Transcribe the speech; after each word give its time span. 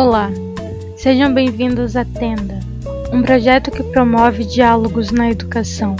Olá, 0.00 0.30
sejam 0.96 1.34
bem-vindos 1.34 1.94
à 1.94 2.06
Tenda, 2.06 2.58
um 3.12 3.20
projeto 3.20 3.70
que 3.70 3.82
promove 3.82 4.46
diálogos 4.46 5.10
na 5.10 5.30
educação. 5.30 5.94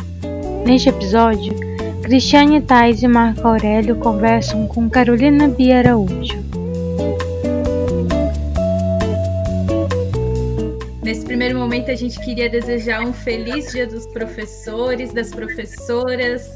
Neste 0.64 0.88
episódio, 0.88 1.54
Cristiane 2.02 2.62
Tais 2.62 3.02
e 3.02 3.06
Marco 3.06 3.46
Aurélio 3.46 3.94
conversam 3.96 4.66
com 4.66 4.88
Carolina 4.88 5.48
Bia 5.48 5.80
Araújo. 5.80 6.42
Nesse 11.02 11.26
primeiro 11.26 11.58
momento, 11.58 11.90
a 11.90 11.94
gente 11.94 12.18
queria 12.20 12.48
desejar 12.48 13.02
um 13.02 13.12
feliz 13.12 13.70
Dia 13.70 13.86
dos 13.86 14.06
Professores, 14.06 15.12
das 15.12 15.28
professoras, 15.28 16.48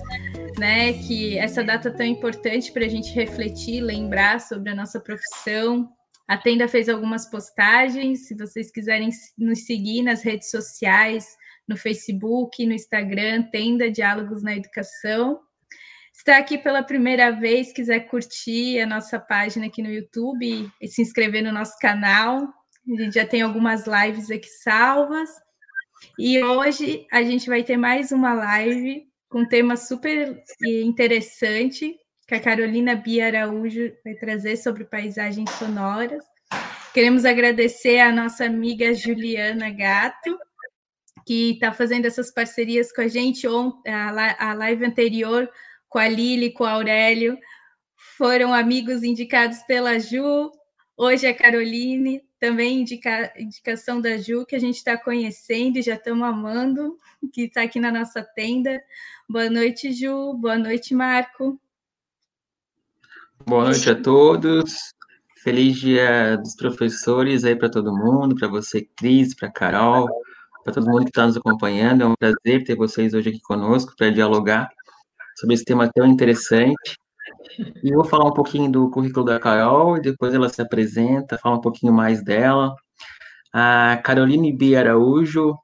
né? 0.59 0.95
Que 0.95 1.37
essa 1.37 1.63
data 1.63 1.91
tão 1.91 2.07
importante 2.07 2.73
para 2.73 2.87
a 2.87 2.89
gente 2.89 3.15
refletir, 3.15 3.83
lembrar 3.83 4.41
sobre 4.41 4.71
a 4.71 4.75
nossa 4.75 4.99
profissão, 4.99 5.91
a 6.27 6.37
Tenda 6.39 6.67
fez 6.67 6.89
algumas 6.89 7.29
postagens. 7.29 8.27
Se 8.27 8.35
vocês 8.35 8.71
quiserem 8.71 9.11
nos 9.37 9.67
seguir 9.67 10.03
nas 10.03 10.23
redes 10.23 10.51
sociais, 10.51 11.27
no 11.69 11.77
Facebook, 11.77 12.65
no 12.67 12.73
Instagram, 12.73 13.43
Tenda 13.51 13.91
Diálogos 13.91 14.43
na 14.43 14.57
Educação. 14.57 15.41
Está 16.13 16.39
aqui 16.39 16.57
pela 16.57 16.83
primeira 16.83 17.31
vez, 17.33 17.73
quiser 17.73 18.09
curtir 18.09 18.79
a 18.81 18.87
nossa 18.87 19.19
página 19.19 19.67
aqui 19.67 19.83
no 19.83 19.91
YouTube 19.91 20.71
e 20.81 20.89
se 20.89 21.03
inscrever 21.03 21.43
no 21.43 21.53
nosso 21.53 21.77
canal. 21.79 22.49
A 22.87 23.03
gente 23.03 23.15
já 23.15 23.27
tem 23.27 23.43
algumas 23.43 23.85
lives 23.87 24.31
aqui 24.31 24.49
salvas. 24.63 25.29
E 26.19 26.43
hoje 26.43 27.07
a 27.11 27.23
gente 27.23 27.49
vai 27.49 27.63
ter 27.63 27.77
mais 27.77 28.13
uma 28.13 28.33
live 28.33 29.05
com 29.29 29.41
um 29.41 29.49
tema 29.49 29.77
super 29.77 30.41
interessante, 30.63 31.97
que 32.27 32.35
a 32.35 32.41
Carolina 32.41 32.95
Bia 32.95 33.27
Araújo 33.27 33.93
vai 34.05 34.15
trazer 34.15 34.57
sobre 34.57 34.85
paisagens 34.85 35.51
sonoras. 35.51 36.25
Queremos 36.93 37.25
agradecer 37.25 37.99
a 38.01 38.13
nossa 38.13 38.45
amiga 38.45 38.95
Juliana 38.95 39.71
Gato, 39.71 40.39
que 41.27 41.53
está 41.53 41.73
fazendo 41.73 42.07
essas 42.07 42.33
parcerias 42.33 42.93
com 42.93 43.03
a 43.03 43.09
gente. 43.09 43.47
A 43.87 44.55
live 44.55 44.85
anterior 44.87 45.51
com 45.89 45.99
a 45.99 46.09
Lili, 46.09 46.53
com 46.53 46.65
a 46.65 46.73
Aurélio, 46.73 47.39
foram 48.17 48.55
amigos 48.55 49.03
indicados 49.03 49.59
pela 49.63 49.99
Ju. 49.99 50.51
Hoje 50.97 51.27
a 51.27 51.35
Caroline, 51.35 52.23
também 52.39 52.81
indica, 52.81 53.33
indicação 53.37 54.01
da 54.01 54.17
Ju, 54.17 54.47
que 54.47 54.55
a 54.55 54.61
gente 54.61 54.77
está 54.77 54.97
conhecendo 54.97 55.79
e 55.79 55.83
já 55.83 55.95
estamos 55.95 56.27
amando, 56.27 56.99
que 57.33 57.43
está 57.43 57.63
aqui 57.63 57.81
na 57.81 57.91
nossa 57.91 58.23
tenda. 58.23 58.83
Boa 59.29 59.51
noite, 59.51 59.93
Ju. 59.93 60.35
Boa 60.35 60.59
noite, 60.59 60.95
Marco. 60.95 61.61
Boa 63.47 63.65
noite 63.65 63.91
a 63.91 63.95
todos. 63.95 64.95
Feliz 65.43 65.77
dia 65.77 66.37
dos 66.39 66.57
professores 66.57 67.45
aí 67.45 67.55
para 67.55 67.69
todo 67.69 67.95
mundo, 67.95 68.35
para 68.35 68.49
você, 68.49 68.89
Cris, 68.97 69.35
para 69.35 69.53
Carol, 69.53 70.09
para 70.65 70.73
todo 70.73 70.89
mundo 70.89 71.03
que 71.03 71.11
está 71.11 71.27
nos 71.27 71.37
acompanhando. 71.37 72.03
É 72.03 72.07
um 72.07 72.15
prazer 72.19 72.65
ter 72.65 72.75
vocês 72.75 73.13
hoje 73.13 73.29
aqui 73.29 73.41
conosco 73.43 73.93
para 73.99 74.09
dialogar 74.09 74.71
sobre 75.39 75.57
esse 75.57 75.65
tema 75.65 75.91
tão 75.93 76.07
interessante. 76.07 76.97
E 77.83 77.91
eu 77.91 77.97
vou 77.97 78.05
falar 78.05 78.25
um 78.25 78.33
pouquinho 78.33 78.73
do 78.73 78.91
currículo 78.91 79.27
da 79.27 79.39
Carol, 79.39 79.99
e 79.99 80.01
depois 80.01 80.33
ela 80.33 80.49
se 80.49 80.63
apresenta, 80.63 81.37
fala 81.37 81.57
um 81.57 81.61
pouquinho 81.61 81.93
mais 81.93 82.25
dela. 82.25 82.75
A 83.53 84.01
Caroline 84.03 84.57
B. 84.57 84.75
Araújo, 84.75 85.55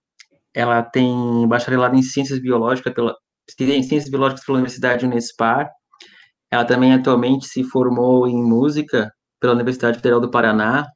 ela 0.52 0.82
tem 0.82 1.48
bacharelado 1.48 1.96
em 1.96 2.02
Ciências 2.02 2.38
Biológicas 2.40 2.92
pela, 2.92 3.16
em 3.58 3.82
Ciências 3.82 4.10
Biológicas 4.10 4.44
pela 4.44 4.58
Universidade 4.58 5.06
Unespar, 5.06 5.70
ela 6.50 6.64
também 6.64 6.92
atualmente 6.92 7.46
se 7.46 7.62
formou 7.62 8.26
em 8.26 8.42
música 8.42 9.10
pela 9.40 9.54
Universidade 9.54 9.96
Federal 9.96 10.20
do 10.20 10.30
Paraná. 10.30 10.86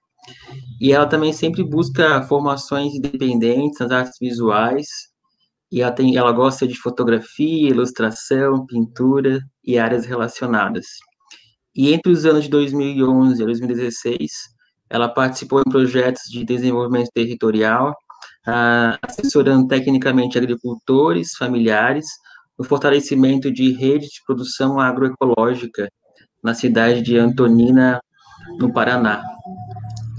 E 0.80 0.92
ela 0.92 1.06
também 1.06 1.32
sempre 1.32 1.62
busca 1.62 2.22
formações 2.22 2.94
independentes 2.94 3.78
nas 3.78 3.90
artes 3.90 4.16
visuais. 4.20 4.86
E 5.70 5.80
ela, 5.80 5.92
tem, 5.92 6.16
ela 6.16 6.32
gosta 6.32 6.66
de 6.66 6.74
fotografia, 6.74 7.68
ilustração, 7.68 8.66
pintura 8.66 9.40
e 9.64 9.78
áreas 9.78 10.04
relacionadas. 10.04 10.86
E 11.74 11.92
entre 11.92 12.12
os 12.12 12.24
anos 12.24 12.44
de 12.44 12.50
2011 12.50 13.42
e 13.42 13.44
2016, 13.44 14.30
ela 14.88 15.08
participou 15.08 15.60
em 15.60 15.70
projetos 15.70 16.22
de 16.30 16.44
desenvolvimento 16.44 17.10
territorial, 17.12 17.94
assessorando 19.02 19.66
tecnicamente 19.66 20.38
agricultores, 20.38 21.32
familiares, 21.36 22.06
no 22.58 22.64
fortalecimento 22.64 23.50
de 23.50 23.72
redes 23.72 24.10
de 24.10 24.20
produção 24.26 24.78
agroecológica 24.78 25.88
na 26.42 26.54
cidade 26.54 27.02
de 27.02 27.18
Antonina, 27.18 28.00
no 28.58 28.72
Paraná. 28.72 29.24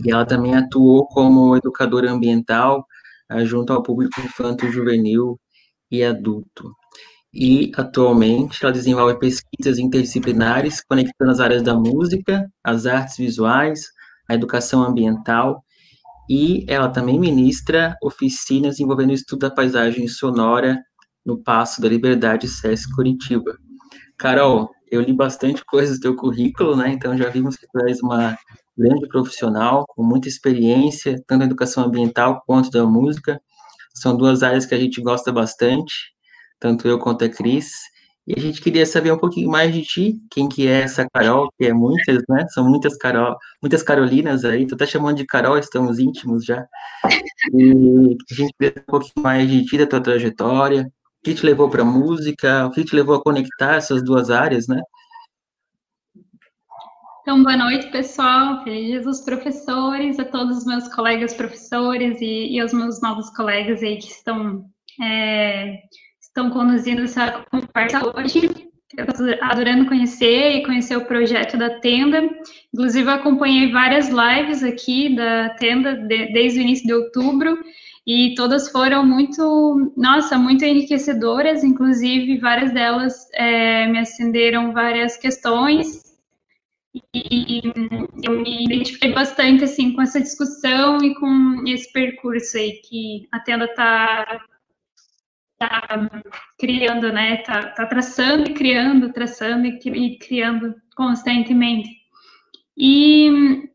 E 0.04 0.12
ela 0.12 0.26
também 0.26 0.56
atuou 0.56 1.08
como 1.08 1.56
educadora 1.56 2.12
ambiental 2.12 2.86
uh, 3.32 3.46
junto 3.46 3.72
ao 3.72 3.84
público 3.84 4.20
infanto-juvenil 4.20 5.40
e 5.90 6.04
adulto. 6.04 6.72
E, 7.34 7.72
atualmente, 7.76 8.64
ela 8.64 8.72
desenvolve 8.72 9.20
pesquisas 9.20 9.78
interdisciplinares 9.78 10.82
conectando 10.82 11.32
as 11.32 11.40
áreas 11.40 11.62
da 11.62 11.76
música, 11.76 12.50
as 12.64 12.86
artes 12.86 13.18
visuais, 13.18 13.82
a 14.30 14.34
educação 14.34 14.84
ambiental, 14.84 15.62
e 16.30 16.66
ela 16.68 16.90
também 16.90 17.20
ministra 17.20 17.96
oficinas 18.02 18.80
envolvendo 18.80 19.12
o 19.12 19.14
estudo 19.14 19.42
da 19.42 19.52
paisagem 19.52 20.08
sonora 20.08 20.82
no 21.26 21.38
Passo 21.38 21.82
da 21.82 21.90
Liberdade 21.90 22.48
SESC 22.48 22.94
Curitiba. 22.94 23.58
Carol, 24.18 24.70
eu 24.90 25.02
li 25.02 25.12
bastante 25.14 25.64
coisas 25.66 25.98
do 25.98 26.02
teu 26.02 26.16
currículo, 26.16 26.76
né? 26.76 26.90
Então 26.90 27.18
já 27.18 27.30
vimos 27.30 27.56
que 27.56 27.68
tu 27.68 27.80
és 27.86 28.02
uma 28.02 28.38
grande 28.78 29.08
profissional, 29.08 29.86
com 29.88 30.04
muita 30.04 30.28
experiência, 30.28 31.16
tanto 31.28 31.40
na 31.40 31.46
educação 31.46 31.86
ambiental 31.86 32.44
quanto 32.46 32.70
da 32.70 32.86
música. 32.86 33.42
São 33.94 34.16
duas 34.16 34.44
áreas 34.44 34.66
que 34.66 34.76
a 34.76 34.80
gente 34.80 35.02
gosta 35.02 35.32
bastante, 35.32 35.94
tanto 36.60 36.88
eu 36.88 37.00
quanto 37.00 37.24
a 37.24 37.30
Cris. 37.30 37.72
E 38.28 38.34
a 38.38 38.42
gente 38.42 38.60
queria 38.60 38.86
saber 38.86 39.12
um 39.12 39.20
pouquinho 39.20 39.50
mais 39.50 39.72
de 39.74 39.84
ti, 39.84 40.16
quem 40.32 40.50
que 40.50 40.68
é 40.68 40.82
essa 40.82 41.06
Carol, 41.14 41.48
que 41.58 41.68
é 41.68 41.74
muitas, 41.74 42.24
né? 42.28 42.46
São 42.50 42.68
muitas 42.68 42.98
Carol, 42.98 43.36
muitas 43.62 43.84
Carolinas 43.84 44.44
aí. 44.44 44.66
Tu 44.66 44.76
tá 44.76 44.86
chamando 44.86 45.18
de 45.18 45.26
Carol, 45.26 45.58
estamos 45.58 46.00
íntimos 46.00 46.44
já. 46.44 46.66
E 47.54 48.18
a 48.32 48.34
gente 48.34 48.54
queria 48.60 48.82
um 48.82 48.92
pouquinho 48.92 49.24
mais 49.24 49.50
de 49.50 49.64
ti, 49.66 49.78
da 49.78 49.86
tua 49.86 50.02
trajetória, 50.02 50.92
que 51.26 51.34
te 51.34 51.44
levou 51.44 51.68
para 51.68 51.82
a 51.82 51.86
música, 51.86 52.68
o 52.68 52.72
que 52.72 52.86
te 52.86 52.96
levou 52.96 53.16
a 53.16 53.24
conectar 53.24 53.78
essas 53.78 54.04
duas 54.04 54.30
áreas, 54.30 54.68
né? 54.68 54.80
Então, 57.22 57.42
boa 57.42 57.58
noite, 57.58 57.90
pessoal. 57.90 58.64
Feliz 58.64 59.08
os 59.08 59.22
professores, 59.22 60.20
a 60.20 60.26
todos 60.26 60.60
os 60.60 60.66
meus 60.66 60.88
colegas 60.94 61.34
professores 61.34 62.22
e, 62.22 62.52
e 62.52 62.60
aos 62.60 62.72
meus 62.72 63.02
novos 63.02 63.32
colegas 63.32 63.82
aí 63.82 63.98
que 63.98 64.06
estão, 64.06 64.66
é, 65.02 65.80
estão 66.22 66.52
conduzindo 66.52 67.02
essa 67.02 67.44
conversa 67.50 68.08
hoje. 68.16 68.70
Eu 68.96 69.06
estou 69.06 69.26
adorando 69.42 69.88
conhecer 69.88 70.58
e 70.58 70.64
conhecer 70.64 70.96
o 70.96 71.06
projeto 71.06 71.58
da 71.58 71.80
Tenda. 71.80 72.22
Inclusive, 72.72 73.10
acompanhei 73.10 73.72
várias 73.72 74.10
lives 74.10 74.64
aqui 74.64 75.16
da 75.16 75.50
Tenda 75.56 75.96
de, 75.96 76.32
desde 76.34 76.60
o 76.60 76.62
início 76.62 76.86
de 76.86 76.94
outubro 76.94 77.58
e 78.06 78.36
todas 78.36 78.70
foram 78.70 79.06
muito, 79.06 79.94
nossa, 79.98 80.38
muito 80.38 80.64
enriquecedoras, 80.64 81.64
inclusive 81.64 82.38
várias 82.38 82.72
delas 82.72 83.28
é, 83.34 83.88
me 83.88 84.00
acenderam 84.00 84.72
várias 84.74 85.18
questões 85.18 86.06
e 87.14 87.62
eu 88.24 88.40
me 88.42 88.66
identifiquei 88.66 89.12
bastante 89.12 89.64
assim 89.64 89.94
com 89.94 90.02
essa 90.02 90.22
discussão 90.22 90.98
e 91.04 91.14
com 91.16 91.64
esse 91.68 91.92
percurso 91.92 92.58
aí 92.58 92.74
que 92.84 93.28
a 93.32 93.40
tenda 93.40 93.66
está 93.66 94.46
tá 95.58 96.22
criando, 96.60 97.12
né? 97.12 97.38
Tá, 97.38 97.70
tá, 97.72 97.86
traçando 97.86 98.50
e 98.50 98.54
criando, 98.54 99.12
traçando 99.12 99.66
e, 99.66 100.18
criando 100.18 100.76
constantemente. 100.96 101.90
E 102.78 103.70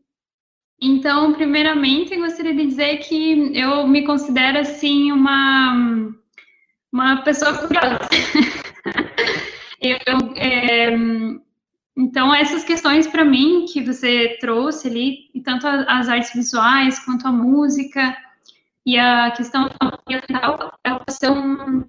então, 0.81 1.33
primeiramente, 1.33 2.15
gostaria 2.17 2.55
de 2.55 2.65
dizer 2.65 2.97
que 2.97 3.55
eu 3.55 3.87
me 3.87 4.03
considero, 4.03 4.57
assim, 4.57 5.11
uma, 5.11 6.11
uma 6.91 7.21
pessoa 7.21 7.55
curiosa. 7.55 7.99
eu, 9.79 10.33
é, 10.35 10.89
então, 11.95 12.33
essas 12.33 12.63
questões, 12.63 13.05
para 13.05 13.23
mim, 13.23 13.65
que 13.71 13.81
você 13.83 14.37
trouxe 14.41 14.87
ali, 14.87 15.29
tanto 15.45 15.67
as 15.67 16.09
artes 16.09 16.33
visuais, 16.33 16.97
quanto 17.05 17.27
a 17.27 17.31
música, 17.31 18.17
e 18.83 18.97
a 18.97 19.29
questão 19.31 19.69
ambiental, 19.79 20.79
elas 20.83 21.15
são 21.19 21.87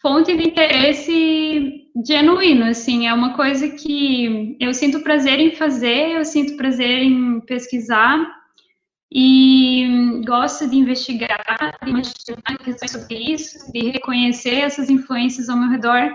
fonte 0.00 0.36
de 0.36 0.48
interesse 0.48 1.90
genuíno, 2.06 2.64
assim, 2.66 3.06
é 3.06 3.14
uma 3.14 3.34
coisa 3.34 3.68
que 3.68 4.56
eu 4.60 4.72
sinto 4.72 5.00
prazer 5.00 5.40
em 5.40 5.54
fazer, 5.54 6.12
eu 6.12 6.24
sinto 6.24 6.56
prazer 6.56 7.02
em 7.02 7.40
pesquisar 7.40 8.36
e 9.12 10.22
gosto 10.26 10.68
de 10.68 10.76
investigar, 10.76 11.76
de 11.82 11.90
imaginar 11.90 12.58
questões 12.62 12.90
sobre 12.90 13.32
isso, 13.32 13.72
de 13.72 13.90
reconhecer 13.90 14.60
essas 14.60 14.90
influências 14.90 15.48
ao 15.48 15.56
meu 15.56 15.70
redor 15.70 16.12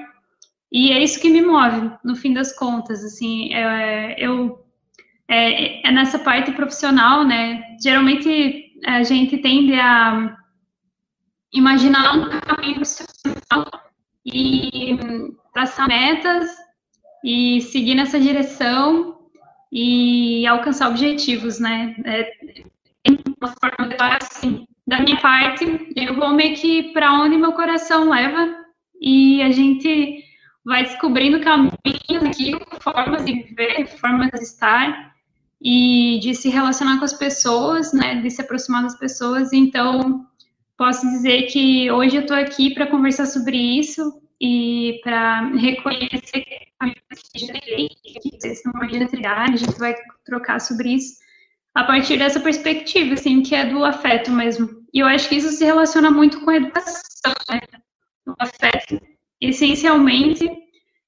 e 0.74 0.92
é 0.92 1.04
isso 1.04 1.22
que 1.22 1.30
me 1.30 1.44
move, 1.44 1.92
no 2.04 2.16
fim 2.16 2.34
das 2.34 2.52
contas, 2.58 3.04
assim, 3.04 3.54
é, 3.54 4.16
eu 4.18 4.66
é, 5.28 5.88
é 5.88 5.92
nessa 5.92 6.18
parte 6.18 6.52
profissional, 6.52 7.24
né? 7.24 7.78
Geralmente 7.82 8.72
a 8.84 9.04
gente 9.04 9.38
tende 9.38 9.76
a 9.76 10.36
imaginar 11.54 12.18
um 12.18 12.40
caminho 12.40 12.82
e 14.26 14.98
traçar 15.54 15.88
metas 15.88 16.50
e 17.24 17.62
seguir 17.62 17.96
nessa 17.96 18.20
direção 18.20 19.20
e 19.72 20.46
alcançar 20.46 20.90
objetivos, 20.90 21.60
né? 21.60 21.96
É, 22.06 22.34
uma 23.42 23.54
forma 23.60 23.90
de 23.90 23.96
assim, 24.00 24.68
da 24.86 25.00
minha 25.00 25.20
parte, 25.20 25.66
eu 25.96 26.16
vou 26.16 26.30
meio 26.30 26.56
que 26.56 26.94
para 26.94 27.14
onde 27.14 27.38
meu 27.38 27.54
coração 27.54 28.10
leva 28.10 28.56
e 29.02 29.42
a 29.42 29.52
gente 29.52 30.24
vai 30.64 30.84
descobrindo 30.84 31.42
caminhos 31.42 32.24
aqui, 32.24 32.54
formas 32.80 33.26
de 33.26 33.34
viver, 33.34 33.88
formas 33.98 34.30
de 34.32 34.44
estar 34.44 35.14
e 35.62 36.20
de 36.22 36.34
se 36.36 36.50
relacionar 36.50 37.00
com 37.00 37.06
as 37.06 37.14
pessoas, 37.14 37.94
né, 37.94 38.22
de 38.22 38.30
se 38.30 38.42
aproximar 38.42 38.84
das 38.84 38.98
pessoas. 38.98 39.54
Então, 39.54 40.26
posso 40.84 41.10
dizer 41.10 41.44
que 41.44 41.90
hoje 41.90 42.18
eu 42.18 42.24
estou 42.24 42.36
aqui 42.36 42.74
para 42.74 42.88
conversar 42.88 43.26
sobre 43.26 43.56
isso 43.56 44.22
e 44.42 45.00
para 45.02 45.48
reconhecer 45.56 46.42
que 46.42 46.68
já 47.38 47.54
que 47.54 48.38
vocês 48.38 48.58
estão 48.58 48.74
a 48.76 49.08
trilhar, 49.08 49.50
a 49.50 49.56
gente 49.56 49.80
vai 49.80 49.96
trocar 50.26 50.60
sobre 50.60 50.90
isso 50.90 51.14
a 51.74 51.86
partir 51.86 52.18
dessa 52.18 52.42
perspectiva, 52.42 53.14
assim, 53.14 53.42
que 53.42 53.56
é 53.56 53.66
do 53.66 53.86
afeto 53.86 54.30
mesmo. 54.30 54.68
E 54.94 55.00
eu 55.00 55.08
acho 55.08 55.30
que 55.30 55.36
isso 55.36 55.52
se 55.52 55.64
relaciona 55.64 56.12
muito 56.12 56.42
com 56.42 56.52
a 56.52 56.58
educação, 56.58 57.34
né? 57.50 57.62
O 58.28 58.34
afeto, 58.38 59.02
essencialmente, 59.40 60.46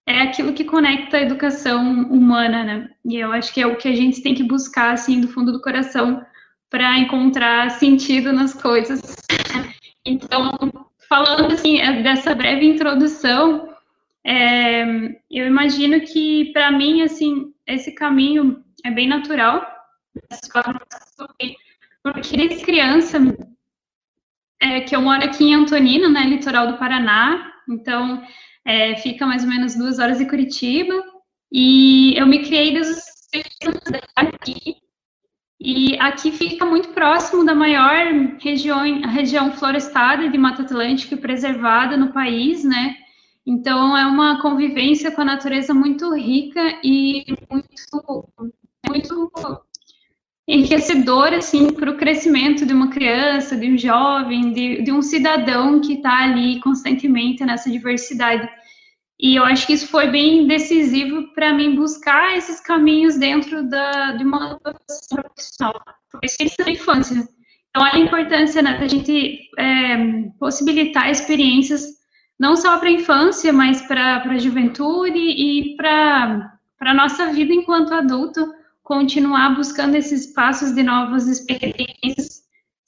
é 0.08 0.22
aquilo 0.22 0.54
que 0.54 0.64
conecta 0.64 1.18
a 1.18 1.22
educação 1.22 2.04
humana, 2.04 2.64
né? 2.64 2.90
E 3.04 3.18
eu 3.18 3.34
acho 3.34 3.54
que 3.54 3.60
é 3.60 3.68
o 3.68 3.76
que 3.76 3.90
a 3.90 3.96
gente 3.96 4.24
tem 4.24 4.34
que 4.34 4.44
buscar, 4.44 4.94
assim, 4.94 5.20
do 5.20 5.28
fundo 5.28 5.52
do 5.52 5.62
coração, 5.62 6.26
para 6.76 7.00
encontrar 7.00 7.72
sentido 7.72 8.34
nas 8.34 8.54
coisas. 8.54 9.02
Então, 10.06 10.52
falando, 11.08 11.54
assim, 11.54 11.78
dessa 12.04 12.36
breve 12.36 12.66
introdução, 12.66 13.74
é, 14.26 14.84
eu 15.32 15.48
imagino 15.48 16.02
que, 16.02 16.52
para 16.52 16.74
mim, 16.74 17.02
assim, 17.02 17.54
esse 17.66 17.94
caminho 17.94 18.62
é 18.84 18.92
bem 18.92 19.08
natural, 19.08 19.66
porque 22.04 22.36
desde 22.36 22.66
criança, 22.66 23.20
é, 24.60 24.82
que 24.82 24.94
eu 24.98 25.02
moro 25.02 25.24
aqui 25.24 25.46
em 25.46 25.56
Antonina, 25.56 26.10
né, 26.10 26.26
litoral 26.26 26.68
do 26.68 26.78
Paraná, 26.78 27.54
então 27.70 28.22
é, 28.66 28.98
fica 28.98 29.26
mais 29.26 29.44
ou 29.44 29.50
menos 29.50 29.76
duas 29.76 29.98
horas 29.98 30.18
de 30.18 30.26
Curitiba, 30.26 31.02
e 31.50 32.20
eu 32.20 32.28
me 32.28 32.44
criei 32.44 32.74
desde 32.74 32.92
os 32.92 33.04
seis 33.32 33.46
anos 33.66 34.04
aqui, 34.14 34.84
e 35.60 35.98
aqui 36.00 36.32
fica 36.32 36.66
muito 36.66 36.90
próximo 36.90 37.46
da 37.46 37.56
maior 37.56 38.38
região, 38.40 39.02
região 39.02 39.52
florestada 39.54 40.30
de 40.30 40.38
Mata 40.38 40.64
Atlântica 40.64 41.16
e 41.16 41.20
preservada 41.20 41.96
no 41.96 42.12
país, 42.12 42.64
né? 42.64 42.96
Então 43.46 43.96
é 43.96 44.06
uma 44.06 44.42
convivência 44.42 45.12
com 45.12 45.22
a 45.22 45.26
natureza 45.26 45.74
muito 45.74 46.14
rica 46.14 46.80
e 46.84 47.24
muito, 47.50 48.30
muito 48.88 49.32
assim 51.38 51.74
para 51.74 51.90
o 51.90 51.98
crescimento 51.98 52.66
de 52.66 52.74
uma 52.74 52.90
criança, 52.90 53.56
de 53.56 53.72
um 53.72 53.78
jovem, 53.78 54.52
de, 54.52 54.82
de 54.82 54.92
um 54.92 55.02
cidadão 55.02 55.80
que 55.80 55.94
está 55.94 56.24
ali 56.24 56.60
constantemente 56.60 57.46
nessa 57.46 57.70
diversidade. 57.72 58.48
E 59.20 59.36
eu 59.36 59.44
acho 59.44 59.66
que 59.66 59.74
isso 59.74 59.88
foi 59.88 60.10
bem 60.10 60.46
decisivo 60.46 61.34
para 61.34 61.54
mim 61.54 61.76
buscar 61.76 62.38
esses 62.38 62.60
caminhos 62.60 63.18
dentro 63.18 63.68
da, 63.70 64.12
de 64.14 64.24
uma 64.24 64.60
profissional, 65.10 65.82
desde 66.22 66.64
a 66.64 66.70
infância. 66.70 67.14
Então, 67.70 67.84
olha 67.84 67.94
a 67.94 68.00
importância 68.00 68.62
né, 68.62 68.78
da 68.78 68.88
gente 68.88 69.50
é, 69.58 69.98
possibilitar 70.40 71.10
experiências 71.10 71.84
não 72.38 72.56
só 72.56 72.78
para 72.78 72.90
a 72.90 72.92
infância, 72.92 73.54
mas 73.54 73.82
para 73.82 74.22
a 74.24 74.38
juventude 74.38 75.18
e 75.18 75.76
para 75.78 76.60
a 76.82 76.94
nossa 76.94 77.32
vida 77.32 77.54
enquanto 77.54 77.94
adulto, 77.94 78.54
continuar 78.84 79.56
buscando 79.56 79.96
esses 79.96 80.34
passos 80.34 80.74
de 80.74 80.84
novas 80.84 81.28
experiências 81.28 82.45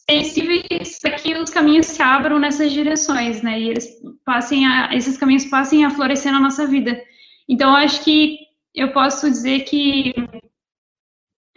sensíveis 0.10 1.00
para 1.02 1.16
que 1.16 1.34
os 1.36 1.50
caminhos 1.50 1.88
se 1.88 2.02
abram 2.02 2.40
nessas 2.40 2.72
direções, 2.72 3.42
né? 3.42 3.60
E 3.60 3.70
eles 3.70 3.88
passem 4.26 4.66
a, 4.66 4.96
esses 4.96 5.18
caminhos 5.18 5.46
passem 5.46 5.84
a 5.86 5.90
florescer 5.90 6.32
na 6.32 6.40
nossa 6.40 6.66
vida. 6.66 7.02
Então, 7.50 7.76
acho 7.76 8.04
que 8.04 8.38
eu 8.74 8.92
posso 8.94 9.30
dizer 9.30 9.62
que 9.62 10.14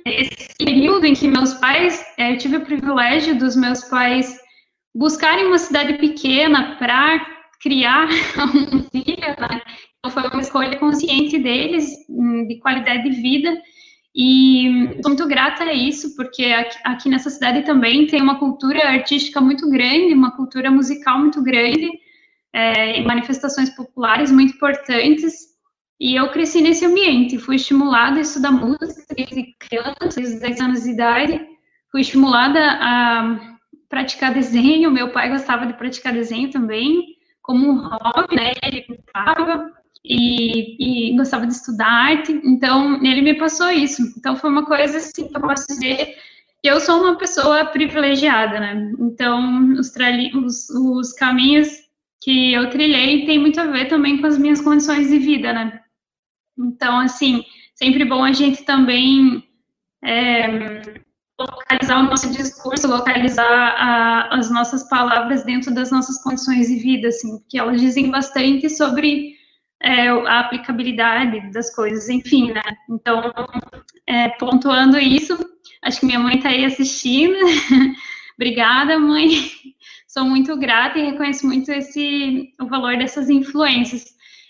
esse 0.04 0.54
período 0.58 1.04
em 1.04 1.14
que 1.14 1.28
meus 1.28 1.54
pais, 1.54 2.04
é, 2.18 2.32
eu 2.32 2.38
tive 2.38 2.56
o 2.56 2.64
privilégio 2.64 3.38
dos 3.38 3.54
meus 3.54 3.84
pais 3.84 4.38
buscarem 4.94 5.46
uma 5.46 5.58
cidade 5.58 5.94
pequena 5.98 6.76
para 6.76 7.24
criar 7.60 8.08
um 8.74 8.82
filho, 8.90 9.36
né? 9.38 9.62
Então, 9.98 10.10
foi 10.10 10.30
uma 10.30 10.40
escolha 10.40 10.78
consciente 10.78 11.38
deles, 11.38 11.90
hum, 12.08 12.46
de 12.46 12.58
qualidade 12.58 13.02
de 13.02 13.20
vida, 13.20 13.62
e 14.14 14.98
sou 15.02 15.10
muito 15.10 15.26
grata 15.28 15.64
a 15.64 15.72
isso, 15.72 16.16
porque 16.16 16.52
aqui, 16.84 17.08
nessa 17.08 17.30
cidade 17.30 17.62
também 17.62 18.06
tem 18.06 18.20
uma 18.20 18.38
cultura 18.38 18.88
artística 18.88 19.40
muito 19.40 19.70
grande, 19.70 20.14
uma 20.14 20.36
cultura 20.36 20.70
musical 20.70 21.18
muito 21.20 21.42
grande, 21.42 21.88
é, 22.52 23.00
manifestações 23.02 23.70
populares 23.70 24.32
muito 24.32 24.54
importantes. 24.54 25.50
E 26.00 26.16
eu 26.16 26.30
cresci 26.30 26.60
nesse 26.60 26.84
ambiente, 26.84 27.38
fui 27.38 27.56
estimulada 27.56 28.18
a 28.18 28.22
estudar 28.22 28.50
música 28.50 29.14
desde 29.14 29.54
criança, 29.58 30.16
desde 30.20 30.40
10 30.40 30.60
anos 30.60 30.82
de 30.82 30.90
idade, 30.90 31.46
fui 31.92 32.00
estimulada 32.00 32.58
a 32.80 33.38
praticar 33.88 34.32
desenho, 34.32 34.90
meu 34.90 35.12
pai 35.12 35.28
gostava 35.28 35.66
de 35.66 35.74
praticar 35.74 36.12
desenho 36.12 36.50
também, 36.50 37.16
como 37.42 37.68
um 37.68 37.88
hobby, 37.88 38.36
né, 38.36 38.52
ele 38.62 38.82
pintava, 38.82 39.70
e, 40.04 41.10
e, 41.12 41.16
gostava 41.16 41.46
de 41.46 41.52
estudar 41.52 41.86
arte, 41.86 42.32
então 42.44 43.04
ele 43.04 43.20
me 43.20 43.34
passou 43.34 43.70
isso. 43.70 44.02
Então 44.16 44.36
foi 44.36 44.50
uma 44.50 44.64
coisa 44.64 44.96
assim 44.96 45.28
que 45.28 45.36
eu 45.36 45.40
posso 45.40 45.66
dizer 45.66 46.16
que 46.62 46.70
eu 46.70 46.80
sou 46.80 47.00
uma 47.00 47.16
pessoa 47.16 47.64
privilegiada, 47.66 48.60
né? 48.60 48.92
Então 48.98 49.72
os, 49.74 49.92
os, 50.34 50.70
os 50.70 51.12
caminhos 51.12 51.68
que 52.22 52.52
eu 52.52 52.68
trilhei 52.70 53.26
tem 53.26 53.38
muito 53.38 53.60
a 53.60 53.66
ver 53.66 53.88
também 53.88 54.20
com 54.20 54.26
as 54.26 54.38
minhas 54.38 54.60
condições 54.60 55.08
de 55.08 55.18
vida, 55.18 55.52
né? 55.52 55.80
Então, 56.58 56.98
assim, 57.00 57.42
sempre 57.74 58.04
bom 58.04 58.22
a 58.22 58.32
gente 58.32 58.64
também 58.64 59.42
é, 60.04 60.82
localizar 61.38 62.00
o 62.00 62.04
nosso 62.04 62.30
discurso, 62.30 62.88
localizar 62.88 63.44
a, 63.46 64.34
as 64.34 64.50
nossas 64.50 64.88
palavras 64.88 65.44
dentro 65.44 65.74
das 65.74 65.90
nossas 65.90 66.22
condições 66.22 66.68
de 66.68 66.76
vida, 66.76 67.08
assim, 67.08 67.38
porque 67.38 67.58
elas 67.58 67.80
dizem 67.80 68.10
bastante 68.10 68.68
sobre 68.68 69.39
é, 69.82 70.08
a 70.08 70.40
aplicabilidade 70.40 71.50
das 71.52 71.74
coisas, 71.74 72.08
enfim, 72.08 72.52
né? 72.52 72.62
Então, 72.88 73.32
é, 74.06 74.28
pontuando 74.30 74.98
isso, 74.98 75.38
acho 75.82 76.00
que 76.00 76.06
minha 76.06 76.18
mãe 76.18 76.36
está 76.36 76.50
aí 76.50 76.64
assistindo. 76.64 77.36
Obrigada, 78.36 78.98
mãe. 78.98 79.28
Sou 80.06 80.24
muito 80.24 80.56
grata 80.56 80.98
e 80.98 81.10
reconheço 81.10 81.46
muito 81.46 81.70
esse 81.70 82.52
o 82.60 82.66
valor 82.66 82.96
dessas 82.98 83.30
influências. 83.30 84.06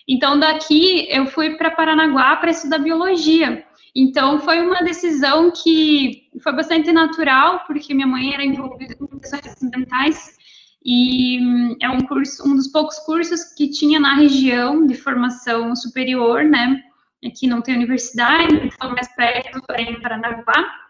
Então, 0.09 0.39
daqui 0.41 1.07
eu 1.11 1.27
fui 1.27 1.57
para 1.57 1.71
Paranaguá 1.71 2.37
para 2.37 2.51
estudar 2.51 2.79
biologia. 2.79 3.65
Então, 3.95 4.41
foi 4.41 4.61
uma 4.61 4.83
decisão 4.83 5.51
que 5.51 6.29
foi 6.43 6.53
bastante 6.53 6.91
natural, 6.93 7.65
porque 7.67 7.93
minha 7.93 8.07
mãe 8.07 8.33
era 8.33 8.45
envolvida 8.45 8.95
com 8.97 9.07
questões 9.19 9.63
ambientais 9.63 10.40
e 10.85 11.39
hum, 11.41 11.77
é 11.81 11.89
um 11.91 12.01
curso, 12.01 12.49
um 12.49 12.57
dos 12.57 12.69
poucos 12.69 12.99
cursos 13.01 13.45
que 13.55 13.71
tinha 13.71 14.01
na 14.01 14.15
região 14.15 14.87
de 14.87 14.95
formação 14.95 15.77
superior, 15.77 16.45
né? 16.45 16.83
Aqui 17.25 17.47
não 17.47 17.61
tem 17.61 17.77
universidade, 17.77 18.55
então 18.55 18.93
mais 18.93 19.15
perto 19.15 19.61
é 19.73 19.83
em 19.83 20.01
Paranaguá. 20.01 20.81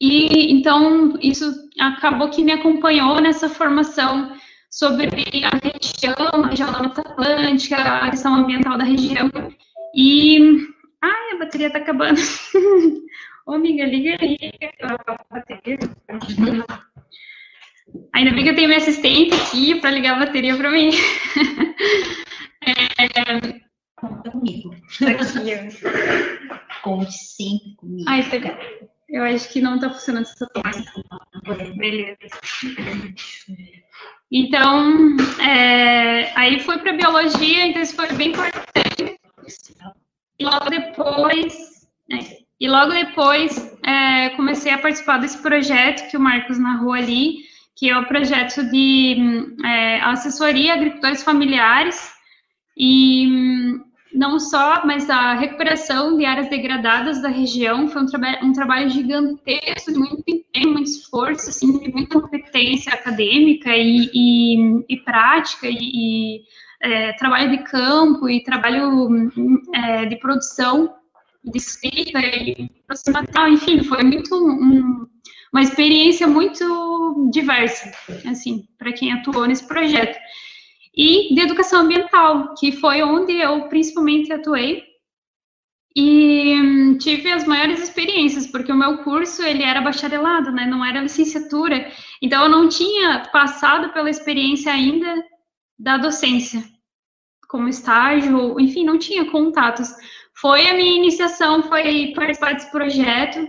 E 0.00 0.52
então 0.52 1.16
isso 1.20 1.52
acabou 1.78 2.30
que 2.30 2.42
me 2.42 2.52
acompanhou 2.52 3.20
nessa 3.20 3.48
formação 3.48 4.36
sobre 4.70 5.06
a 5.06 5.50
região, 5.62 6.44
a 6.44 6.48
região 6.48 6.72
da 6.72 6.82
Mata 6.82 7.00
Atlântica, 7.00 7.76
a 7.76 8.10
questão 8.10 8.34
ambiental 8.34 8.78
da 8.78 8.84
região. 8.84 9.30
E 9.94 10.66
ai, 11.02 11.32
a 11.32 11.38
bateria 11.38 11.70
tá 11.70 11.78
acabando. 11.78 12.20
Ô, 13.46 13.54
amiga, 13.54 13.84
liga 13.84 14.16
aí 14.20 14.38
bateria. 15.30 15.78
Ainda 18.14 18.32
bem 18.32 18.44
que 18.44 18.50
eu 18.50 18.54
tenho 18.54 18.68
minha 18.68 18.80
assistente 18.80 19.34
aqui 19.34 19.80
para 19.80 19.90
ligar 19.90 20.16
a 20.16 20.26
bateria 20.26 20.56
para 20.56 20.70
mim. 20.70 20.90
é... 22.66 23.68
Conta 23.96 24.30
comigo. 24.30 24.74
Conte 26.82 27.12
sempre 27.12 27.74
comigo. 27.76 28.08
Ai, 28.08 28.22
tá... 28.28 28.58
Eu 29.08 29.24
acho 29.24 29.48
que 29.50 29.60
não 29.60 29.76
está 29.76 29.88
funcionando 29.90 30.26
essa 30.26 30.46
parte. 30.48 30.84
Beleza. 31.76 32.18
Então, 34.30 35.16
é... 35.40 36.32
aí 36.38 36.60
fui 36.60 36.78
para 36.78 36.92
biologia, 36.92 37.66
então 37.66 37.82
isso 37.82 37.96
foi 37.96 38.12
bem 38.12 38.28
importante. 38.28 39.18
E 40.38 40.44
logo 40.44 40.70
depois, 40.70 41.88
é, 42.12 42.38
E 42.60 42.68
logo 42.68 42.92
depois 42.92 43.76
é, 43.84 44.30
comecei 44.30 44.72
a 44.72 44.78
participar 44.78 45.18
desse 45.18 45.38
projeto 45.38 46.10
que 46.10 46.16
o 46.16 46.20
Marcos 46.20 46.58
narrou 46.58 46.92
ali, 46.92 47.38
que 47.78 47.88
é 47.88 47.96
o 47.96 48.06
projeto 48.06 48.68
de 48.70 49.16
é, 49.64 50.00
assessoria 50.00 50.72
a 50.72 50.76
agricultores 50.76 51.22
familiares 51.22 52.12
e 52.76 53.78
não 54.12 54.40
só, 54.40 54.84
mas 54.84 55.08
a 55.08 55.34
recuperação 55.34 56.16
de 56.16 56.24
áreas 56.24 56.50
degradadas 56.50 57.22
da 57.22 57.28
região. 57.28 57.86
Foi 57.88 58.02
um, 58.02 58.06
traba 58.06 58.44
um 58.44 58.52
trabalho 58.52 58.90
gigantesco, 58.90 59.92
de 59.92 59.98
muito 59.98 60.24
empenho, 60.26 60.72
muito 60.72 60.90
esforço, 60.90 61.50
assim, 61.50 61.78
de 61.78 61.92
muita 61.92 62.20
competência 62.20 62.92
acadêmica 62.92 63.70
e, 63.76 64.10
e, 64.12 64.84
e 64.88 64.96
prática, 65.04 65.68
e, 65.68 65.78
e 65.78 66.40
é, 66.80 67.12
trabalho 67.12 67.50
de 67.50 67.58
campo 67.58 68.28
e 68.28 68.42
trabalho 68.42 69.30
é, 69.74 70.06
de 70.06 70.16
produção, 70.16 70.94
de 71.44 71.58
escrita 71.58 72.18
e 72.18 72.70
aproximação, 72.84 73.48
enfim, 73.48 73.84
foi 73.84 74.02
muito 74.02 74.34
um, 74.34 75.06
uma 75.52 75.62
experiência 75.62 76.26
muito 76.26 77.30
diversa, 77.30 77.90
assim, 78.30 78.66
para 78.78 78.92
quem 78.92 79.12
atuou 79.12 79.46
nesse 79.46 79.66
projeto. 79.66 80.18
E 80.94 81.34
de 81.34 81.40
educação 81.40 81.82
ambiental, 81.82 82.54
que 82.58 82.72
foi 82.72 83.02
onde 83.02 83.32
eu 83.32 83.68
principalmente 83.68 84.32
atuei. 84.32 84.82
E 85.96 86.54
hum, 86.54 86.98
tive 86.98 87.32
as 87.32 87.44
maiores 87.44 87.82
experiências, 87.82 88.46
porque 88.46 88.70
o 88.70 88.76
meu 88.76 88.98
curso 88.98 89.42
ele 89.42 89.62
era 89.62 89.80
bacharelado, 89.80 90.52
né, 90.52 90.66
não 90.66 90.84
era 90.84 91.00
licenciatura, 91.00 91.90
então 92.22 92.44
eu 92.44 92.48
não 92.48 92.68
tinha 92.68 93.28
passado 93.32 93.92
pela 93.92 94.10
experiência 94.10 94.72
ainda 94.72 95.24
da 95.78 95.96
docência, 95.96 96.62
como 97.48 97.68
estágio, 97.68 98.60
enfim, 98.60 98.84
não 98.84 98.98
tinha 98.98 99.30
contatos. 99.30 99.92
Foi 100.34 100.68
a 100.68 100.74
minha 100.74 100.96
iniciação, 100.96 101.62
foi 101.64 102.12
participar 102.14 102.54
desse 102.54 102.70
projeto, 102.70 103.48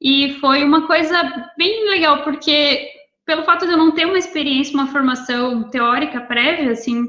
e 0.00 0.34
foi 0.40 0.64
uma 0.64 0.86
coisa 0.86 1.50
bem 1.56 1.88
legal, 1.90 2.22
porque 2.22 2.88
pelo 3.24 3.44
fato 3.44 3.66
de 3.66 3.72
eu 3.72 3.78
não 3.78 3.92
ter 3.92 4.06
uma 4.06 4.18
experiência, 4.18 4.74
uma 4.74 4.88
formação 4.88 5.64
teórica 5.70 6.20
prévia, 6.20 6.72
assim, 6.72 7.06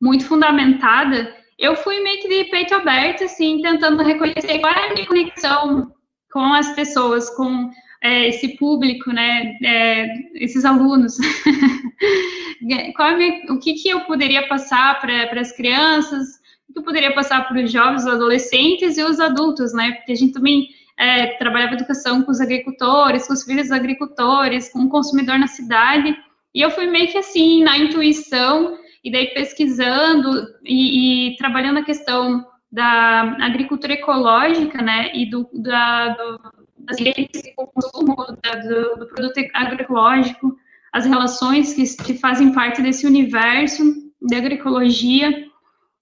muito 0.00 0.24
fundamentada, 0.24 1.36
eu 1.58 1.76
fui 1.76 2.00
meio 2.00 2.22
que 2.22 2.28
de 2.28 2.50
peito 2.50 2.74
aberto, 2.74 3.24
assim, 3.24 3.60
tentando 3.60 4.02
reconhecer 4.02 4.60
qual 4.60 4.72
é 4.72 4.90
a 4.90 4.94
minha 4.94 5.06
conexão 5.06 5.92
com 6.32 6.52
as 6.54 6.72
pessoas, 6.74 7.28
com 7.30 7.70
é, 8.02 8.28
esse 8.28 8.56
público, 8.56 9.12
né, 9.12 9.56
é, 9.62 10.08
esses 10.34 10.64
alunos. 10.64 11.16
qual 12.96 13.08
é 13.08 13.16
minha, 13.16 13.52
o 13.52 13.58
que, 13.58 13.74
que 13.74 13.88
eu 13.88 14.00
poderia 14.00 14.46
passar 14.46 15.00
para 15.00 15.40
as 15.40 15.52
crianças, 15.52 16.38
o 16.68 16.72
que 16.72 16.78
eu 16.78 16.84
poderia 16.84 17.12
passar 17.12 17.48
para 17.48 17.60
os 17.60 17.72
jovens, 17.72 18.02
os 18.02 18.12
adolescentes 18.12 18.96
e 18.96 19.02
os 19.02 19.18
adultos, 19.18 19.72
né, 19.74 19.92
porque 19.92 20.12
a 20.12 20.16
gente 20.16 20.32
também 20.32 20.68
é, 20.98 21.38
trabalhava 21.38 21.74
educação 21.74 22.22
com 22.22 22.30
os 22.30 22.40
agricultores, 22.40 23.26
com 23.26 23.32
os 23.32 23.44
filhos 23.44 23.68
dos 23.68 23.72
agricultores, 23.72 24.70
com 24.72 24.80
o 24.80 24.88
consumidor 24.88 25.38
na 25.38 25.46
cidade, 25.46 26.16
e 26.54 26.60
eu 26.60 26.70
fui 26.70 26.86
meio 26.86 27.08
que 27.10 27.18
assim, 27.18 27.62
na 27.62 27.78
intuição, 27.78 28.76
e 29.04 29.12
daí 29.12 29.28
pesquisando 29.28 30.46
e, 30.64 31.30
e 31.32 31.36
trabalhando 31.36 31.78
a 31.78 31.84
questão 31.84 32.44
da 32.70 33.36
agricultura 33.40 33.94
ecológica, 33.94 34.82
né, 34.82 35.10
e 35.14 35.30
do, 35.30 35.48
da, 35.54 36.08
do, 36.10 36.40
das 36.78 36.96
de 36.96 37.54
consumo 37.54 38.16
da, 38.42 38.56
do, 38.56 38.96
do, 38.96 39.06
produto 39.06 39.40
agroecológico, 39.54 40.56
as 40.92 41.06
relações 41.06 41.74
que, 41.74 41.84
que 42.04 42.14
fazem 42.14 42.52
parte 42.52 42.82
desse 42.82 43.06
universo 43.06 43.82
da 44.20 44.38
agroecologia, 44.38 45.47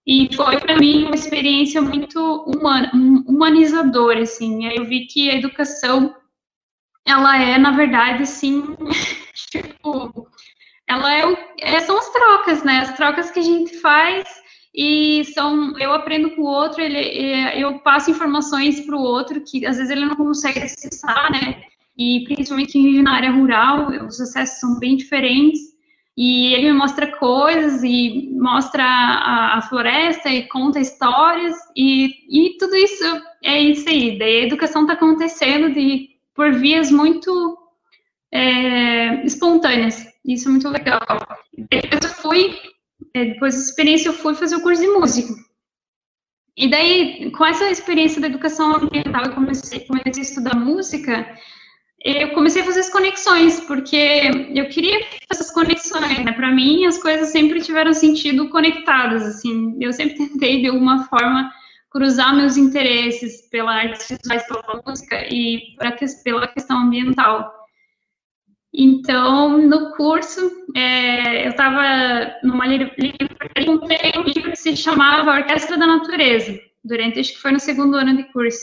e 0.06 0.32
foi 0.34 0.60
para 0.60 0.78
mim 0.78 1.04
uma 1.04 1.16
experiência 1.16 1.82
muito 1.82 2.20
humana, 2.46 2.90
humanizadora, 3.26 4.22
assim. 4.22 4.64
Eu 4.72 4.84
vi 4.84 5.06
que 5.06 5.28
a 5.28 5.34
educação, 5.34 6.14
ela 7.04 7.42
é, 7.42 7.58
na 7.58 7.72
verdade, 7.72 8.22
assim, 8.22 8.62
tipo, 9.50 10.30
ela 10.88 11.12
é, 11.12 11.22
é, 11.58 11.80
são 11.80 11.98
as 11.98 12.08
trocas, 12.10 12.62
né? 12.62 12.78
As 12.78 12.96
trocas 12.96 13.32
que 13.32 13.40
a 13.40 13.42
gente 13.42 13.78
faz 13.78 14.28
e 14.72 15.24
são, 15.34 15.76
eu 15.76 15.92
aprendo 15.92 16.30
com 16.36 16.42
o 16.42 16.46
outro, 16.46 16.80
ele, 16.80 17.00
eu 17.60 17.80
passo 17.80 18.10
informações 18.10 18.80
para 18.82 18.94
o 18.94 19.02
outro 19.02 19.40
que 19.40 19.66
às 19.66 19.76
vezes 19.76 19.90
ele 19.90 20.04
não 20.06 20.14
consegue 20.14 20.60
acessar, 20.60 21.32
né? 21.32 21.64
E 21.98 22.22
principalmente 22.24 22.72
quem 22.72 22.84
vive 22.84 23.02
na 23.02 23.14
área 23.14 23.32
rural, 23.32 23.88
os 24.06 24.20
acessos 24.20 24.60
são 24.60 24.78
bem 24.78 24.96
diferentes 24.96 25.75
e 26.16 26.54
ele 26.54 26.72
me 26.72 26.78
mostra 26.78 27.14
coisas 27.18 27.82
e 27.84 28.30
mostra 28.32 28.82
a, 28.82 29.58
a 29.58 29.62
floresta 29.62 30.30
e 30.30 30.48
conta 30.48 30.80
histórias 30.80 31.54
e, 31.76 32.08
e 32.30 32.56
tudo 32.56 32.74
isso 32.74 33.04
é 33.44 33.60
isso 33.60 33.86
aí. 33.88 34.18
Daí 34.18 34.40
a 34.40 34.46
educação 34.46 34.82
está 34.82 34.94
acontecendo 34.94 35.70
de, 35.74 36.08
por 36.34 36.54
vias 36.54 36.90
muito 36.90 37.58
é, 38.32 39.26
espontâneas. 39.26 40.06
Isso 40.24 40.48
é 40.48 40.52
muito 40.52 40.68
legal. 40.70 41.00
Depois 41.70 42.02
eu 42.02 42.10
fui, 42.10 42.58
é, 43.12 43.24
depois 43.26 43.54
da 43.54 43.60
experiência 43.60 44.08
eu 44.08 44.14
fui 44.14 44.34
fazer 44.34 44.56
o 44.56 44.62
curso 44.62 44.80
de 44.80 44.88
música. 44.88 45.34
E 46.56 46.70
daí, 46.70 47.30
com 47.32 47.44
essa 47.44 47.70
experiência 47.70 48.22
da 48.22 48.28
educação 48.28 48.76
ambiental, 48.76 49.26
eu 49.26 49.34
comecei, 49.34 49.80
comecei 49.80 50.22
a 50.22 50.26
estudar 50.26 50.56
música 50.56 51.26
eu 52.04 52.30
comecei 52.34 52.62
a 52.62 52.64
fazer 52.64 52.80
as 52.80 52.90
conexões, 52.90 53.60
porque 53.60 54.30
eu 54.54 54.68
queria 54.68 55.04
essas 55.30 55.50
conexões, 55.50 56.24
né? 56.24 56.32
Para 56.32 56.52
mim, 56.52 56.84
as 56.84 56.98
coisas 56.98 57.30
sempre 57.30 57.60
tiveram 57.60 57.92
sentido 57.92 58.48
conectadas, 58.48 59.22
assim. 59.22 59.76
Eu 59.80 59.92
sempre 59.92 60.16
tentei, 60.16 60.60
de 60.60 60.68
alguma 60.68 61.04
forma, 61.04 61.50
cruzar 61.90 62.36
meus 62.36 62.56
interesses 62.56 63.48
pela 63.48 63.74
arte 63.74 64.14
visuais, 64.14 64.46
pela 64.46 64.82
música 64.86 65.26
e 65.32 65.74
pra, 65.78 65.96
pela 66.22 66.46
questão 66.48 66.78
ambiental. 66.78 67.52
Então, 68.72 69.56
no 69.56 69.96
curso, 69.96 70.38
é, 70.76 71.46
eu 71.46 71.50
estava 71.50 72.36
numa 72.42 72.66
livraria, 72.66 73.14
comprei 73.64 74.12
um 74.18 74.22
livro 74.22 74.50
que 74.50 74.56
se 74.56 74.76
chamava 74.76 75.38
Orquestra 75.38 75.78
da 75.78 75.86
Natureza, 75.86 76.60
durante, 76.84 77.18
acho 77.18 77.32
que 77.32 77.40
foi 77.40 77.52
no 77.52 77.58
segundo 77.58 77.96
ano 77.96 78.14
de 78.14 78.24
curso. 78.24 78.60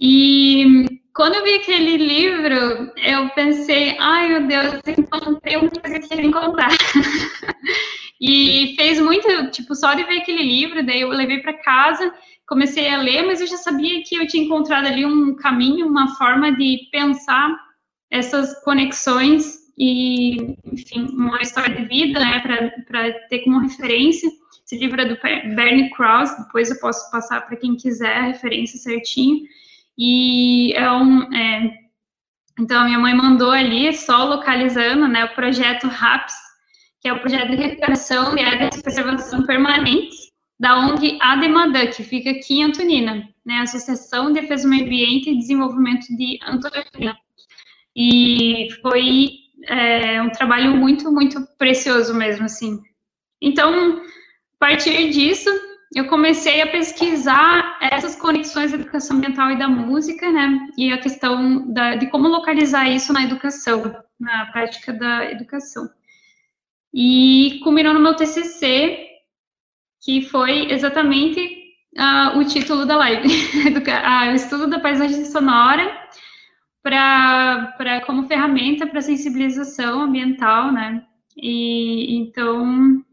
E 0.00 0.86
quando 1.16 1.34
eu 1.34 1.44
vi 1.44 1.54
aquele 1.54 1.96
livro, 1.96 2.92
eu 2.94 3.30
pensei, 3.30 3.96
ai 3.98 4.28
meu 4.28 4.46
Deus, 4.46 4.80
encontrei 4.86 5.56
uma 5.56 5.70
coisa 5.70 5.98
que 5.98 6.04
eu 6.04 6.08
queria 6.10 6.26
encontrar. 6.26 6.68
e 8.20 8.74
fez 8.76 9.00
muito, 9.00 9.50
tipo, 9.50 9.74
só 9.74 9.94
de 9.94 10.04
ver 10.04 10.18
aquele 10.18 10.42
livro, 10.42 10.84
daí 10.84 11.00
eu 11.00 11.08
levei 11.08 11.40
para 11.40 11.54
casa, 11.54 12.12
comecei 12.46 12.90
a 12.90 13.00
ler, 13.00 13.22
mas 13.22 13.40
eu 13.40 13.46
já 13.46 13.56
sabia 13.56 14.02
que 14.04 14.14
eu 14.14 14.26
tinha 14.26 14.44
encontrado 14.44 14.86
ali 14.86 15.06
um 15.06 15.34
caminho, 15.36 15.86
uma 15.86 16.14
forma 16.16 16.54
de 16.54 16.86
pensar 16.92 17.50
essas 18.10 18.62
conexões 18.62 19.56
e, 19.78 20.54
enfim, 20.70 21.08
uma 21.12 21.40
história 21.40 21.74
de 21.74 21.86
vida, 21.86 22.20
né, 22.20 22.40
para 22.86 23.12
ter 23.30 23.38
como 23.38 23.60
referência. 23.60 24.30
Esse 24.66 24.76
livro 24.76 25.00
é 25.00 25.06
do 25.06 25.18
Bernie 25.54 25.90
Krause, 25.90 26.44
depois 26.44 26.70
eu 26.70 26.78
posso 26.78 27.10
passar 27.10 27.40
para 27.46 27.56
quem 27.56 27.74
quiser 27.74 28.16
a 28.18 28.26
referência 28.26 28.78
certinho. 28.78 29.46
E 29.98 30.72
é 30.74 30.90
um. 30.92 31.32
É, 31.34 31.78
então, 32.58 32.84
minha 32.84 32.98
mãe 32.98 33.14
mandou 33.14 33.50
ali, 33.50 33.92
só 33.92 34.24
localizando, 34.24 35.06
né, 35.06 35.24
o 35.24 35.34
projeto 35.34 35.86
RAPS, 35.88 36.34
que 37.00 37.08
é 37.08 37.12
o 37.12 37.20
projeto 37.20 37.50
de 37.50 37.56
recuperação 37.56 38.36
e 38.36 38.42
áreas 38.42 38.76
de 38.76 38.82
preservação 38.82 39.44
permanentes 39.44 40.32
da 40.58 40.78
ONG 40.78 41.18
Ademadã, 41.20 41.86
que 41.86 42.02
fica 42.02 42.30
aqui 42.30 42.60
em 42.60 42.64
Antonina, 42.64 43.28
né, 43.44 43.58
Associação 43.58 44.32
de 44.32 44.40
Defesa 44.40 44.62
do 44.62 44.70
Meio 44.70 44.86
Ambiente 44.86 45.30
e 45.30 45.38
Desenvolvimento 45.38 46.06
de 46.16 46.38
Antonina. 46.46 47.16
E 47.94 48.68
foi 48.80 49.30
é, 49.64 50.22
um 50.22 50.30
trabalho 50.30 50.76
muito, 50.76 51.12
muito 51.12 51.46
precioso 51.58 52.14
mesmo, 52.14 52.46
assim. 52.46 52.80
Então, 53.40 53.98
a 53.98 54.58
partir 54.58 55.10
disso, 55.10 55.50
eu 55.94 56.06
comecei 56.08 56.60
a 56.60 56.66
pesquisar 56.66 57.78
essas 57.80 58.16
conexões 58.16 58.72
da 58.72 58.78
educação 58.78 59.16
ambiental 59.16 59.50
e 59.52 59.58
da 59.58 59.68
música, 59.68 60.30
né? 60.30 60.68
E 60.76 60.92
a 60.92 60.98
questão 60.98 61.72
da, 61.72 61.94
de 61.94 62.08
como 62.08 62.28
localizar 62.28 62.88
isso 62.88 63.12
na 63.12 63.22
educação, 63.22 63.94
na 64.18 64.46
prática 64.46 64.92
da 64.92 65.30
educação. 65.30 65.88
E 66.92 67.60
culminou 67.62 67.94
no 67.94 68.00
meu 68.00 68.14
TCC, 68.16 68.98
que 70.02 70.22
foi 70.22 70.72
exatamente 70.72 71.40
uh, 71.96 72.38
o 72.38 72.44
título 72.44 72.84
da 72.84 72.96
live, 72.96 73.28
o 74.30 74.34
estudo 74.34 74.66
da 74.66 74.80
paisagem 74.80 75.24
sonora 75.24 76.06
para 76.82 78.02
como 78.06 78.28
ferramenta 78.28 78.86
para 78.86 79.00
sensibilização 79.00 80.02
ambiental, 80.02 80.72
né? 80.72 81.04
E 81.36 82.16
então, 82.16 83.04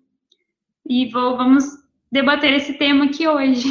e 0.88 1.08
vou, 1.10 1.36
vamos 1.36 1.83
debater 2.14 2.54
esse 2.54 2.74
tema 2.76 3.06
aqui 3.06 3.28
hoje. 3.28 3.70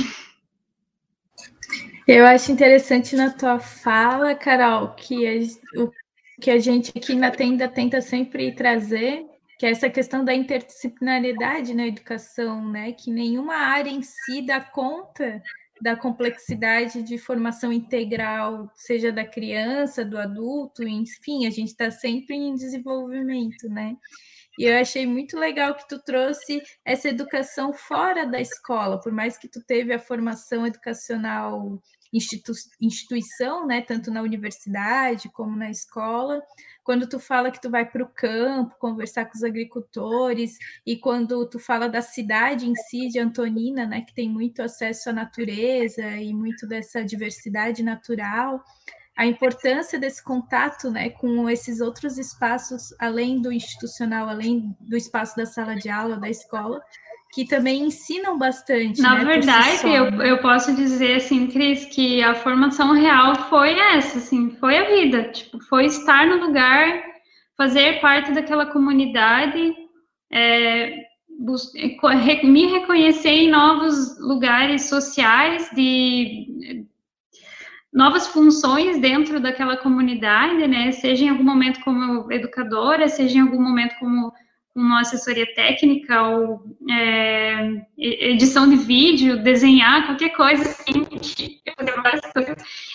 Eu 2.09 2.27
acho 2.27 2.51
interessante 2.51 3.15
na 3.15 3.31
tua 3.31 3.61
fala, 3.61 4.35
Carol, 4.35 4.89
que 4.97 5.25
a, 5.29 5.81
o 5.81 5.93
que 6.41 6.51
a 6.51 6.59
gente 6.59 6.91
aqui 6.97 7.15
na 7.15 7.31
tenda 7.31 7.69
tenta 7.69 8.01
sempre 8.01 8.53
trazer, 8.53 9.25
que 9.57 9.65
é 9.65 9.71
essa 9.71 9.89
questão 9.89 10.25
da 10.25 10.35
interdisciplinaridade 10.35 11.73
na 11.73 11.87
educação, 11.87 12.69
né? 12.69 12.91
Que 12.91 13.13
nenhuma 13.13 13.55
área 13.55 13.91
em 13.91 14.03
si 14.03 14.43
dá 14.45 14.61
conta 14.61 15.41
da 15.81 15.95
complexidade 15.95 17.01
de 17.01 17.19
formação 17.19 17.73
integral, 17.73 18.69
seja 18.75 19.13
da 19.13 19.25
criança, 19.25 20.05
do 20.05 20.19
adulto, 20.19 20.83
enfim, 20.83 21.47
a 21.47 21.51
gente 21.51 21.69
está 21.69 21.93
sempre 21.93 22.35
em 22.35 22.57
desenvolvimento, 22.57 23.69
né? 23.69 23.97
E 24.63 24.65
eu 24.65 24.79
achei 24.79 25.05
muito 25.09 25.37
legal 25.37 25.75
que 25.75 25.89
tu 25.89 25.99
trouxe 25.99 26.63
essa 26.85 27.09
educação 27.09 27.73
fora 27.73 28.25
da 28.25 28.41
escola, 28.41 29.01
por 29.01 29.11
mais 29.11 29.37
que 29.37 29.49
tu 29.49 29.61
teve 29.61 29.93
a 29.93 29.99
formação 29.99 30.65
educacional 30.65 31.83
institu 32.13 32.53
instituição, 32.81 33.67
né, 33.67 33.81
tanto 33.81 34.09
na 34.13 34.23
universidade 34.23 35.29
como 35.33 35.57
na 35.57 35.69
escola, 35.69 36.41
quando 36.85 37.09
tu 37.09 37.19
fala 37.19 37.51
que 37.51 37.61
tu 37.61 37.69
vai 37.69 37.85
para 37.91 38.05
o 38.05 38.09
campo 38.09 38.77
conversar 38.79 39.25
com 39.25 39.37
os 39.37 39.43
agricultores 39.43 40.53
e 40.87 40.97
quando 40.97 41.45
tu 41.49 41.59
fala 41.59 41.89
da 41.89 42.01
cidade 42.01 42.65
em 42.65 42.77
si 42.77 43.09
de 43.09 43.19
Antonina, 43.19 43.85
né, 43.85 44.03
que 44.03 44.15
tem 44.15 44.31
muito 44.31 44.63
acesso 44.63 45.11
à 45.11 45.13
natureza 45.13 46.07
e 46.19 46.33
muito 46.33 46.69
dessa 46.69 47.05
diversidade 47.05 47.83
natural, 47.83 48.63
a 49.17 49.27
importância 49.27 49.99
desse 49.99 50.25
contato, 50.25 50.91
né, 50.91 51.11
com 51.11 51.49
esses 51.49 51.81
outros 51.81 52.19
espaços 52.19 52.95
além 52.99 53.41
do 53.41 53.53
institucional, 53.53 54.29
além 54.29 54.75
do 54.81 54.97
espaço 54.97 55.37
da 55.37 55.45
sala 55.45 55.75
de 55.77 55.89
aula, 55.89 56.17
da 56.17 56.31
escola, 56.31 56.81
que 57.33 57.47
também 57.47 57.85
ensinam 57.85 58.39
bastante. 58.39 59.01
Na 59.01 59.19
né, 59.19 59.25
verdade, 59.25 59.79
si 59.79 59.89
eu, 59.89 60.05
eu 60.23 60.39
posso 60.39 60.75
dizer 60.75 61.17
assim, 61.17 61.47
Cris, 61.47 61.87
que 61.87 62.23
a 62.23 62.35
formação 62.35 62.93
real 62.93 63.35
foi 63.49 63.79
essa, 63.79 64.19
assim, 64.19 64.51
foi 64.61 64.79
a 64.79 64.89
vida, 64.89 65.25
tipo, 65.31 65.59
foi 65.65 65.87
estar 65.87 66.27
no 66.27 66.47
lugar, 66.47 67.03
fazer 67.57 68.01
parte 68.01 68.33
daquela 68.33 68.67
comunidade, 68.67 69.75
é, 70.31 70.95
me 72.45 72.67
reconhecer 72.67 73.31
em 73.31 73.51
novos 73.51 74.19
lugares 74.21 74.89
sociais, 74.89 75.71
de 75.75 76.87
novas 77.93 78.27
funções 78.29 78.99
dentro 78.99 79.39
daquela 79.39 79.77
comunidade, 79.77 80.67
né? 80.67 80.93
Seja 80.93 81.25
em 81.25 81.29
algum 81.29 81.45
momento 81.45 81.81
como 81.81 82.33
educadora, 82.33 83.09
seja 83.09 83.39
em 83.39 83.43
algum 83.43 83.61
momento 83.61 83.95
como 83.99 84.33
uma 84.75 85.01
assessoria 85.01 85.47
técnica 85.55 86.23
ou 86.29 86.63
é, 86.91 87.85
edição 87.99 88.69
de 88.69 88.77
vídeo, 88.77 89.43
desenhar, 89.43 90.07
qualquer 90.07 90.31
coisa 90.31 90.63
assim, 90.63 91.07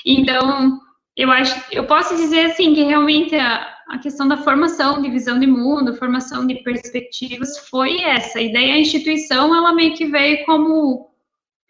Então, 0.04 0.80
eu 1.16 1.32
acho, 1.32 1.64
eu 1.72 1.86
posso 1.86 2.16
dizer 2.16 2.48
assim 2.48 2.74
que 2.74 2.82
realmente 2.82 3.36
a, 3.36 3.68
a 3.90 4.00
questão 4.00 4.28
da 4.28 4.38
formação 4.38 5.02
de 5.02 5.10
visão 5.12 5.40
de 5.40 5.46
mundo, 5.46 5.96
formação 5.96 6.48
de 6.48 6.56
perspectivas 6.64 7.70
foi 7.70 8.02
essa. 8.02 8.40
A 8.40 8.42
ideia 8.42 8.74
a 8.74 8.80
instituição, 8.80 9.56
ela 9.56 9.72
meio 9.74 9.96
que 9.96 10.06
veio 10.06 10.44
como 10.46 11.12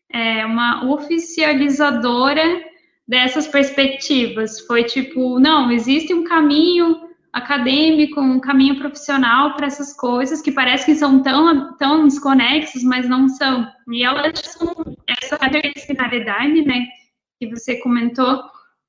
é, 0.10 0.46
uma 0.46 0.90
oficializadora 0.90 2.67
dessas 3.08 3.48
perspectivas. 3.48 4.60
Foi 4.62 4.84
tipo, 4.84 5.40
não, 5.40 5.72
existe 5.72 6.14
um 6.14 6.24
caminho 6.24 7.08
acadêmico, 7.32 8.20
um 8.20 8.40
caminho 8.40 8.78
profissional 8.78 9.56
para 9.56 9.68
essas 9.68 9.94
coisas 9.94 10.42
que 10.42 10.52
parece 10.52 10.86
que 10.86 10.96
são 10.96 11.22
tão, 11.22 11.78
tão 11.78 12.04
desconexos, 12.06 12.84
mas 12.84 13.08
não 13.08 13.30
são. 13.30 13.68
E 13.92 14.04
elas 14.04 14.40
são 14.40 14.74
essa 15.08 15.36
interdisciplinaridade, 15.46 16.64
né, 16.64 16.88
que 17.40 17.48
você 17.48 17.78
comentou, 17.78 18.42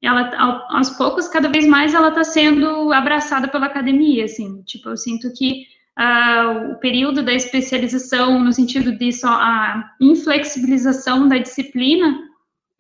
ela 0.03 0.31
aos 0.71 0.91
poucos, 0.91 1.29
cada 1.29 1.49
vez 1.49 1.67
mais 1.67 1.93
ela 1.93 2.09
está 2.09 2.25
sendo 2.25 2.93
abraçada 2.93 3.49
pela 3.49 3.67
academia, 3.67 4.25
assim, 4.25 4.63
tipo, 4.63 4.89
eu 4.89 4.97
sinto 4.97 5.33
que 5.35 5.67
uh, 5.99 6.73
o 6.73 6.77
período 6.77 7.23
da 7.23 7.35
especialização, 7.35 8.39
no 8.39 8.53
sentido 8.53 8.97
só 9.13 9.29
a 9.29 9.93
inflexibilização 10.01 11.29
da 11.29 11.39
disciplina, 11.39 12.28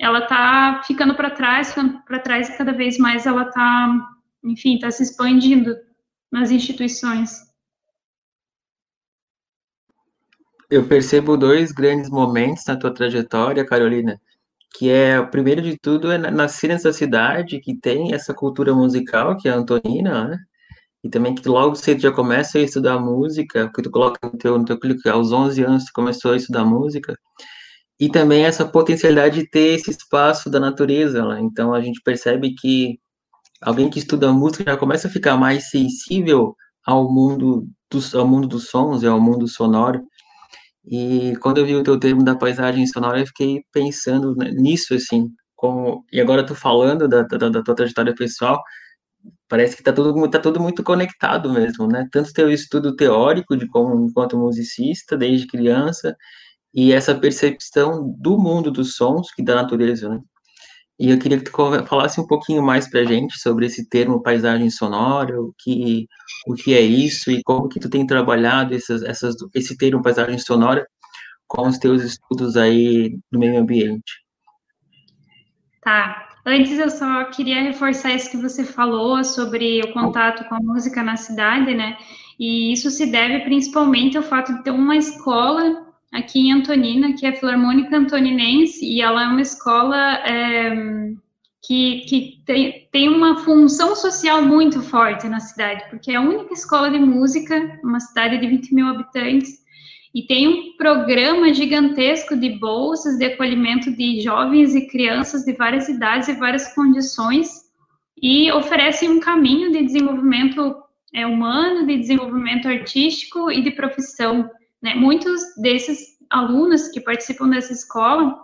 ela 0.00 0.20
está 0.20 0.82
ficando 0.86 1.14
para 1.14 1.30
trás, 1.30 1.70
ficando 1.70 2.00
para 2.04 2.18
trás 2.18 2.48
e 2.48 2.56
cada 2.56 2.72
vez 2.72 2.98
mais 2.98 3.26
ela 3.26 3.42
está 3.42 4.08
enfim, 4.44 4.74
está 4.74 4.90
se 4.90 5.02
expandindo 5.02 5.76
nas 6.30 6.50
instituições. 6.50 7.48
Eu 10.70 10.86
percebo 10.86 11.36
dois 11.36 11.72
grandes 11.72 12.10
momentos 12.10 12.64
na 12.66 12.76
tua 12.76 12.92
trajetória, 12.92 13.64
Carolina, 13.64 14.20
que 14.76 14.90
é, 14.90 15.20
primeiro 15.22 15.62
de 15.62 15.78
tudo, 15.78 16.12
é 16.12 16.18
nascer 16.18 16.68
nessa 16.68 16.92
cidade 16.92 17.58
que 17.58 17.74
tem 17.74 18.12
essa 18.12 18.34
cultura 18.34 18.74
musical, 18.74 19.36
que 19.36 19.48
é 19.48 19.52
a 19.52 19.56
Antonina, 19.56 20.28
né? 20.28 20.38
E 21.02 21.08
também 21.08 21.34
que 21.34 21.48
logo 21.48 21.74
cedo 21.74 22.00
já 22.00 22.12
começa 22.12 22.58
a 22.58 22.62
estudar 22.62 22.98
música, 22.98 23.66
porque 23.66 23.82
tu 23.82 23.90
coloca 23.90 24.18
no 24.22 24.36
teu, 24.36 24.58
no 24.58 24.64
teu 24.64 24.78
clique, 24.78 25.08
aos 25.08 25.32
11 25.32 25.62
anos 25.62 25.84
tu 25.86 25.92
começou 25.94 26.32
a 26.32 26.36
estudar 26.36 26.64
música, 26.64 27.16
e 28.00 28.08
também 28.08 28.44
essa 28.44 28.64
potencialidade 28.66 29.40
de 29.40 29.50
ter 29.50 29.74
esse 29.74 29.90
espaço 29.90 30.48
da 30.50 30.60
natureza, 30.60 31.24
né? 31.26 31.40
Então 31.40 31.74
a 31.74 31.80
gente 31.80 32.00
percebe 32.02 32.54
que 32.54 32.98
alguém 33.60 33.90
que 33.90 33.98
estuda 33.98 34.32
música 34.32 34.64
já 34.64 34.76
começa 34.76 35.08
a 35.08 35.10
ficar 35.10 35.36
mais 35.36 35.70
sensível 35.70 36.54
ao 36.86 37.12
mundo 37.12 37.68
dos, 37.90 38.14
ao 38.14 38.26
mundo 38.26 38.48
dos 38.48 38.68
sons 38.68 39.02
e 39.02 39.06
ao 39.06 39.20
mundo 39.20 39.48
sonoro. 39.48 40.02
E 40.86 41.36
quando 41.42 41.58
eu 41.58 41.66
vi 41.66 41.76
o 41.76 41.82
teu 41.82 41.98
termo 41.98 42.24
da 42.24 42.36
paisagem 42.36 42.86
sonora, 42.86 43.20
eu 43.20 43.26
fiquei 43.26 43.62
pensando 43.72 44.34
nisso, 44.54 44.94
assim, 44.94 45.28
como, 45.56 46.04
e 46.12 46.20
agora 46.20 46.46
tu 46.46 46.54
falando 46.54 47.08
da, 47.08 47.22
da, 47.22 47.48
da 47.50 47.62
tua 47.62 47.74
trajetória 47.74 48.14
pessoal, 48.14 48.62
parece 49.48 49.76
que 49.76 49.82
tá 49.82 49.92
tudo, 49.92 50.30
tá 50.30 50.38
tudo 50.40 50.60
muito 50.60 50.82
conectado 50.82 51.52
mesmo, 51.52 51.86
né? 51.88 52.08
Tanto 52.12 52.32
teu 52.32 52.50
estudo 52.50 52.96
teórico 52.96 53.56
de 53.56 53.66
como 53.68 54.06
enquanto 54.06 54.38
musicista, 54.38 55.16
desde 55.16 55.46
criança, 55.46 56.16
e 56.74 56.92
essa 56.92 57.14
percepção 57.14 58.14
do 58.18 58.38
mundo 58.38 58.70
dos 58.70 58.94
sons 58.94 59.28
e 59.38 59.42
da 59.42 59.54
natureza, 59.54 60.08
né? 60.08 60.20
E 61.00 61.10
eu 61.10 61.18
queria 61.18 61.38
que 61.38 61.44
tu 61.44 61.52
falasse 61.86 62.20
um 62.20 62.26
pouquinho 62.26 62.60
mais 62.60 62.90
para 62.90 63.00
a 63.00 63.04
gente 63.04 63.38
sobre 63.38 63.66
esse 63.66 63.88
termo 63.88 64.20
paisagem 64.20 64.68
sonora, 64.68 65.40
o 65.40 65.54
que, 65.56 66.08
o 66.44 66.54
que 66.54 66.74
é 66.74 66.80
isso 66.80 67.30
e 67.30 67.40
como 67.44 67.68
que 67.68 67.78
tu 67.78 67.88
tem 67.88 68.04
trabalhado 68.04 68.74
essas, 68.74 69.02
essas, 69.04 69.36
esse 69.54 69.76
termo 69.76 70.02
paisagem 70.02 70.38
sonora 70.38 70.84
com 71.46 71.68
os 71.68 71.78
teus 71.78 72.02
estudos 72.02 72.56
aí 72.56 73.16
do 73.30 73.38
meio 73.38 73.60
ambiente. 73.60 74.12
Tá. 75.82 76.28
Antes 76.44 76.78
eu 76.78 76.90
só 76.90 77.24
queria 77.26 77.62
reforçar 77.62 78.14
isso 78.14 78.30
que 78.30 78.36
você 78.36 78.64
falou 78.64 79.22
sobre 79.22 79.80
o 79.82 79.92
contato 79.92 80.48
com 80.48 80.54
a 80.56 80.60
música 80.60 81.02
na 81.02 81.16
cidade, 81.16 81.74
né? 81.74 81.96
E 82.40 82.72
isso 82.72 82.90
se 82.90 83.06
deve 83.06 83.40
principalmente 83.40 84.16
ao 84.16 84.22
fato 84.22 84.52
de 84.52 84.64
ter 84.64 84.70
uma 84.70 84.96
escola 84.96 85.87
aqui 86.12 86.40
em 86.40 86.52
Antonina, 86.52 87.14
que 87.14 87.26
é 87.26 87.30
a 87.30 87.36
Filarmônica 87.36 87.96
Antoninense, 87.96 88.84
e 88.84 89.00
ela 89.00 89.24
é 89.24 89.26
uma 89.26 89.42
escola 89.42 90.14
é, 90.26 90.74
que, 91.62 92.00
que 92.08 92.42
tem, 92.46 92.88
tem 92.90 93.08
uma 93.08 93.38
função 93.40 93.94
social 93.94 94.42
muito 94.42 94.80
forte 94.80 95.28
na 95.28 95.40
cidade, 95.40 95.84
porque 95.90 96.12
é 96.12 96.16
a 96.16 96.20
única 96.20 96.54
escola 96.54 96.90
de 96.90 96.98
música, 96.98 97.78
uma 97.82 98.00
cidade 98.00 98.38
de 98.38 98.46
20 98.46 98.74
mil 98.74 98.86
habitantes, 98.86 99.58
e 100.14 100.22
tem 100.22 100.48
um 100.48 100.76
programa 100.76 101.52
gigantesco 101.52 102.34
de 102.34 102.58
bolsas 102.58 103.18
de 103.18 103.26
acolhimento 103.26 103.94
de 103.94 104.20
jovens 104.20 104.74
e 104.74 104.86
crianças 104.86 105.44
de 105.44 105.52
várias 105.52 105.88
idades 105.88 106.28
e 106.28 106.34
várias 106.34 106.74
condições, 106.74 107.68
e 108.20 108.50
oferece 108.52 109.08
um 109.08 109.20
caminho 109.20 109.70
de 109.70 109.84
desenvolvimento 109.84 110.74
é, 111.14 111.26
humano, 111.26 111.86
de 111.86 111.98
desenvolvimento 111.98 112.66
artístico 112.66 113.50
e 113.50 113.62
de 113.62 113.70
profissão 113.72 114.50
né? 114.82 114.94
Muitos 114.94 115.40
desses 115.56 116.18
alunos 116.30 116.88
que 116.88 117.00
participam 117.00 117.48
dessa 117.48 117.72
escola, 117.72 118.38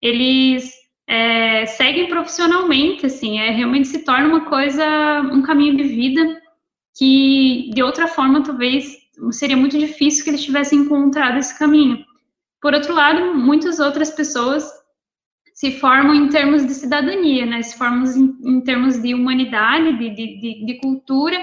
eles 0.00 0.72
é, 1.06 1.66
seguem 1.66 2.08
profissionalmente, 2.08 3.06
assim, 3.06 3.38
é, 3.38 3.50
realmente 3.50 3.88
se 3.88 4.04
torna 4.04 4.28
uma 4.28 4.44
coisa, 4.46 4.84
um 5.32 5.42
caminho 5.42 5.76
de 5.76 5.84
vida 5.84 6.40
que, 6.96 7.70
de 7.72 7.82
outra 7.82 8.08
forma, 8.08 8.42
talvez 8.42 8.96
seria 9.30 9.56
muito 9.56 9.78
difícil 9.78 10.24
que 10.24 10.30
eles 10.30 10.44
tivessem 10.44 10.80
encontrado 10.80 11.38
esse 11.38 11.58
caminho. 11.58 12.04
Por 12.60 12.74
outro 12.74 12.94
lado, 12.94 13.34
muitas 13.34 13.78
outras 13.78 14.10
pessoas 14.10 14.68
se 15.54 15.72
formam 15.72 16.14
em 16.14 16.28
termos 16.28 16.66
de 16.66 16.74
cidadania, 16.74 17.46
né? 17.46 17.62
Se 17.62 17.76
formam 17.76 18.04
em, 18.04 18.36
em 18.44 18.60
termos 18.60 19.00
de 19.00 19.14
humanidade, 19.14 19.98
de, 19.98 20.14
de, 20.14 20.66
de 20.66 20.74
cultura, 20.80 21.36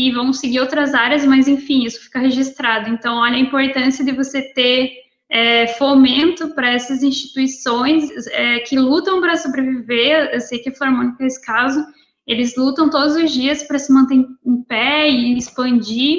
e 0.00 0.10
vão 0.12 0.32
seguir 0.32 0.60
outras 0.60 0.94
áreas, 0.94 1.26
mas 1.26 1.46
enfim, 1.46 1.84
isso 1.84 2.00
fica 2.00 2.20
registrado. 2.20 2.88
Então, 2.88 3.16
olha 3.16 3.36
a 3.36 3.40
importância 3.40 4.02
de 4.02 4.12
você 4.12 4.40
ter 4.54 4.92
é, 5.28 5.66
fomento 5.74 6.54
para 6.54 6.70
essas 6.72 7.02
instituições 7.02 8.08
é, 8.28 8.60
que 8.60 8.78
lutam 8.78 9.20
para 9.20 9.36
sobreviver. 9.36 10.30
Eu 10.32 10.40
sei 10.40 10.58
que 10.60 10.70
a 10.70 10.72
Filarmônica 10.72 11.22
é 11.22 11.26
esse 11.26 11.44
caso, 11.44 11.84
eles 12.26 12.56
lutam 12.56 12.88
todos 12.88 13.14
os 13.14 13.30
dias 13.30 13.62
para 13.62 13.78
se 13.78 13.92
manter 13.92 14.14
em 14.46 14.62
pé 14.62 15.10
e 15.10 15.36
expandir, 15.36 16.18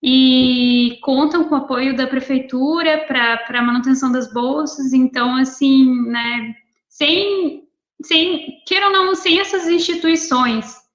e 0.00 0.96
contam 1.02 1.44
com 1.44 1.56
o 1.56 1.58
apoio 1.58 1.96
da 1.96 2.06
prefeitura 2.06 3.04
para 3.08 3.42
a 3.48 3.62
manutenção 3.62 4.12
das 4.12 4.32
bolsas. 4.32 4.92
Então, 4.92 5.34
assim, 5.34 6.02
né, 6.02 6.54
sem, 6.88 7.64
sem, 8.02 8.62
queira 8.64 8.86
ou 8.86 8.92
não, 8.92 9.14
sem 9.16 9.40
essas 9.40 9.66
instituições 9.66 10.87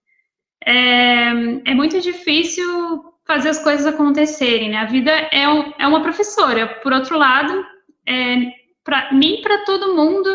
é, 0.66 1.28
é 1.66 1.74
muito 1.74 2.00
difícil 2.00 3.14
fazer 3.26 3.50
as 3.50 3.60
coisas 3.60 3.86
acontecerem, 3.86 4.70
né? 4.70 4.78
A 4.78 4.86
vida 4.86 5.12
é, 5.12 5.48
um, 5.48 5.74
é 5.80 5.88
uma 5.88 6.02
professora. 6.02 6.68
Por 6.82 6.92
outro 6.92 7.18
lado, 7.18 7.66
é, 8.08 8.52
para 8.84 9.12
mim, 9.14 9.42
para 9.42 9.64
todo 9.66 9.96
mundo, 9.96 10.30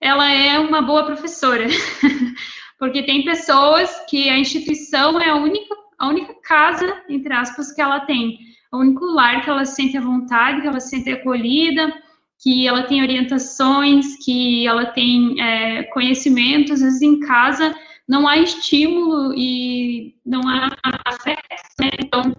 ela 0.00 0.30
é 0.30 0.58
uma 0.58 0.82
boa 0.82 1.04
professora. 1.04 1.66
Porque 2.78 3.02
tem 3.04 3.24
pessoas 3.24 3.90
que 4.08 4.28
a 4.28 4.38
instituição 4.38 5.20
é 5.20 5.30
a 5.30 5.36
única, 5.36 5.74
a 5.98 6.08
única 6.08 6.34
casa, 6.42 7.02
entre 7.08 7.32
aspas, 7.32 7.72
que 7.72 7.80
ela 7.80 8.00
tem. 8.00 8.38
O 8.72 8.78
único 8.78 9.04
lar 9.04 9.42
que 9.42 9.48
ela 9.48 9.64
se 9.64 9.76
sente 9.76 9.96
à 9.96 10.00
vontade, 10.00 10.60
que 10.60 10.66
ela 10.66 10.80
se 10.80 10.90
sente 10.90 11.10
acolhida, 11.10 11.92
que 12.42 12.66
ela 12.66 12.82
tem 12.82 13.00
orientações, 13.00 14.16
que 14.24 14.66
ela 14.66 14.86
tem 14.86 15.40
é, 15.40 15.84
conhecimentos, 15.84 16.72
às 16.72 16.82
vezes 16.82 17.02
em 17.02 17.20
casa 17.20 17.74
não 18.08 18.28
há 18.28 18.38
estímulo 18.38 19.32
e 19.34 20.14
não 20.24 20.40
há 20.48 20.70
afeto, 21.06 21.42
né? 21.80 21.90
Então, 21.98 22.34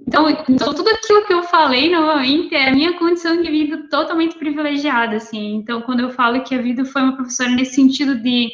então, 0.00 0.28
então, 0.28 0.74
tudo 0.74 0.88
aquilo 0.90 1.24
que 1.26 1.32
eu 1.32 1.42
falei 1.44 1.90
novamente 1.90 2.54
é 2.54 2.68
a 2.68 2.74
minha 2.74 2.98
condição 2.98 3.40
de 3.40 3.50
vida 3.50 3.88
totalmente 3.88 4.36
privilegiada, 4.36 5.16
assim. 5.16 5.54
Então, 5.54 5.80
quando 5.82 6.00
eu 6.00 6.10
falo 6.10 6.42
que 6.42 6.54
a 6.54 6.60
vida 6.60 6.84
foi 6.84 7.02
uma 7.02 7.16
professora 7.16 7.50
nesse 7.50 7.74
sentido 7.76 8.16
de 8.20 8.50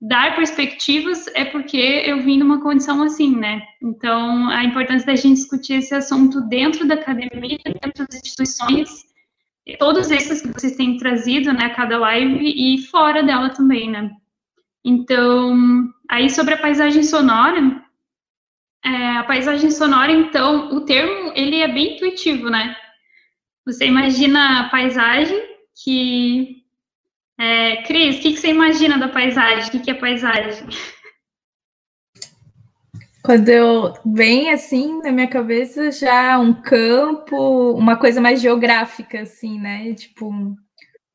dar 0.00 0.34
perspectivas, 0.34 1.26
é 1.28 1.44
porque 1.44 1.76
eu 1.76 2.22
vim 2.22 2.38
numa 2.38 2.60
condição 2.60 3.02
assim, 3.02 3.36
né? 3.36 3.62
Então, 3.82 4.48
a 4.50 4.64
importância 4.64 5.06
da 5.06 5.14
gente 5.14 5.36
discutir 5.36 5.74
esse 5.74 5.94
assunto 5.94 6.40
dentro 6.42 6.86
da 6.86 6.94
academia, 6.94 7.58
dentro 7.64 8.06
das 8.06 8.16
instituições, 8.16 9.04
todos 9.78 10.10
esses 10.10 10.42
que 10.42 10.48
vocês 10.48 10.76
têm 10.76 10.96
trazido, 10.96 11.52
né, 11.52 11.66
a 11.66 11.74
cada 11.74 11.98
live 11.98 12.44
e 12.44 12.82
fora 12.86 13.22
dela 13.22 13.50
também, 13.50 13.90
né? 13.90 14.10
Então, 14.84 15.88
aí 16.08 16.28
sobre 16.28 16.54
a 16.54 16.58
paisagem 16.58 17.02
sonora, 17.02 17.82
é, 18.84 19.16
a 19.16 19.24
paisagem 19.24 19.70
sonora, 19.70 20.12
então, 20.12 20.68
o 20.74 20.82
termo, 20.82 21.32
ele 21.34 21.60
é 21.60 21.68
bem 21.68 21.94
intuitivo, 21.94 22.50
né? 22.50 22.76
Você 23.64 23.86
imagina 23.86 24.60
a 24.60 24.68
paisagem 24.68 25.40
que... 25.82 26.62
É, 27.36 27.82
Cris, 27.82 28.18
o 28.18 28.20
que, 28.20 28.32
que 28.34 28.36
você 28.36 28.48
imagina 28.48 28.98
da 28.98 29.08
paisagem? 29.08 29.68
O 29.68 29.70
que, 29.72 29.80
que 29.80 29.90
é 29.90 29.94
paisagem? 29.94 30.68
Quando 33.24 33.48
eu 33.48 33.94
vem 34.04 34.52
assim 34.52 35.00
na 35.02 35.10
minha 35.10 35.26
cabeça 35.26 35.90
já 35.90 36.38
um 36.38 36.52
campo, 36.52 37.72
uma 37.72 37.96
coisa 37.96 38.20
mais 38.20 38.38
geográfica, 38.40 39.22
assim, 39.22 39.58
né? 39.58 39.94
Tipo 39.94 40.30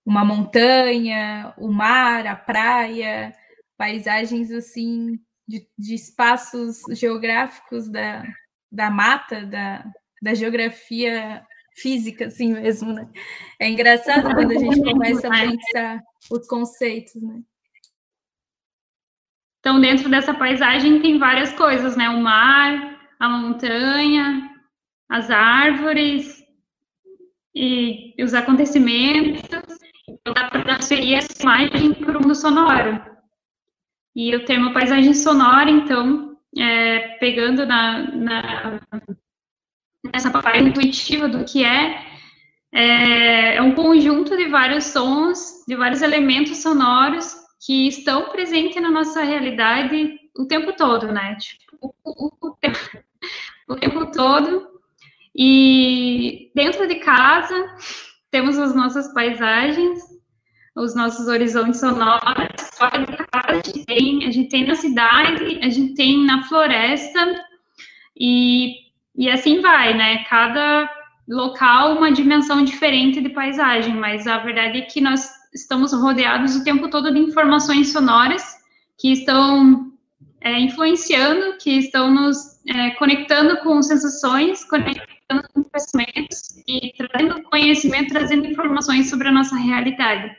uma 0.04 0.26
montanha, 0.26 1.54
o 1.56 1.72
mar, 1.72 2.26
a 2.26 2.36
praia, 2.36 3.32
paisagens 3.80 4.52
assim 4.52 5.18
de, 5.48 5.65
de 5.78 5.96
espaços 5.96 6.82
geográficos 6.92 7.89
da, 7.89 8.26
da 8.70 8.92
mata, 8.92 9.46
da, 9.46 9.86
da 10.22 10.34
geografia 10.34 11.42
física, 11.78 12.26
assim 12.26 12.54
mesmo, 12.54 12.92
né? 12.92 13.10
É 13.58 13.70
engraçado 13.70 14.36
quando 14.36 14.52
a 14.52 14.60
gente 14.60 14.84
começa 14.84 15.28
a 15.28 15.32
pensar 15.32 16.04
os 16.30 16.46
conceitos, 16.46 17.15
né? 17.15 17.42
Então, 19.60 19.80
dentro 19.80 20.10
dessa 20.10 20.34
paisagem 20.34 21.02
tem 21.02 21.18
várias 21.18 21.54
coisas, 21.54 21.96
né? 21.96 22.10
O 22.10 22.22
mar, 22.22 23.00
a 23.18 23.30
montanha, 23.30 24.56
as 25.10 25.32
árvores 25.32 26.44
e, 27.56 28.13
os 28.22 28.34
acontecimentos. 28.34 29.42
Então, 30.08 30.34
dá 30.34 30.50
para 30.50 30.63
transferir 30.63 31.18
essa 31.18 31.42
imagem 31.42 31.94
para 31.94 32.18
o 32.18 32.22
mundo 32.22 32.36
sonoro. 32.36 33.09
E 34.15 34.36
o 34.36 34.45
termo 34.45 34.74
paisagem 34.74 35.13
sonora, 35.13 35.69
então, 35.69 36.38
é, 36.58 37.00
pegando 37.19 37.65
na, 37.65 38.12
na, 38.12 38.82
nessa 40.12 40.32
parte 40.32 40.60
intuitiva 40.60 41.28
do 41.28 41.45
que 41.45 41.63
é, 41.63 42.06
é, 42.72 43.56
é 43.56 43.62
um 43.62 43.74
conjunto 43.74 44.36
de 44.36 44.48
vários 44.48 44.86
sons, 44.86 45.63
de 45.67 45.76
vários 45.76 46.02
elementos 46.02 46.58
sonoros 46.58 47.36
que 47.65 47.88
estão 47.88 48.30
presentes 48.30 48.82
na 48.82 48.89
nossa 48.89 49.22
realidade 49.22 50.17
o 50.38 50.45
tempo 50.45 50.74
todo, 50.74 51.12
né? 51.12 51.36
Tipo, 51.36 51.78
o, 51.82 51.93
o, 52.04 52.32
o, 53.67 53.76
tempo 53.76 54.06
todo. 54.13 54.67
E 55.36 56.52
dentro 56.56 56.88
de 56.88 56.95
casa 56.95 57.76
temos 58.32 58.58
as 58.58 58.76
nossas 58.76 59.13
paisagens, 59.13 60.00
os 60.80 60.96
nossos 60.96 61.28
horizontes 61.28 61.80
sonoros, 61.80 62.70
fora 62.78 63.06
de 63.06 63.18
casa 63.18 63.48
a 63.50 63.54
gente 63.56 63.86
tem, 63.86 64.26
a 64.26 64.32
gente 64.32 64.50
tem 64.50 64.65
na 64.65 64.76
cidade, 64.76 65.60
a 65.62 65.70
gente 65.70 65.94
tem 65.94 66.26
na 66.26 66.44
floresta, 66.44 67.46
e, 68.18 68.76
e 69.15 69.30
assim 69.30 69.62
vai, 69.62 69.94
né? 69.94 70.24
Cada 70.30 70.89
local 71.28 71.98
uma 71.98 72.12
dimensão 72.12 72.63
diferente 72.63 73.22
de 73.22 73.30
paisagem, 73.30 73.94
mas 73.94 74.26
a 74.26 74.38
verdade 74.39 74.80
é 74.80 74.82
que 74.82 75.02
nós 75.02 75.30
estamos 75.54 75.94
rodeados 75.94 76.56
o 76.56 76.63
tempo 76.63 76.89
todo 76.89 77.13
de 77.13 77.20
informações 77.20 77.92
sonoras 77.92 78.44
que 78.98 79.12
estão 79.12 79.92
é, 80.42 80.60
influenciando, 80.60 81.58
que 81.58 81.72
estão 81.72 82.12
nos 82.12 82.60
é, 82.68 82.92
conectando 82.92 83.58
com 83.58 83.82
sensações, 83.82 84.63
conectando 84.63 85.44
com 85.54 85.63
pensamentos 85.63 86.63
e 86.68 86.94
trazendo 86.98 87.44
conhecimento, 87.44 88.13
trazendo 88.13 88.48
informações 88.48 89.10
sobre 89.10 89.28
a 89.28 89.32
nossa 89.32 89.56
realidade. 89.56 90.36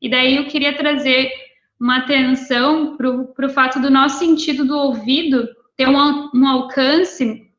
E 0.00 0.10
daí 0.10 0.36
eu 0.36 0.46
queria 0.46 0.76
trazer 0.76 1.30
uma 1.78 1.98
atenção 1.98 2.96
para 2.96 3.46
o 3.46 3.50
fato 3.50 3.80
do 3.80 3.90
nosso 3.90 4.18
sentido 4.18 4.64
do 4.64 4.76
ouvido 4.76 5.48
ter 5.76 5.88
um, 5.88 6.30
um 6.34 6.46
alcance 6.46 7.50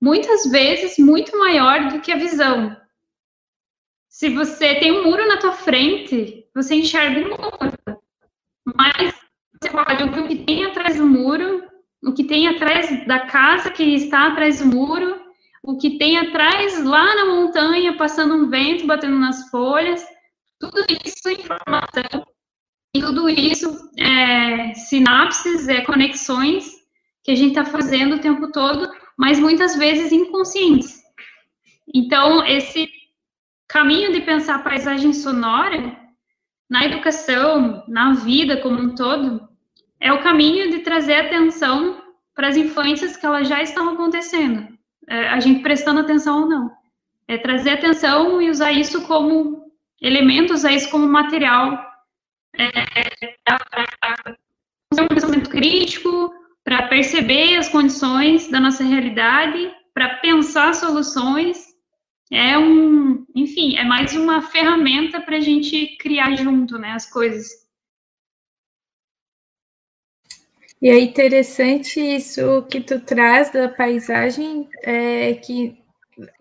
muitas 0.00 0.50
vezes 0.50 0.98
muito 0.98 1.38
maior 1.38 1.88
do 1.88 2.00
que 2.00 2.12
a 2.12 2.16
visão. 2.16 2.76
Se 4.08 4.30
você 4.30 4.76
tem 4.76 4.92
um 4.92 5.04
muro 5.04 5.26
na 5.28 5.36
tua 5.36 5.52
frente, 5.52 6.46
você 6.54 6.76
enxerga 6.76 7.20
um 7.20 7.28
muro. 7.28 8.00
Mas 8.74 9.14
você 9.60 9.70
pode 9.70 10.02
ouvir 10.02 10.20
o 10.20 10.28
que 10.28 10.44
tem 10.44 10.64
atrás 10.64 10.96
do 10.96 11.06
muro, 11.06 11.64
o 12.02 12.12
que 12.12 12.24
tem 12.24 12.48
atrás 12.48 13.06
da 13.06 13.20
casa 13.26 13.70
que 13.70 13.82
está 13.94 14.28
atrás 14.28 14.60
do 14.60 14.66
muro, 14.66 15.20
o 15.62 15.76
que 15.76 15.98
tem 15.98 16.18
atrás 16.18 16.82
lá 16.84 17.14
na 17.14 17.26
montanha, 17.26 17.96
passando 17.96 18.34
um 18.34 18.48
vento, 18.48 18.86
batendo 18.86 19.18
nas 19.18 19.50
folhas. 19.50 20.04
Tudo 20.58 20.84
isso 21.04 21.28
é 21.28 21.32
informação, 21.32 22.26
e 22.94 23.00
tudo 23.00 23.28
isso 23.28 23.90
é 23.98 24.72
sinapses, 24.74 25.68
é 25.68 25.82
conexões 25.82 26.64
que 27.22 27.30
a 27.30 27.34
gente 27.34 27.50
está 27.50 27.64
fazendo 27.64 28.16
o 28.16 28.20
tempo 28.20 28.50
todo, 28.50 28.90
mas 29.18 29.38
muitas 29.38 29.76
vezes 29.76 30.12
inconscientes. 30.12 31.02
Então, 31.92 32.44
esse 32.46 32.88
caminho 33.68 34.12
de 34.12 34.22
pensar 34.22 34.56
a 34.56 34.62
paisagem 34.62 35.12
sonora 35.12 35.94
na 36.70 36.86
educação, 36.86 37.84
na 37.86 38.14
vida 38.14 38.56
como 38.62 38.80
um 38.80 38.94
todo, 38.94 39.46
é 40.00 40.12
o 40.12 40.22
caminho 40.22 40.70
de 40.70 40.78
trazer 40.78 41.16
atenção 41.16 42.02
para 42.34 42.48
as 42.48 42.56
influências 42.56 43.16
que 43.16 43.26
elas 43.26 43.48
já 43.48 43.62
estão 43.62 43.90
acontecendo, 43.90 44.68
é, 45.08 45.28
a 45.28 45.40
gente 45.40 45.62
prestando 45.62 46.00
atenção 46.00 46.42
ou 46.42 46.48
não. 46.48 46.70
É 47.28 47.36
trazer 47.36 47.70
atenção 47.70 48.40
e 48.40 48.48
usar 48.50 48.72
isso 48.72 49.06
como 49.06 49.65
elementos, 50.00 50.58
usar 50.58 50.72
isso 50.72 50.90
como 50.90 51.06
material 51.06 51.84
é, 52.56 52.68
para 53.44 54.16
fazer 54.90 55.02
um 55.02 55.08
pensamento 55.08 55.50
crítico, 55.50 56.32
para 56.64 56.88
perceber 56.88 57.56
as 57.56 57.68
condições 57.68 58.48
da 58.48 58.60
nossa 58.60 58.82
realidade, 58.82 59.72
para 59.94 60.16
pensar 60.16 60.74
soluções. 60.74 61.74
É 62.30 62.58
um, 62.58 63.24
enfim, 63.34 63.76
é 63.76 63.84
mais 63.84 64.16
uma 64.16 64.42
ferramenta 64.42 65.20
para 65.20 65.36
a 65.36 65.40
gente 65.40 65.96
criar 65.96 66.34
junto, 66.34 66.76
né, 66.76 66.90
as 66.90 67.08
coisas. 67.08 67.66
E 70.82 70.88
é 70.88 70.98
interessante 70.98 72.00
isso 72.00 72.62
que 72.70 72.80
tu 72.80 73.00
traz 73.00 73.50
da 73.50 73.68
paisagem, 73.68 74.68
é, 74.82 75.34
que 75.34 75.78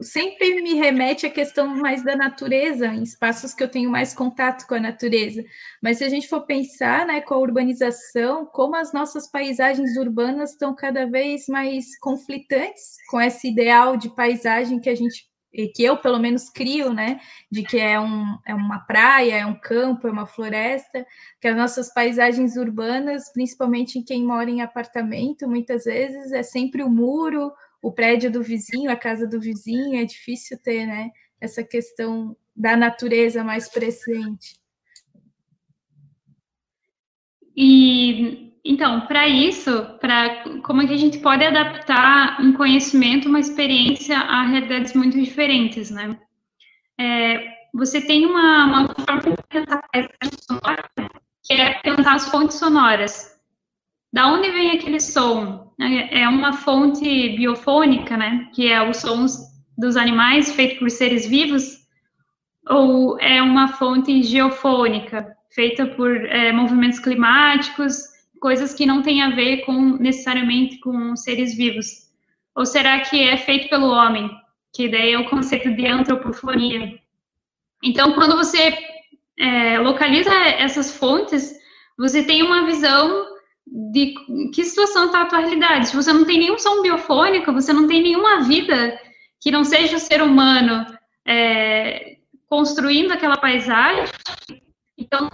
sempre 0.01 0.61
me 0.61 0.73
remete 0.75 1.25
à 1.25 1.29
questão 1.29 1.67
mais 1.67 2.03
da 2.03 2.15
natureza, 2.15 2.87
em 2.87 3.03
espaços 3.03 3.53
que 3.53 3.63
eu 3.63 3.69
tenho 3.69 3.89
mais 3.89 4.13
contato 4.13 4.65
com 4.67 4.75
a 4.75 4.79
natureza. 4.79 5.43
Mas 5.81 5.97
se 5.97 6.03
a 6.03 6.09
gente 6.09 6.27
for 6.27 6.45
pensar, 6.45 7.05
né, 7.05 7.21
com 7.21 7.33
a 7.33 7.39
urbanização, 7.39 8.45
como 8.45 8.75
as 8.75 8.93
nossas 8.93 9.29
paisagens 9.29 9.97
urbanas 9.97 10.51
estão 10.51 10.73
cada 10.75 11.05
vez 11.05 11.47
mais 11.47 11.97
conflitantes 11.99 12.95
com 13.09 13.19
esse 13.19 13.49
ideal 13.49 13.97
de 13.97 14.09
paisagem 14.15 14.79
que 14.79 14.89
a 14.89 14.95
gente 14.95 15.25
que 15.73 15.83
eu 15.83 15.97
pelo 15.97 16.19
menos 16.19 16.49
crio, 16.49 16.93
né, 16.93 17.19
de 17.49 17.63
que 17.63 17.79
é, 17.79 17.99
um, 17.99 18.37
é 18.45 18.53
uma 18.53 18.79
praia, 18.79 19.35
é 19.35 19.45
um 19.45 19.57
campo, 19.57 20.07
é 20.07 20.11
uma 20.11 20.25
floresta, 20.25 21.05
que 21.39 21.47
as 21.47 21.55
nossas 21.55 21.93
paisagens 21.93 22.57
urbanas, 22.57 23.31
principalmente 23.31 23.97
em 23.97 24.03
quem 24.03 24.25
mora 24.25 24.49
em 24.49 24.61
apartamento, 24.61 25.47
muitas 25.47 25.85
vezes 25.85 26.31
é 26.33 26.43
sempre 26.43 26.83
o 26.83 26.89
muro, 26.89 27.53
o 27.85 27.91
prédio 27.91 28.31
do 28.31 28.41
vizinho, 28.41 28.89
a 28.89 28.95
casa 28.95 29.27
do 29.27 29.39
vizinho, 29.39 29.95
é 29.95 30.03
difícil 30.03 30.57
ter, 30.57 30.87
né, 30.87 31.11
essa 31.39 31.63
questão 31.63 32.35
da 32.55 32.75
natureza 32.75 33.43
mais 33.43 33.69
presente. 33.69 34.59
E 37.55 38.55
então, 38.65 39.05
para 39.05 39.27
isso, 39.27 39.71
para 40.01 40.43
como 40.63 40.81
é 40.81 40.87
que 40.87 40.95
a 40.95 40.97
gente 40.97 41.19
pode 41.19 41.43
adaptar 41.43 42.41
um 42.41 42.53
conhecimento, 42.53 43.29
uma 43.29 43.39
experiência 43.39 44.17
a 44.17 44.47
realidades 44.47 44.93
muito 44.95 45.21
diferentes, 45.21 45.91
né? 45.91 46.19
É, 46.99 47.47
você 47.71 48.01
tem 48.01 48.25
uma, 48.25 48.65
uma 48.65 48.95
forma 48.95 49.21
de 49.21 49.43
pensar 49.47 49.83
apresentar 51.77 52.15
as 52.15 52.27
fontes 52.29 52.57
sonoras. 52.57 53.39
Da 54.11 54.25
onde 54.33 54.49
vem 54.49 54.71
aquele 54.71 54.99
som? 54.99 55.64
É, 55.79 56.21
é 56.21 56.29
uma 56.29 56.53
fonte 56.53 57.29
biofônica, 57.35 58.15
né? 58.15 58.49
Que 58.53 58.71
é 58.71 58.87
os 58.87 58.97
sons 58.97 59.37
dos 59.77 59.97
animais 59.97 60.53
feito 60.53 60.79
por 60.79 60.89
seres 60.89 61.27
vivos, 61.27 61.85
ou 62.67 63.19
é 63.19 63.41
uma 63.41 63.67
fonte 63.67 64.23
geofônica, 64.23 65.35
feita 65.49 65.85
por 65.85 66.15
é, 66.27 66.51
movimentos 66.51 66.99
climáticos, 66.99 67.97
coisas 68.39 68.73
que 68.73 68.85
não 68.85 69.01
têm 69.01 69.21
a 69.21 69.31
ver 69.31 69.65
com 69.65 69.97
necessariamente 69.97 70.79
com 70.79 71.15
seres 71.15 71.55
vivos? 71.55 72.05
Ou 72.55 72.65
será 72.65 72.99
que 73.01 73.21
é 73.21 73.37
feito 73.37 73.69
pelo 73.69 73.87
homem? 73.87 74.29
Que 74.73 74.87
daí 74.87 75.11
é 75.13 75.19
o 75.19 75.29
conceito 75.29 75.71
de 75.73 75.85
antropofonia. 75.87 76.99
Então, 77.83 78.13
quando 78.13 78.35
você 78.35 78.77
é, 79.37 79.77
localiza 79.79 80.33
essas 80.33 80.97
fontes, 80.97 81.53
você 81.97 82.23
tem 82.23 82.41
uma 82.43 82.65
visão 82.65 83.34
de 83.65 84.13
que 84.53 84.63
situação 84.63 85.07
está 85.07 85.23
a 85.23 85.25
tua 85.25 85.39
realidade. 85.39 85.87
Se 85.87 85.95
você 85.95 86.13
não 86.13 86.25
tem 86.25 86.39
nenhum 86.39 86.57
som 86.57 86.81
biofônico, 86.81 87.51
você 87.51 87.73
não 87.73 87.87
tem 87.87 88.01
nenhuma 88.01 88.41
vida 88.41 88.99
que 89.41 89.51
não 89.51 89.63
seja 89.63 89.97
o 89.97 89.99
ser 89.99 90.21
humano 90.21 90.85
é, 91.27 92.17
construindo 92.47 93.11
aquela 93.11 93.37
paisagem, 93.37 94.05
então 94.97 95.29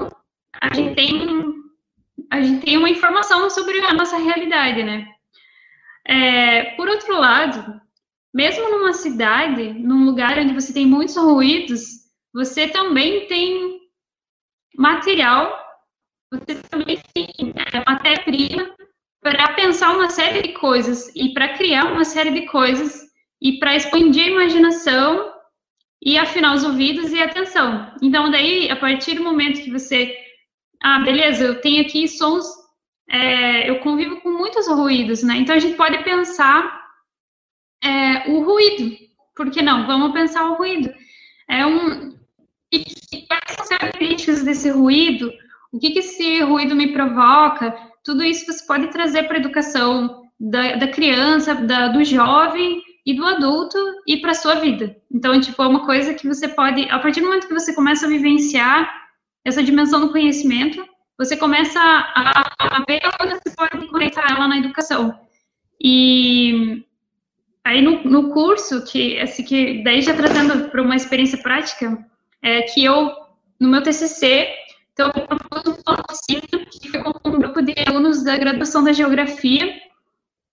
a 0.59 0.73
gente 0.73 0.95
tem 0.95 1.61
a 2.29 2.41
gente 2.41 2.63
tem 2.63 2.77
uma 2.77 2.89
informação 2.89 3.49
sobre 3.49 3.79
a 3.81 3.93
nossa 3.93 4.17
realidade, 4.17 4.83
né? 4.83 5.05
É, 6.07 6.75
por 6.75 6.87
outro 6.87 7.17
lado, 7.17 7.81
mesmo 8.33 8.69
numa 8.69 8.93
cidade, 8.93 9.73
num 9.73 10.05
lugar 10.05 10.39
onde 10.39 10.53
você 10.53 10.71
tem 10.71 10.85
muitos 10.85 11.17
ruídos, 11.17 11.81
você 12.33 12.69
também 12.69 13.27
tem 13.27 13.81
material, 14.77 15.53
você 16.31 16.55
também 16.69 17.01
tem 17.13 17.27
é, 17.71 17.83
matéria-prima 17.87 18.75
para 19.21 19.53
pensar 19.53 19.93
uma 19.93 20.09
série 20.09 20.41
de 20.41 20.53
coisas 20.53 21.13
e 21.15 21.33
para 21.33 21.49
criar 21.49 21.85
uma 21.91 22.03
série 22.03 22.31
de 22.31 22.47
coisas 22.47 23.01
e 23.41 23.59
para 23.59 23.75
expandir 23.75 24.25
a 24.25 24.31
imaginação 24.31 25.31
e 26.03 26.17
afinar 26.17 26.55
os 26.55 26.63
ouvidos 26.63 27.11
e 27.11 27.21
a 27.21 27.25
atenção. 27.25 27.93
Então, 28.01 28.31
daí, 28.31 28.69
a 28.69 28.75
partir 28.75 29.15
do 29.15 29.23
momento 29.23 29.63
que 29.63 29.71
você, 29.71 30.15
ah, 30.81 30.99
beleza, 30.99 31.43
eu 31.45 31.61
tenho 31.61 31.81
aqui 31.81 32.07
sons, 32.07 32.45
é, 33.09 33.69
eu 33.69 33.79
convivo 33.79 34.19
com 34.21 34.31
muitos 34.31 34.67
ruídos, 34.67 35.21
né? 35.21 35.35
Então, 35.37 35.55
a 35.55 35.59
gente 35.59 35.77
pode 35.77 36.03
pensar 36.03 36.81
é, 37.83 38.31
o 38.31 38.43
ruído. 38.43 38.97
Por 39.35 39.51
que 39.51 39.61
não? 39.61 39.85
Vamos 39.85 40.13
pensar 40.13 40.49
o 40.49 40.55
ruído. 40.55 40.91
É 41.47 41.65
um, 41.65 42.17
e, 42.71 42.83
quais 43.27 43.43
são 43.49 43.63
as 43.63 43.69
características 43.69 44.43
desse 44.43 44.69
ruído? 44.69 45.31
O 45.71 45.79
que, 45.79 45.91
que 45.91 45.99
esse 45.99 46.41
ruído 46.41 46.75
me 46.75 46.91
provoca? 46.91 47.75
Tudo 48.03 48.23
isso 48.23 48.45
você 48.45 48.65
pode 48.65 48.87
trazer 48.87 49.23
para 49.23 49.37
a 49.37 49.39
educação 49.39 50.23
da, 50.39 50.75
da 50.75 50.87
criança, 50.87 51.55
da, 51.55 51.87
do 51.87 52.03
jovem 52.03 52.81
e 53.05 53.13
do 53.13 53.25
adulto 53.25 53.77
e 54.07 54.17
para 54.17 54.33
sua 54.33 54.55
vida. 54.55 54.95
Então, 55.11 55.39
tipo, 55.39 55.61
é 55.61 55.67
uma 55.67 55.85
coisa 55.85 56.13
que 56.13 56.27
você 56.27 56.47
pode, 56.47 56.89
a 56.89 56.99
partir 56.99 57.21
do 57.21 57.27
momento 57.27 57.47
que 57.47 57.53
você 57.53 57.73
começa 57.73 58.05
a 58.05 58.09
vivenciar 58.09 58.91
essa 59.45 59.63
dimensão 59.63 60.01
do 60.01 60.11
conhecimento, 60.11 60.85
você 61.17 61.37
começa 61.37 61.79
a, 61.79 62.51
a 62.59 62.83
ver 62.87 63.01
onde 63.21 63.35
você 63.35 63.55
pode 63.55 63.87
conectar 63.87 64.25
ela 64.29 64.47
na 64.47 64.57
educação. 64.57 65.19
E 65.79 66.83
aí 67.63 67.81
no, 67.81 68.03
no 68.03 68.29
curso, 68.33 68.83
que, 68.85 69.13
esse, 69.13 69.43
que 69.43 69.83
daí 69.83 70.01
já 70.01 70.15
trazendo 70.15 70.69
para 70.69 70.81
uma 70.81 70.95
experiência 70.95 71.37
prática, 71.37 72.05
é 72.41 72.63
que 72.63 72.83
eu, 72.83 73.11
no 73.59 73.69
meu 73.69 73.83
TCC, 73.83 74.47
então, 75.01 75.11
eu 75.15 75.37
propus 75.37 75.63
um 75.65 76.65
que 76.79 76.89
foi 76.89 77.01
com 77.01 77.29
um 77.29 77.39
grupo 77.39 77.61
de 77.61 77.73
alunos 77.87 78.23
da 78.23 78.37
graduação 78.37 78.83
da 78.83 78.93
Geografia, 78.93 79.73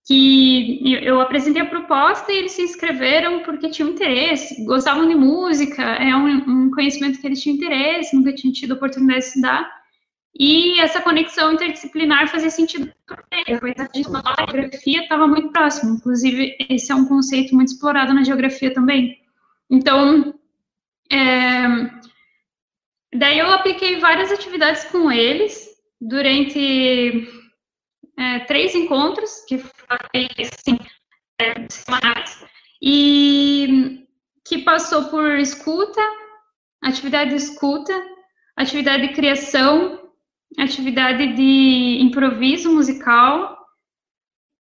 que 0.07 0.81
eu 1.03 1.21
apresentei 1.21 1.61
a 1.61 1.67
proposta 1.67 2.31
e 2.31 2.37
eles 2.37 2.53
se 2.53 2.63
inscreveram 2.63 3.43
porque 3.43 3.69
tinham 3.69 3.91
interesse, 3.91 4.65
gostavam 4.65 5.07
de 5.07 5.13
música, 5.13 5.83
é 5.83 6.15
um, 6.15 6.65
um 6.65 6.71
conhecimento 6.71 7.21
que 7.21 7.27
eles 7.27 7.41
tinham 7.41 7.57
interesse, 7.57 8.15
nunca 8.15 8.33
tinham 8.33 8.51
tido 8.51 8.73
oportunidade 8.73 9.19
de 9.19 9.25
estudar, 9.27 9.71
e 10.33 10.79
essa 10.79 11.01
conexão 11.01 11.53
interdisciplinar 11.53 12.27
fazia 12.27 12.49
sentido 12.49 12.91
para 13.05 13.23
eles, 13.45 13.59
a 13.61 14.45
geografia 14.45 15.03
estava 15.03 15.27
muito 15.27 15.49
próximo, 15.49 15.95
inclusive 15.95 16.55
esse 16.69 16.91
é 16.91 16.95
um 16.95 17.05
conceito 17.05 17.53
muito 17.53 17.67
explorado 17.67 18.13
na 18.13 18.23
geografia 18.23 18.73
também. 18.73 19.19
Então, 19.69 20.33
é, 21.11 21.67
daí 23.13 23.39
eu 23.39 23.51
apliquei 23.51 23.99
várias 23.99 24.31
atividades 24.31 24.85
com 24.85 25.11
eles 25.11 25.69
durante 25.99 27.27
é, 28.17 28.39
três 28.41 28.75
encontros, 28.75 29.43
que 29.47 29.57
foi 29.57 30.27
assim, 30.39 30.77
é, 31.39 31.67
semanais, 31.69 32.45
e 32.81 34.05
que 34.45 34.59
passou 34.59 35.05
por 35.05 35.37
escuta, 35.37 36.01
atividade 36.81 37.31
de 37.31 37.37
escuta, 37.37 37.93
atividade 38.55 39.07
de 39.07 39.13
criação, 39.13 40.11
atividade 40.57 41.33
de 41.33 41.99
improviso 42.01 42.73
musical 42.73 43.57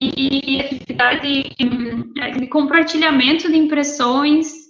e 0.01 0.61
atividade 0.61 1.23
de, 1.23 2.41
de 2.41 2.47
compartilhamento 2.49 3.49
de 3.49 3.57
impressões. 3.57 4.64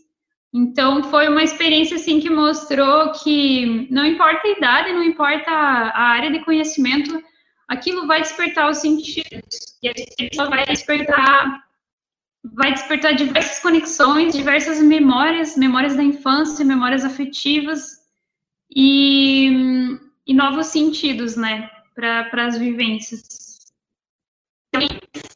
Então, 0.55 1.03
foi 1.11 1.27
uma 1.29 1.43
experiência, 1.43 1.97
assim, 1.97 2.21
que 2.21 2.31
mostrou 2.31 3.11
que 3.11 3.89
não 3.91 4.07
importa 4.07 4.47
a 4.47 4.51
idade, 4.53 4.93
não 4.93 5.03
importa 5.03 5.51
a 5.51 6.03
área 6.11 6.31
de 6.31 6.45
conhecimento, 6.45 7.21
aquilo 7.67 8.07
vai 8.07 8.21
despertar 8.21 8.71
os 8.71 8.79
sentidos. 8.79 9.77
E 9.83 9.89
a 9.89 9.93
gente 9.93 10.37
vai 10.37 10.65
despertar 10.65 11.65
vai 12.53 12.73
despertar 12.73 13.15
diversas 13.15 13.59
conexões, 13.61 14.35
diversas 14.35 14.79
memórias, 14.81 15.57
memórias 15.57 15.97
da 15.97 16.03
infância, 16.03 16.65
memórias 16.65 17.03
afetivas 17.03 18.03
e, 18.71 19.99
e 20.27 20.35
novos 20.35 20.67
sentidos, 20.67 21.37
né, 21.37 21.71
para 21.95 22.47
as 22.47 22.59
vivências. 22.59 23.73
Então, 24.69 24.87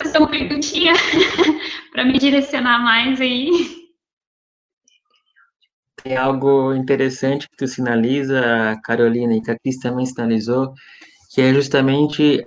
fazer 0.02 0.18
uma 0.18 0.28
perguntinha 0.28 0.92
para 1.92 2.04
me 2.04 2.18
direcionar 2.18 2.78
mais 2.81 3.20
aí. 3.20 3.88
Tem 6.09 6.16
algo 6.16 6.73
interessante 6.73 7.47
que 7.51 7.57
tu 7.59 7.66
sinaliza, 7.68 8.40
Carolina, 8.83 9.35
e 9.35 9.42
que 9.42 9.51
a 9.51 9.59
Cris 9.59 9.77
também 9.79 10.07
sinalizou, 10.07 10.73
que 11.35 11.42
é 11.42 11.53
justamente 11.53 12.47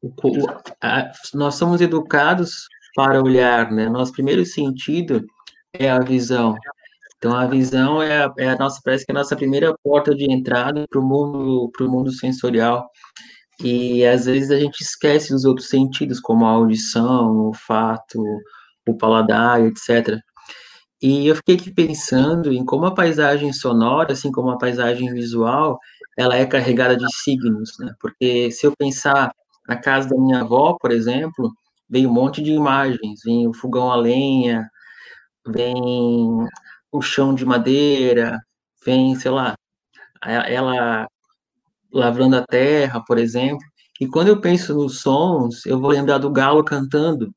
o, 0.00 0.12
a, 0.80 1.10
nós 1.34 1.56
somos 1.56 1.80
educados 1.80 2.68
para 2.94 3.20
olhar, 3.20 3.72
né? 3.72 3.88
Nosso 3.88 4.12
primeiro 4.12 4.46
sentido 4.46 5.24
é 5.72 5.90
a 5.90 5.98
visão. 5.98 6.54
Então 7.18 7.36
a 7.36 7.46
visão 7.46 8.00
é 8.00 8.28
é 8.38 8.50
a 8.50 8.56
nossa 8.56 8.80
parece 8.84 9.04
que 9.04 9.10
é 9.12 9.14
a 9.14 9.18
nossa 9.18 9.34
primeira 9.36 9.74
porta 9.82 10.14
de 10.14 10.30
entrada 10.32 10.86
para 10.88 11.00
o 11.00 11.02
mundo 11.02 11.68
para 11.76 11.86
o 11.86 11.90
mundo 11.90 12.12
sensorial. 12.12 12.88
E 13.60 14.04
às 14.06 14.26
vezes 14.26 14.52
a 14.52 14.60
gente 14.60 14.82
esquece 14.82 15.34
os 15.34 15.44
outros 15.44 15.68
sentidos, 15.68 16.20
como 16.20 16.46
a 16.46 16.50
audição, 16.50 17.32
o 17.32 17.46
olfato, 17.48 18.22
o 18.88 18.96
paladar, 18.96 19.60
etc. 19.64 20.20
E 21.02 21.26
eu 21.26 21.34
fiquei 21.36 21.56
aqui 21.56 21.72
pensando 21.72 22.52
em 22.52 22.64
como 22.64 22.84
a 22.86 22.94
paisagem 22.94 23.52
sonora, 23.52 24.12
assim 24.12 24.30
como 24.30 24.50
a 24.50 24.58
paisagem 24.58 25.12
visual, 25.14 25.78
ela 26.16 26.36
é 26.36 26.44
carregada 26.46 26.96
de 26.96 27.06
signos, 27.22 27.72
né? 27.78 27.92
Porque 28.00 28.50
se 28.50 28.66
eu 28.66 28.74
pensar 28.76 29.32
na 29.66 29.76
casa 29.76 30.08
da 30.10 30.16
minha 30.20 30.40
avó, 30.42 30.76
por 30.78 30.90
exemplo, 30.92 31.50
vem 31.88 32.06
um 32.06 32.12
monte 32.12 32.42
de 32.42 32.52
imagens, 32.52 33.20
vem 33.24 33.48
o 33.48 33.54
fogão 33.54 33.90
a 33.90 33.96
lenha, 33.96 34.68
vem 35.46 35.74
o 36.92 37.02
chão 37.02 37.34
de 37.34 37.44
madeira, 37.46 38.38
vem, 38.84 39.14
sei 39.16 39.30
lá, 39.30 39.54
ela 40.22 41.08
lavrando 41.92 42.36
a 42.36 42.46
terra, 42.46 43.02
por 43.06 43.18
exemplo. 43.18 43.60
E 44.00 44.08
quando 44.08 44.28
eu 44.28 44.40
penso 44.40 44.74
nos 44.74 45.00
sons, 45.00 45.66
eu 45.66 45.80
vou 45.80 45.90
lembrar 45.90 46.18
do 46.18 46.30
galo 46.32 46.64
cantando, 46.64 47.32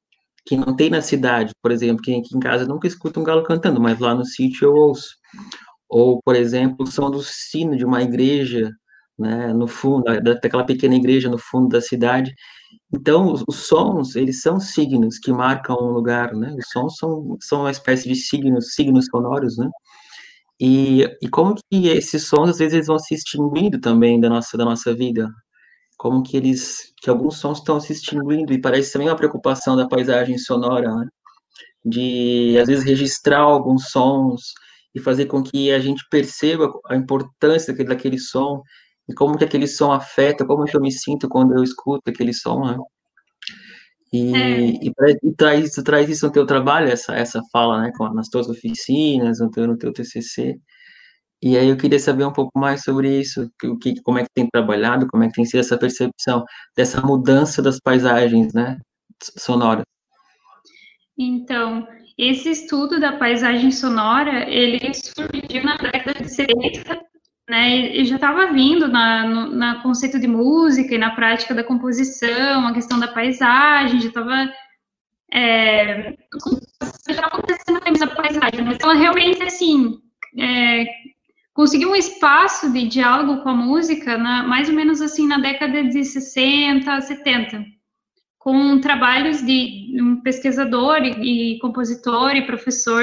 que 0.45 0.57
não 0.57 0.75
tem 0.75 0.89
na 0.89 1.01
cidade, 1.01 1.53
por 1.61 1.71
exemplo, 1.71 2.01
que 2.03 2.13
aqui 2.13 2.35
em 2.35 2.39
casa 2.39 2.65
nunca 2.65 2.87
escuto 2.87 3.19
um 3.19 3.23
galo 3.23 3.43
cantando, 3.43 3.79
mas 3.81 3.99
lá 3.99 4.13
no 4.13 4.25
sítio 4.25 4.65
eu 4.67 4.73
ouço 4.73 5.15
ou, 5.93 6.19
por 6.23 6.35
exemplo, 6.35 6.77
o 6.79 6.87
som 6.87 7.11
do 7.11 7.21
sino 7.21 7.77
de 7.77 7.85
uma 7.85 8.01
igreja, 8.01 8.71
né, 9.17 9.53
no 9.53 9.67
fundo, 9.67 10.03
daquela 10.23 10.65
pequena 10.65 10.95
igreja 10.95 11.29
no 11.29 11.37
fundo 11.37 11.69
da 11.69 11.79
cidade. 11.79 12.33
Então, 12.91 13.31
os, 13.31 13.43
os, 13.47 13.67
sons, 13.67 14.15
eles 14.15 14.41
são 14.41 14.59
signos 14.59 15.19
que 15.19 15.31
marcam 15.31 15.75
um 15.79 15.91
lugar, 15.91 16.33
né? 16.33 16.55
Os 16.57 16.65
sons 16.71 16.97
são, 16.97 17.37
são 17.41 17.61
uma 17.61 17.71
espécie 17.71 18.09
de 18.09 18.15
signos, 18.15 18.73
signos 18.73 19.05
sonoros, 19.05 19.57
né? 19.57 19.69
E, 20.59 21.03
e 21.21 21.29
como 21.29 21.55
que 21.55 21.87
esses 21.89 22.27
sons, 22.27 22.49
às 22.49 22.57
vezes, 22.57 22.73
eles 22.73 22.87
vão 22.87 22.97
se 22.99 23.13
extinguindo 23.13 23.79
também 23.79 24.19
da 24.19 24.29
nossa, 24.29 24.57
da 24.57 24.65
nossa 24.65 24.95
vida? 24.95 25.29
Como 26.03 26.21
que 26.21 26.35
eles, 26.35 26.93
que 26.97 27.09
alguns 27.09 27.37
sons 27.37 27.59
estão 27.59 27.79
se 27.79 27.93
extinguindo, 27.93 28.51
e 28.51 28.59
parece 28.59 28.91
também 28.91 29.07
uma 29.07 29.15
preocupação 29.15 29.77
da 29.77 29.87
paisagem 29.87 30.37
sonora, 30.37 30.93
né? 30.93 31.07
De, 31.85 32.57
às 32.61 32.67
vezes, 32.67 32.83
registrar 32.83 33.39
alguns 33.39 33.89
sons, 33.89 34.41
e 34.93 34.99
fazer 34.99 35.27
com 35.27 35.41
que 35.41 35.71
a 35.71 35.79
gente 35.79 36.05
perceba 36.09 36.69
a 36.87 36.95
importância 36.95 37.73
daquele, 37.73 37.89
daquele 37.89 38.19
som 38.19 38.61
e 39.07 39.13
como 39.13 39.37
que 39.37 39.43
aquele 39.43 39.67
som 39.67 39.91
afeta, 39.91 40.45
como 40.45 40.65
que 40.65 40.75
eu 40.75 40.81
me 40.81 40.91
sinto 40.91 41.27
quando 41.29 41.55
eu 41.55 41.63
escuto 41.63 42.09
aquele 42.09 42.33
som, 42.33 42.65
né? 42.65 42.77
E, 44.13 44.35
é. 44.35 44.59
e, 44.59 44.87
e 44.87 44.93
traz, 44.93 45.71
traz 45.85 46.09
isso 46.09 46.27
no 46.27 46.31
teu 46.31 46.45
trabalho, 46.45 46.87
essa, 46.87 47.15
essa 47.15 47.41
fala, 47.51 47.81
né, 47.81 47.91
nas 48.13 48.29
tuas 48.29 48.47
oficinas, 48.47 49.39
no 49.39 49.49
teu, 49.49 49.67
no 49.67 49.77
teu 49.77 49.91
TCC. 49.91 50.59
E 51.43 51.57
aí 51.57 51.67
eu 51.67 51.75
queria 51.75 51.99
saber 51.99 52.23
um 52.23 52.31
pouco 52.31 52.57
mais 52.57 52.83
sobre 52.83 53.19
isso, 53.19 53.51
o 53.65 53.77
que, 53.77 54.01
como 54.01 54.17
é 54.17 54.23
que 54.23 54.29
tem 54.33 54.47
trabalhado, 54.47 55.05
como 55.07 55.25
é 55.25 55.27
que 55.27 55.33
tem 55.33 55.43
sido 55.43 55.59
essa 55.59 55.77
percepção 55.77 56.45
dessa 56.73 57.01
mudança 57.01 57.61
das 57.61 57.81
paisagens, 57.81 58.53
né, 58.53 58.77
sonoras. 59.37 59.83
Então, 61.17 61.85
esse 62.17 62.49
estudo 62.49 62.97
da 62.97 63.17
paisagem 63.17 63.71
sonora, 63.71 64.49
ele 64.49 64.79
surgiu 64.93 65.65
na 65.65 65.75
década 65.75 66.23
de 66.23 66.29
70, 66.29 67.01
né, 67.49 67.93
e 67.93 68.05
já 68.05 68.15
estava 68.15 68.53
vindo 68.53 68.87
na, 68.87 69.27
no 69.27 69.53
na 69.53 69.83
conceito 69.83 70.17
de 70.17 70.29
música 70.29 70.95
e 70.95 70.97
na 70.97 71.13
prática 71.13 71.53
da 71.53 71.63
composição, 71.63 72.65
a 72.65 72.73
questão 72.73 72.97
da 72.97 73.09
paisagem, 73.09 73.99
já 73.99 74.07
estava 74.07 74.49
é, 75.33 76.15
já 77.09 77.25
acontecendo 77.25 78.03
a 78.03 78.07
paisagem, 78.15 78.61
mas 78.63 78.77
ela 78.79 78.93
realmente, 78.93 79.43
assim, 79.43 79.99
é, 80.39 80.85
conseguiu 81.53 81.91
um 81.91 81.95
espaço 81.95 82.71
de 82.71 82.87
diálogo 82.87 83.41
com 83.43 83.49
a 83.49 83.55
música, 83.55 84.17
na, 84.17 84.43
mais 84.43 84.69
ou 84.69 84.75
menos 84.75 85.01
assim, 85.01 85.27
na 85.27 85.37
década 85.37 85.83
de 85.83 86.03
60, 86.03 87.01
70 87.01 87.73
com 88.43 88.77
trabalhos 88.81 89.41
de 89.41 89.95
um 90.01 90.17
pesquisador 90.17 90.97
e, 91.01 91.53
e 91.53 91.59
compositor 91.59 92.35
e 92.35 92.45
professor, 92.45 93.01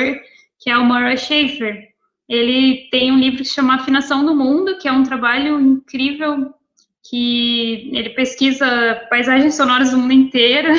que 0.58 0.68
é 0.68 0.76
o 0.76 0.84
Murray 0.84 1.16
Schaefer. 1.16 1.88
Ele 2.28 2.88
tem 2.90 3.10
um 3.10 3.18
livro 3.18 3.38
que 3.38 3.46
se 3.46 3.54
chama 3.54 3.76
Afinação 3.76 4.24
do 4.24 4.36
Mundo, 4.36 4.76
que 4.76 4.86
é 4.86 4.92
um 4.92 5.02
trabalho 5.02 5.58
incrível, 5.58 6.52
que 7.08 7.90
ele 7.94 8.10
pesquisa 8.10 8.66
paisagens 9.08 9.54
sonoras 9.54 9.92
do 9.92 9.98
mundo 9.98 10.12
inteiro, 10.12 10.74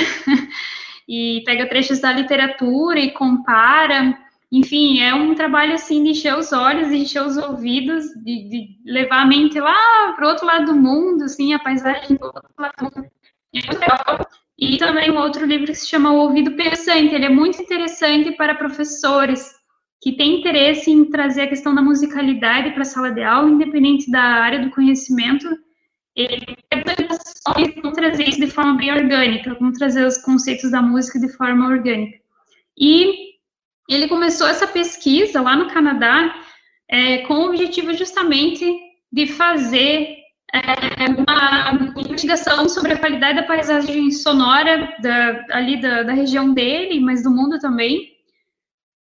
e 1.09 1.41
pega 1.43 1.67
trechos 1.67 1.99
da 1.99 2.13
literatura 2.13 2.99
e 2.99 3.09
compara. 3.09 4.15
Enfim, 4.51 4.99
é 4.99 5.15
um 5.15 5.33
trabalho 5.33 5.73
assim 5.73 6.03
de 6.03 6.09
encher 6.09 6.37
os 6.37 6.51
olhos, 6.51 6.89
de 6.89 6.97
encher 6.97 7.23
os 7.23 7.37
ouvidos, 7.37 8.03
de, 8.23 8.49
de 8.49 8.79
levar 8.85 9.21
a 9.21 9.25
mente 9.25 9.57
lá 9.59 10.13
para 10.13 10.25
o 10.25 10.29
outro 10.29 10.45
lado 10.45 10.65
do 10.65 10.75
mundo, 10.75 11.23
assim, 11.23 11.53
a 11.53 11.59
paisagem 11.59 12.17
do 12.17 12.25
outro 12.25 12.51
lado 12.59 12.73
do 12.77 12.83
mundo. 12.83 13.11
E 14.59 14.77
também 14.77 15.09
um 15.09 15.17
outro 15.17 15.45
livro 15.45 15.67
que 15.67 15.75
se 15.75 15.87
chama 15.87 16.11
O 16.11 16.17
Ouvido 16.17 16.51
Pensante. 16.55 17.15
Ele 17.15 17.25
é 17.25 17.29
muito 17.29 17.61
interessante 17.61 18.33
para 18.33 18.53
professores 18.53 19.49
que 20.01 20.11
têm 20.17 20.39
interesse 20.39 20.91
em 20.91 21.05
trazer 21.05 21.43
a 21.43 21.47
questão 21.47 21.73
da 21.73 21.81
musicalidade 21.81 22.71
para 22.71 22.81
a 22.81 22.85
sala 22.85 23.11
de 23.11 23.23
aula, 23.23 23.49
independente 23.49 24.11
da 24.11 24.21
área 24.21 24.59
do 24.59 24.69
conhecimento. 24.71 25.47
Ele 26.15 26.57
como 27.81 27.93
trazer 27.93 28.27
isso 28.27 28.39
de 28.39 28.47
forma 28.47 28.75
bem 28.75 28.91
orgânica, 28.91 29.55
como 29.55 29.71
trazer 29.71 30.05
os 30.05 30.17
conceitos 30.17 30.71
da 30.71 30.81
música 30.81 31.19
de 31.19 31.29
forma 31.29 31.67
orgânica. 31.67 32.17
E 32.77 33.30
ele 33.93 34.07
começou 34.07 34.47
essa 34.47 34.67
pesquisa 34.67 35.41
lá 35.41 35.55
no 35.55 35.69
Canadá 35.69 36.33
é, 36.89 37.19
com 37.19 37.35
o 37.35 37.47
objetivo 37.47 37.93
justamente 37.93 38.65
de 39.11 39.27
fazer 39.27 40.17
é, 40.53 40.59
uma 41.17 42.01
investigação 42.01 42.67
sobre 42.67 42.93
a 42.93 42.97
qualidade 42.97 43.39
da 43.39 43.47
paisagem 43.47 44.11
sonora 44.11 44.95
da, 45.01 45.45
ali 45.51 45.79
da, 45.79 46.03
da 46.03 46.13
região 46.13 46.53
dele, 46.53 46.99
mas 46.99 47.23
do 47.23 47.31
mundo 47.31 47.59
também, 47.59 48.11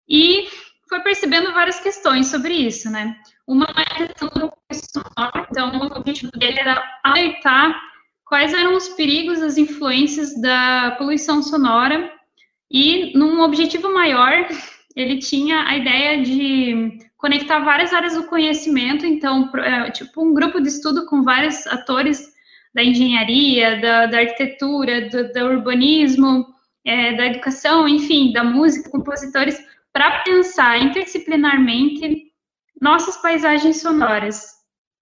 e 0.09 0.47
foi 0.89 1.01
percebendo 1.01 1.53
várias 1.53 1.81
questões 1.81 2.29
sobre 2.29 2.55
isso, 2.55 2.91
né? 2.91 3.15
Uma 3.47 3.67
é 3.77 3.83
a 3.83 4.07
questão 4.07 4.29
do 4.29 4.53
sonoro, 4.73 5.47
então 5.51 5.81
o 5.81 5.99
objetivo 5.99 6.33
dele 6.33 6.61
era 6.61 6.83
alertar 7.05 7.79
quais 8.25 8.53
eram 8.53 8.75
os 8.75 8.89
perigos, 8.91 9.43
as 9.43 9.57
influências 9.57 10.39
da 10.41 10.95
poluição 10.99 11.43
sonora, 11.43 12.11
e 12.71 13.17
num 13.17 13.41
objetivo 13.41 13.93
maior, 13.93 14.47
ele 14.99 15.19
tinha 15.19 15.63
a 15.63 15.77
ideia 15.77 16.23
de 16.23 16.99
conectar 17.17 17.61
várias 17.61 17.93
áreas 17.93 18.15
do 18.15 18.25
conhecimento, 18.25 19.07
então, 19.07 19.49
é, 19.59 19.91
tipo, 19.93 20.21
um 20.21 20.35
grupo 20.35 20.61
de 20.61 20.69
estudo 20.69 21.07
com 21.07 21.23
vários 21.23 21.65
atores 21.69 22.35
da 22.75 22.83
engenharia, 22.83 23.81
da, 23.81 24.07
da 24.07 24.19
arquitetura, 24.19 25.09
do, 25.09 25.33
do 25.33 25.45
urbanismo, 25.47 26.47
é, 26.85 27.17
da 27.17 27.27
educação, 27.27 27.89
enfim, 27.89 28.33
da 28.33 28.43
música, 28.43 28.91
compositores, 28.91 29.57
para 29.93 30.23
pensar 30.23 30.83
interdisciplinarmente 30.83 32.33
nossas 32.81 33.17
paisagens 33.19 33.81
sonoras, 33.81 34.53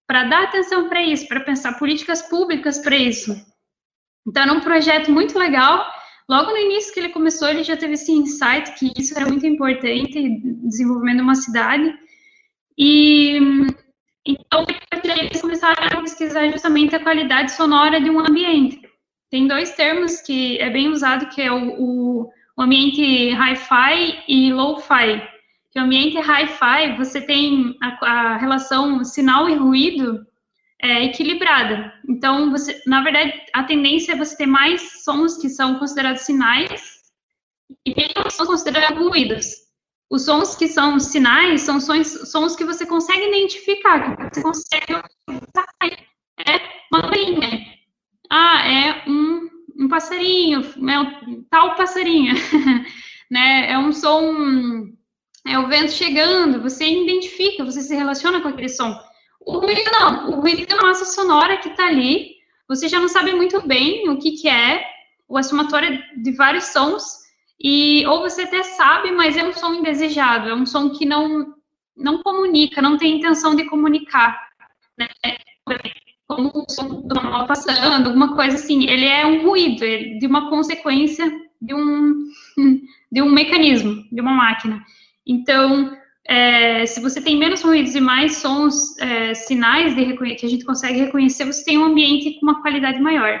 para 0.07 0.25
dar 0.25 0.43
atenção 0.43 0.87
para 0.87 1.01
isso, 1.01 1.27
para 1.27 1.39
pensar 1.39 1.79
políticas 1.79 2.21
públicas 2.21 2.77
para 2.77 2.95
isso. 2.95 3.35
Então, 4.27 4.43
era 4.43 4.53
um 4.53 4.61
projeto 4.61 5.11
muito 5.11 5.37
legal. 5.39 5.91
Logo 6.29 6.51
no 6.51 6.57
início 6.57 6.93
que 6.93 6.99
ele 6.99 7.09
começou, 7.09 7.47
ele 7.47 7.63
já 7.63 7.77
teve 7.77 7.93
esse 7.93 8.11
insight 8.11 8.73
que 8.77 8.91
isso 8.97 9.17
era 9.17 9.25
muito 9.25 9.47
importante, 9.47 10.41
desenvolvimento 10.63 11.17
de 11.17 11.23
uma 11.23 11.35
cidade. 11.35 11.93
E 12.77 13.39
então 14.25 14.65
eles 15.03 15.41
começaram 15.41 15.99
a 15.99 16.01
pesquisar 16.01 16.49
justamente 16.49 16.93
a 16.95 17.03
qualidade 17.03 17.53
sonora 17.53 18.01
de 18.01 18.09
um 18.09 18.19
ambiente. 18.19 18.81
Tem 19.31 19.47
dois 19.47 19.71
termos 19.75 20.21
que 20.21 20.59
é 20.59 20.69
bem 20.69 20.89
usado, 20.89 21.29
que 21.29 21.41
é 21.41 21.51
o, 21.51 22.29
o, 22.57 22.61
ambiente 22.61 23.01
hi-fi 23.31 24.23
e 24.27 24.51
low-fi. 24.51 25.21
O 25.75 25.79
ambiente 25.79 26.17
hi-fi, 26.17 26.97
você 26.97 27.21
tem 27.21 27.77
a, 27.81 28.05
a, 28.05 28.37
relação 28.37 29.03
sinal 29.05 29.49
e 29.49 29.55
ruído 29.55 30.26
é, 30.81 31.05
equilibrada. 31.05 31.93
Então, 32.07 32.51
você, 32.51 32.81
na 32.85 33.03
verdade, 33.03 33.33
a 33.53 33.63
tendência 33.63 34.13
é 34.13 34.17
você 34.17 34.35
ter 34.37 34.45
mais 34.45 35.03
sons 35.03 35.37
que 35.37 35.49
são 35.49 35.79
considerados 35.79 36.21
sinais 36.21 36.97
e 37.85 37.93
menos 37.95 38.33
sons 38.33 38.47
considerados 38.47 38.99
ruídos. 38.99 39.67
Os 40.09 40.23
sons 40.23 40.55
que 40.55 40.67
são 40.67 40.99
sinais 40.99 41.61
são 41.61 41.81
sons, 41.81 42.31
sons 42.31 42.55
que 42.55 42.63
você 42.63 42.85
consegue 42.85 43.27
identificar, 43.27 44.15
que 44.15 44.39
você 44.39 44.41
consegue. 44.41 44.93
É 46.39 46.61
uma 46.93 47.07
linha. 47.07 47.65
Ah, 48.29 48.67
é 48.67 49.03
um, 49.09 49.49
um 49.79 49.87
passarinho, 49.87 50.61
é 50.89 50.99
um, 50.99 51.43
tal 51.49 51.75
passarinho. 51.75 52.35
né? 53.29 53.71
É 53.71 53.77
um 53.77 53.91
som. 53.91 54.87
É 55.45 55.57
o 55.57 55.67
vento 55.67 55.91
chegando, 55.91 56.61
você 56.61 56.85
identifica, 56.85 57.63
você 57.63 57.81
se 57.81 57.95
relaciona 57.95 58.41
com 58.41 58.49
aquele 58.49 58.67
som. 58.67 58.97
O 59.47 59.59
ruído 59.59 59.89
não, 59.93 60.29
o 60.31 60.41
ruído 60.41 60.69
é 60.69 60.75
uma 60.75 60.89
massa 60.89 61.05
sonora 61.05 61.55
que 61.57 61.69
está 61.69 61.87
ali, 61.87 62.35
você 62.67 62.89
já 62.89 62.99
não 62.99 63.07
sabe 63.07 63.33
muito 63.33 63.65
bem 63.65 64.09
o 64.09 64.19
que, 64.19 64.31
que 64.33 64.49
é, 64.49 64.83
o 65.25 65.41
somatório 65.41 66.03
de 66.21 66.33
vários 66.33 66.65
sons, 66.65 67.05
e 67.57 68.05
ou 68.07 68.19
você 68.19 68.41
até 68.41 68.61
sabe, 68.61 69.09
mas 69.11 69.37
é 69.37 69.47
um 69.47 69.53
som 69.53 69.73
indesejado, 69.73 70.49
é 70.49 70.53
um 70.53 70.65
som 70.65 70.89
que 70.89 71.05
não 71.05 71.55
não 71.95 72.21
comunica, 72.21 72.81
não 72.81 72.97
tem 72.97 73.17
intenção 73.17 73.55
de 73.55 73.63
comunicar, 73.63 74.37
né? 74.99 75.07
Como 76.27 76.51
o 76.53 76.65
som 76.69 77.01
do 77.07 77.15
mal 77.15 77.47
passando, 77.47 78.07
alguma 78.07 78.35
coisa 78.35 78.55
assim. 78.55 78.87
Ele 78.87 79.05
é 79.05 79.25
um 79.25 79.47
ruído, 79.47 79.83
é 79.83 80.19
de 80.19 80.27
uma 80.27 80.49
consequência 80.49 81.25
de 81.59 81.73
um 81.73 82.29
de 83.11 83.21
um 83.21 83.31
mecanismo, 83.31 84.03
de 84.11 84.21
uma 84.21 84.33
máquina. 84.33 84.83
Então, 85.25 85.97
é, 86.27 86.85
se 86.85 86.99
você 86.99 87.21
tem 87.21 87.37
menos 87.37 87.61
ruídos 87.61 87.95
e 87.95 88.01
mais 88.01 88.37
sons, 88.37 88.97
é, 88.99 89.33
sinais 89.33 89.93
que 89.93 90.45
a 90.45 90.49
gente 90.49 90.65
consegue 90.65 90.99
reconhecer, 90.99 91.45
você 91.45 91.63
tem 91.63 91.77
um 91.77 91.85
ambiente 91.85 92.39
com 92.39 92.47
uma 92.47 92.61
qualidade 92.61 92.99
maior. 92.99 93.39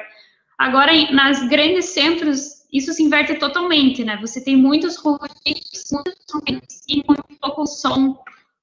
Agora, 0.57 0.91
nas 1.11 1.47
grandes 1.47 1.85
centros 1.85 2.57
isso 2.71 2.91
se 2.93 3.03
inverte 3.03 3.35
totalmente, 3.35 4.03
né? 4.03 4.17
Você 4.21 4.43
tem 4.43 4.55
muitos 4.55 4.97
ruídos, 4.97 5.83
muitos 5.91 6.81
e 6.87 7.03
muito 7.07 7.23
pouco 7.39 7.65
som 7.65 8.17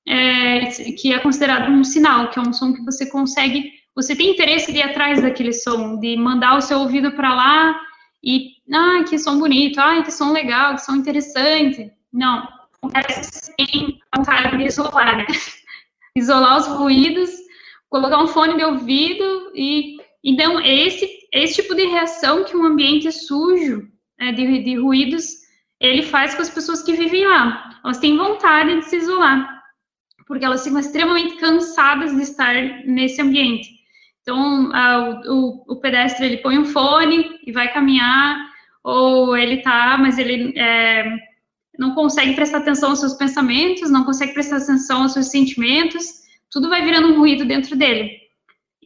é, 0.07 0.67
que 1.01 1.13
é 1.13 1.19
considerado 1.19 1.71
um 1.71 1.83
sinal, 1.83 2.31
que 2.31 2.39
é 2.39 2.43
um 2.43 2.53
som 2.53 2.73
que 2.73 2.85
você 2.85 3.07
consegue, 3.07 3.73
você 3.95 4.15
tem 4.15 4.31
interesse 4.31 4.73
de 4.73 4.79
ir 4.79 4.83
atrás 4.83 5.23
daquele 5.23 5.53
som, 5.53 5.99
de 5.99 6.17
mandar 6.17 6.57
o 6.57 6.61
seu 6.61 6.81
ouvido 6.81 7.13
para 7.13 7.35
lá 7.35 7.81
e, 8.23 8.51
ah, 8.73 9.05
que 9.09 9.19
som 9.19 9.39
bonito, 9.39 9.79
ah, 9.81 10.03
que 10.03 10.11
som 10.11 10.33
legal, 10.33 10.75
que 10.75 10.83
som 10.83 10.97
interessante. 10.97 11.91
Não, 12.13 12.47
parece 12.91 13.55
tem 13.57 14.01
vontade 14.17 14.57
de 14.57 14.65
isolar, 14.65 15.17
né? 15.17 15.27
Isolar 16.17 16.59
os 16.59 16.67
ruídos, 16.69 17.31
colocar 17.91 18.23
um 18.23 18.29
fone 18.29 18.57
de 18.57 18.65
ouvido 18.65 19.53
e 19.55 19.97
então 20.23 20.61
esse 20.61 21.25
esse 21.35 21.61
tipo 21.61 21.75
de 21.75 21.87
reação 21.87 22.45
que 22.45 22.57
um 22.57 22.65
ambiente 22.65 23.11
sujo 23.11 23.89
é, 24.21 24.31
de, 24.31 24.63
de 24.63 24.77
ruídos, 24.77 25.27
ele 25.81 26.03
faz 26.03 26.35
com 26.35 26.43
as 26.43 26.51
pessoas 26.51 26.83
que 26.83 26.93
vivem 26.93 27.27
lá. 27.27 27.81
Elas 27.85 27.99
têm 27.99 28.17
vontade 28.17 28.77
de 28.77 28.85
se 28.85 28.97
isolar, 28.97 29.63
porque 30.27 30.45
elas 30.45 30.63
ficam 30.63 30.79
extremamente 30.79 31.37
cansadas 31.37 32.15
de 32.15 32.23
estar 32.23 32.55
nesse 32.87 33.21
ambiente. 33.21 33.69
Então, 34.23 34.73
a, 34.73 35.21
o, 35.27 35.65
o, 35.69 35.77
pedestre, 35.81 36.25
ele 36.25 36.37
põe 36.39 36.57
um 36.57 36.65
fone 36.65 37.39
e 37.45 37.53
vai 37.53 37.73
caminhar, 37.73 38.49
ou 38.83 39.37
ele 39.37 39.59
tá, 39.61 39.99
mas 39.99 40.17
ele 40.19 40.57
é, 40.57 41.05
não 41.79 41.95
consegue 41.95 42.35
prestar 42.35 42.59
atenção 42.59 42.91
aos 42.91 43.01
seus 43.01 43.15
pensamentos, 43.15 43.91
não 43.91 44.05
consegue 44.05 44.33
prestar 44.33 44.57
atenção 44.57 45.03
aos 45.03 45.13
seus 45.13 45.27
sentimentos, 45.27 46.23
tudo 46.51 46.69
vai 46.69 46.85
virando 46.85 47.09
um 47.09 47.19
ruído 47.19 47.45
dentro 47.45 47.77
dele. 47.77 48.25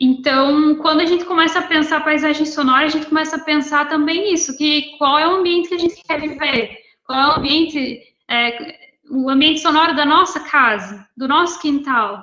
Então, 0.01 0.77
quando 0.77 1.01
a 1.01 1.07
gente 1.07 1.25
começa 1.25 1.59
a 1.59 1.67
pensar 1.67 2.05
paisagem 2.05 2.47
sonora, 2.47 2.87
a 2.87 2.89
gente 2.89 3.07
começa 3.07 3.37
a 3.37 3.45
pensar 3.45 3.89
também 3.89 4.31
nisso, 4.31 4.57
que 4.57 4.97
qual 4.97 5.19
é 5.19 5.27
o 5.27 5.37
ambiente 5.37 5.69
que 5.69 5.75
a 5.75 5.79
gente 5.79 6.03
quer 6.03 6.21
viver, 6.21 6.79
qual 7.05 7.19
é 7.19 7.27
o 7.27 7.39
ambiente, 7.39 8.01
é, 8.31 8.79
o 9.11 9.29
ambiente 9.29 9.61
sonoro 9.61 9.97
da 9.97 10.07
nossa 10.07 10.41
casa, 10.41 11.07
do 11.17 11.27
nosso 11.27 11.61
quintal, 11.61 12.23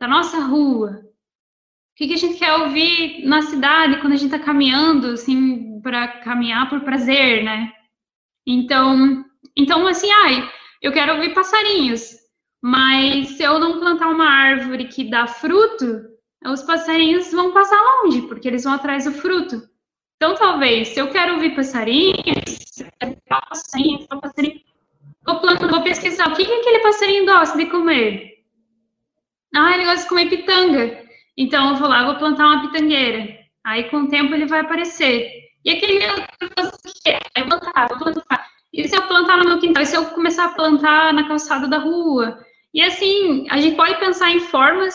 da 0.00 0.06
nossa 0.06 0.38
rua. 0.40 1.00
O 1.92 1.94
que, 1.96 2.06
que 2.06 2.14
a 2.14 2.18
gente 2.18 2.38
quer 2.38 2.54
ouvir 2.54 3.24
na 3.24 3.42
cidade 3.42 4.00
quando 4.00 4.12
a 4.12 4.16
gente 4.16 4.34
está 4.34 4.38
caminhando, 4.38 5.08
assim, 5.08 5.80
para 5.82 6.06
caminhar 6.20 6.70
por 6.70 6.80
prazer, 6.80 7.44
né? 7.44 7.72
Então, 8.46 9.24
então 9.56 9.86
assim, 9.86 10.10
ai, 10.10 10.48
eu 10.80 10.92
quero 10.92 11.14
ouvir 11.14 11.34
passarinhos, 11.34 12.16
mas 12.60 13.30
se 13.30 13.42
eu 13.42 13.58
não 13.58 13.78
plantar 13.80 14.08
uma 14.08 14.28
árvore 14.28 14.88
que 14.88 15.10
dá 15.10 15.26
fruto, 15.26 16.12
os 16.44 16.62
passarinhos 16.62 17.30
vão 17.32 17.52
passar 17.52 17.80
longe, 17.80 18.22
porque 18.22 18.48
eles 18.48 18.64
vão 18.64 18.74
atrás 18.74 19.04
do 19.04 19.12
fruto. 19.12 19.62
Então, 20.16 20.34
talvez, 20.36 20.88
se 20.88 21.00
eu 21.00 21.10
quero 21.10 21.34
ouvir 21.34 21.54
passarinhos, 21.54 22.14
passarinho, 23.28 24.06
passarinho, 24.06 24.60
vou, 25.24 25.40
vou 25.68 25.82
pesquisar 25.82 26.28
o 26.28 26.36
que, 26.36 26.44
que 26.44 26.52
aquele 26.52 26.78
passarinho 26.80 27.26
gosta 27.26 27.58
de 27.58 27.66
comer. 27.66 28.44
Ah, 29.54 29.74
ele 29.74 29.84
gosta 29.84 30.02
de 30.02 30.08
comer 30.08 30.30
pitanga. 30.30 31.04
Então, 31.36 31.70
eu 31.70 31.76
vou 31.76 31.88
lá, 31.88 32.04
vou 32.04 32.16
plantar 32.16 32.46
uma 32.46 32.62
pitangueira. 32.62 33.36
Aí, 33.64 33.90
com 33.90 34.02
o 34.02 34.08
tempo, 34.08 34.32
ele 34.34 34.46
vai 34.46 34.60
aparecer. 34.60 35.28
E 35.64 35.70
aquele 35.70 35.98
vai 35.98 37.44
plantar, 37.44 37.88
vou 37.88 37.98
plantar. 37.98 38.51
E 38.72 38.88
se 38.88 38.96
eu 38.96 39.02
plantar 39.02 39.36
no 39.38 39.44
meu 39.44 39.58
quintal? 39.58 39.82
E 39.82 39.86
se 39.86 39.96
eu 39.96 40.06
começar 40.06 40.46
a 40.46 40.54
plantar 40.54 41.12
na 41.12 41.28
calçada 41.28 41.68
da 41.68 41.78
rua? 41.78 42.38
E 42.72 42.80
assim, 42.82 43.46
a 43.50 43.58
gente 43.58 43.76
pode 43.76 43.98
pensar 43.98 44.30
em 44.30 44.40
formas 44.40 44.94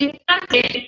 de 0.00 0.12
trazer 0.26 0.84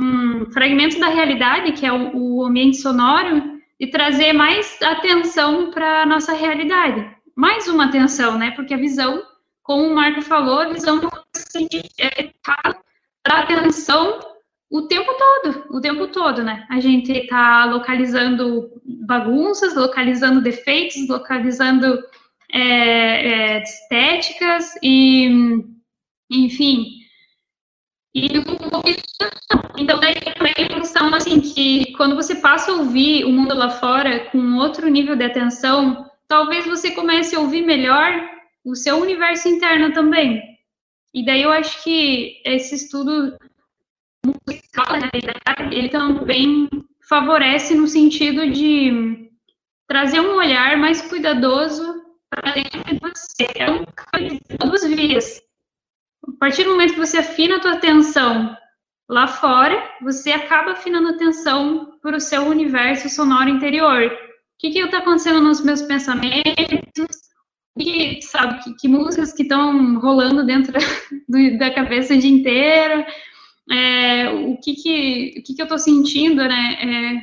um 0.00 0.50
fragmento 0.52 0.98
da 0.98 1.08
realidade, 1.08 1.72
que 1.72 1.86
é 1.86 1.92
o, 1.92 2.16
o 2.16 2.44
ambiente 2.44 2.78
sonoro, 2.78 3.58
e 3.78 3.86
trazer 3.86 4.32
mais 4.32 4.80
atenção 4.82 5.70
para 5.70 6.02
a 6.02 6.06
nossa 6.06 6.32
realidade. 6.32 7.16
Mais 7.36 7.68
uma 7.68 7.84
atenção, 7.84 8.36
né? 8.36 8.50
Porque 8.52 8.74
a 8.74 8.78
visão, 8.78 9.22
como 9.62 9.84
o 9.84 9.94
Marco 9.94 10.22
falou, 10.22 10.60
a 10.60 10.72
visão 10.72 11.00
é 12.00 12.32
para 12.42 13.38
atenção 13.40 14.18
o 14.70 14.82
tempo 14.82 15.10
todo, 15.14 15.66
o 15.70 15.80
tempo 15.80 16.08
todo, 16.08 16.42
né? 16.42 16.66
A 16.68 16.78
gente 16.78 17.10
está 17.10 17.64
localizando 17.64 18.70
bagunças, 18.84 19.74
localizando 19.74 20.42
defeitos, 20.42 21.08
localizando 21.08 21.98
é, 22.52 22.60
é, 22.60 23.62
estéticas 23.62 24.74
e, 24.82 25.64
enfim. 26.30 26.98
E 28.14 28.26
então 29.78 30.00
daí 30.00 30.14
também 30.14 30.54
questão 30.98 31.14
assim 31.14 31.40
que 31.40 31.92
quando 31.92 32.16
você 32.16 32.34
passa 32.34 32.72
a 32.72 32.76
ouvir 32.76 33.24
o 33.24 33.30
mundo 33.30 33.54
lá 33.54 33.70
fora 33.70 34.20
com 34.30 34.56
outro 34.56 34.88
nível 34.88 35.14
de 35.14 35.24
atenção, 35.24 36.10
talvez 36.26 36.66
você 36.66 36.90
comece 36.90 37.36
a 37.36 37.40
ouvir 37.40 37.62
melhor 37.62 38.28
o 38.64 38.74
seu 38.74 38.96
universo 38.96 39.48
interno 39.48 39.92
também. 39.92 40.42
E 41.14 41.24
daí 41.24 41.42
eu 41.42 41.52
acho 41.52 41.82
que 41.82 42.42
esse 42.44 42.74
estudo 42.74 43.36
musical, 44.24 44.98
né, 44.98 45.10
ele 45.70 45.88
também 45.88 46.68
favorece 47.08 47.74
no 47.74 47.86
sentido 47.86 48.50
de 48.50 49.30
trazer 49.86 50.20
um 50.20 50.36
olhar 50.36 50.76
mais 50.76 51.00
cuidadoso 51.02 52.02
para 52.30 52.52
dentro 52.52 52.84
de 52.84 52.98
você. 53.00 53.46
É 53.56 53.70
um 53.70 53.84
caminho 53.84 54.40
de 54.48 54.56
duas 54.58 54.84
vias. 54.84 55.40
A 56.26 56.32
partir 56.38 56.64
do 56.64 56.70
momento 56.70 56.92
que 56.92 57.00
você 57.00 57.18
afina 57.18 57.56
a 57.56 57.60
tua 57.60 57.72
atenção 57.72 58.54
lá 59.08 59.26
fora, 59.26 59.82
você 60.02 60.32
acaba 60.32 60.72
afinando 60.72 61.08
a 61.08 61.12
atenção 61.12 61.98
para 62.02 62.16
o 62.16 62.20
seu 62.20 62.42
universo 62.42 63.08
sonoro 63.08 63.48
interior. 63.48 64.04
O 64.04 64.18
que 64.58 64.78
está 64.78 64.98
acontecendo 64.98 65.40
nos 65.40 65.64
meus 65.64 65.80
pensamentos? 65.82 67.16
Que, 67.78 68.20
sabe, 68.22 68.62
que, 68.62 68.74
que 68.74 68.88
músicas 68.88 69.32
que 69.32 69.42
estão 69.42 69.98
rolando 70.00 70.44
dentro 70.44 70.72
da, 70.72 70.80
do, 71.28 71.58
da 71.58 71.72
cabeça 71.72 72.12
o 72.12 72.18
dia 72.18 72.30
inteiro? 72.30 73.06
É, 73.70 74.28
o 74.30 74.56
que 74.56 74.74
que, 74.74 75.34
o 75.38 75.42
que 75.42 75.54
que 75.54 75.62
eu 75.62 75.64
estou 75.64 75.78
sentindo, 75.78 76.42
né? 76.42 76.78
É, 76.80 77.22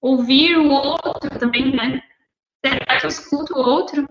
ouvir 0.00 0.56
o 0.56 0.70
outro 0.70 1.38
também, 1.38 1.74
né? 1.74 2.02
Será 2.64 3.00
que 3.00 3.06
eu 3.06 3.10
escuto 3.10 3.54
o 3.54 3.58
outro? 3.58 4.08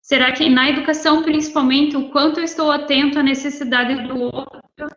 Será 0.00 0.32
que 0.32 0.48
na 0.48 0.70
educação, 0.70 1.22
principalmente, 1.22 1.96
o 1.96 2.10
quanto 2.10 2.40
eu 2.40 2.44
estou 2.44 2.70
atento 2.70 3.18
à 3.18 3.22
necessidade 3.22 4.08
do 4.08 4.22
outro, 4.22 4.88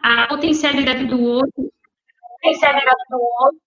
à 0.00 0.28
potencialidade 0.28 1.06
do 1.06 1.20
outro, 1.20 1.72
potencialidade 2.40 3.02
do 3.10 3.16
outro? 3.16 3.60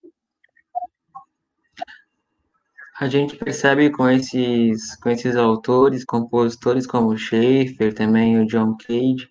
A 2.98 3.08
gente 3.08 3.36
percebe 3.36 3.90
com 3.90 4.08
esses, 4.08 4.96
com 4.96 5.10
esses 5.10 5.36
autores, 5.36 6.04
compositores 6.04 6.86
como 6.86 7.16
Schaeffer, 7.16 7.94
também 7.94 8.38
o 8.38 8.46
John 8.46 8.76
Cage, 8.76 9.28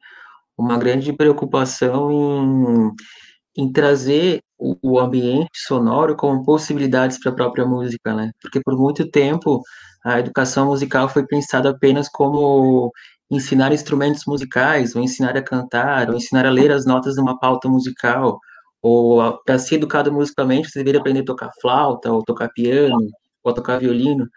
uma 0.59 0.77
grande 0.77 1.13
preocupação 1.13 2.11
em, 2.11 3.63
em 3.63 3.71
trazer 3.71 4.41
o, 4.57 4.75
o 4.81 4.99
ambiente 4.99 5.49
sonoro 5.55 6.15
como 6.15 6.43
possibilidades 6.43 7.19
para 7.19 7.31
a 7.31 7.35
própria 7.35 7.65
música, 7.65 8.13
né? 8.13 8.31
Porque 8.41 8.61
por 8.63 8.77
muito 8.77 9.09
tempo 9.09 9.61
a 10.03 10.19
educação 10.19 10.67
musical 10.67 11.09
foi 11.09 11.25
pensada 11.25 11.69
apenas 11.69 12.09
como 12.09 12.91
ensinar 13.31 13.71
instrumentos 13.71 14.23
musicais, 14.27 14.95
ou 14.95 15.01
ensinar 15.01 15.37
a 15.37 15.41
cantar, 15.43 16.09
ou 16.09 16.15
ensinar 16.15 16.45
a 16.45 16.49
ler 16.51 16.71
as 16.71 16.85
notas 16.85 17.15
de 17.15 17.21
uma 17.21 17.37
pauta 17.39 17.69
musical, 17.69 18.39
ou 18.81 19.37
para 19.45 19.59
ser 19.59 19.75
educado 19.75 20.11
musicalmente, 20.11 20.69
você 20.69 20.79
deveria 20.79 20.99
aprender 20.99 21.21
a 21.21 21.25
tocar 21.25 21.51
flauta, 21.61 22.11
ou 22.11 22.23
tocar 22.23 22.49
piano, 22.49 22.97
ou 23.43 23.53
tocar 23.53 23.79
violino. 23.79 24.27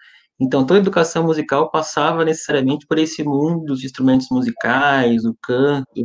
Então, 0.43 0.67
toda 0.67 0.81
educação 0.81 1.23
musical 1.23 1.71
passava 1.71 2.25
necessariamente 2.25 2.85
por 2.85 2.99
esse 2.99 3.23
mundo 3.23 3.65
dos 3.65 3.85
instrumentos 3.85 4.27
musicais, 4.29 5.25
o 5.25 5.37
canto, 5.41 6.05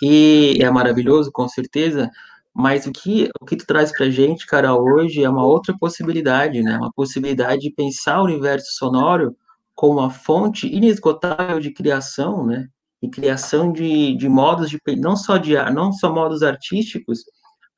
e 0.00 0.56
é 0.60 0.70
maravilhoso, 0.70 1.32
com 1.32 1.48
certeza, 1.48 2.08
mas 2.54 2.86
o 2.86 2.92
que, 2.92 3.28
o 3.40 3.44
que 3.44 3.56
tu 3.56 3.66
traz 3.66 3.90
pra 3.90 4.08
gente, 4.08 4.46
cara, 4.46 4.76
hoje 4.76 5.24
é 5.24 5.28
uma 5.28 5.44
outra 5.44 5.76
possibilidade, 5.76 6.62
né? 6.62 6.76
Uma 6.76 6.92
possibilidade 6.92 7.62
de 7.62 7.72
pensar 7.72 8.20
o 8.20 8.24
universo 8.24 8.68
sonoro 8.76 9.36
como 9.74 9.98
uma 9.98 10.10
fonte 10.10 10.72
inesgotável 10.72 11.58
de 11.58 11.72
criação, 11.72 12.46
né? 12.46 12.68
E 13.02 13.10
criação 13.10 13.72
de, 13.72 14.16
de 14.16 14.28
modos 14.28 14.70
de 14.70 14.78
não 14.96 15.16
só 15.16 15.36
de 15.36 15.54
não 15.72 15.92
só 15.92 16.12
modos 16.12 16.44
artísticos, 16.44 17.24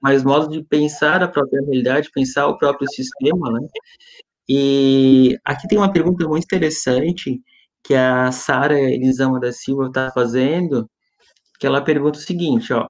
mas 0.03 0.23
modos 0.23 0.51
de 0.51 0.63
pensar 0.65 1.23
a 1.23 1.29
própria 1.29 1.63
realidade, 1.63 2.11
pensar 2.13 2.47
o 2.49 2.59
próprio 2.59 2.89
sistema, 2.91 3.51
né? 3.53 3.67
E 4.49 5.39
aqui 5.45 5.69
tem 5.69 5.79
uma 5.79 5.93
pergunta 5.93 6.27
muito 6.29 6.45
interessante 6.45 7.41
que 7.85 7.95
a 7.95 8.31
Sara 8.33 8.79
Elisama 8.79 9.41
da 9.41 9.53
Silva 9.53 9.87
está 9.87 10.11
fazendo, 10.13 10.89
que 11.59 11.67
ela 11.67 11.83
pergunta 11.83 12.19
o 12.19 12.23
seguinte, 12.23 12.73
ó, 12.73 12.87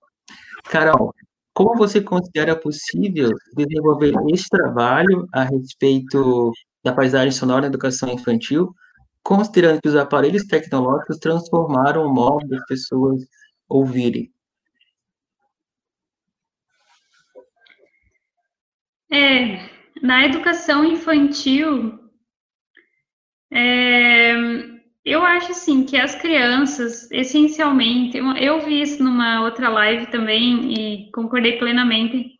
Carol, 0.65 1.15
como 1.55 1.77
você 1.77 2.01
considera 2.01 2.59
possível 2.59 3.31
desenvolver 3.57 4.15
esse 4.33 4.49
trabalho 4.49 5.27
a 5.33 5.45
respeito 5.45 6.53
da 6.85 6.93
paisagem 6.93 7.33
sonora 7.33 7.63
na 7.63 7.67
educação 7.69 8.09
infantil, 8.11 8.75
considerando 9.23 9.81
que 9.83 9.89
os 9.89 9.97
aparelhos 9.97 10.45
tecnológicos 10.47 11.19
transformaram 11.19 12.07
o 12.07 12.15
modo 12.15 12.47
das 12.49 12.65
pessoas 12.67 13.23
ouvirem? 13.69 14.33
É, 19.11 19.72
na 20.03 20.27
educação 20.27 20.85
infantil, 20.85 21.99
é, 23.53 24.35
eu 25.05 25.25
acho 25.25 25.53
assim 25.53 25.85
que 25.85 25.97
as 25.97 26.15
crianças, 26.17 27.09
essencialmente, 27.13 28.19
eu 28.19 28.61
vi 28.61 28.83
isso 28.83 29.03
numa 29.03 29.43
outra 29.43 29.69
live 29.69 30.07
também 30.07 30.73
e 30.73 31.11
concordei 31.13 31.57
plenamente 31.59 32.33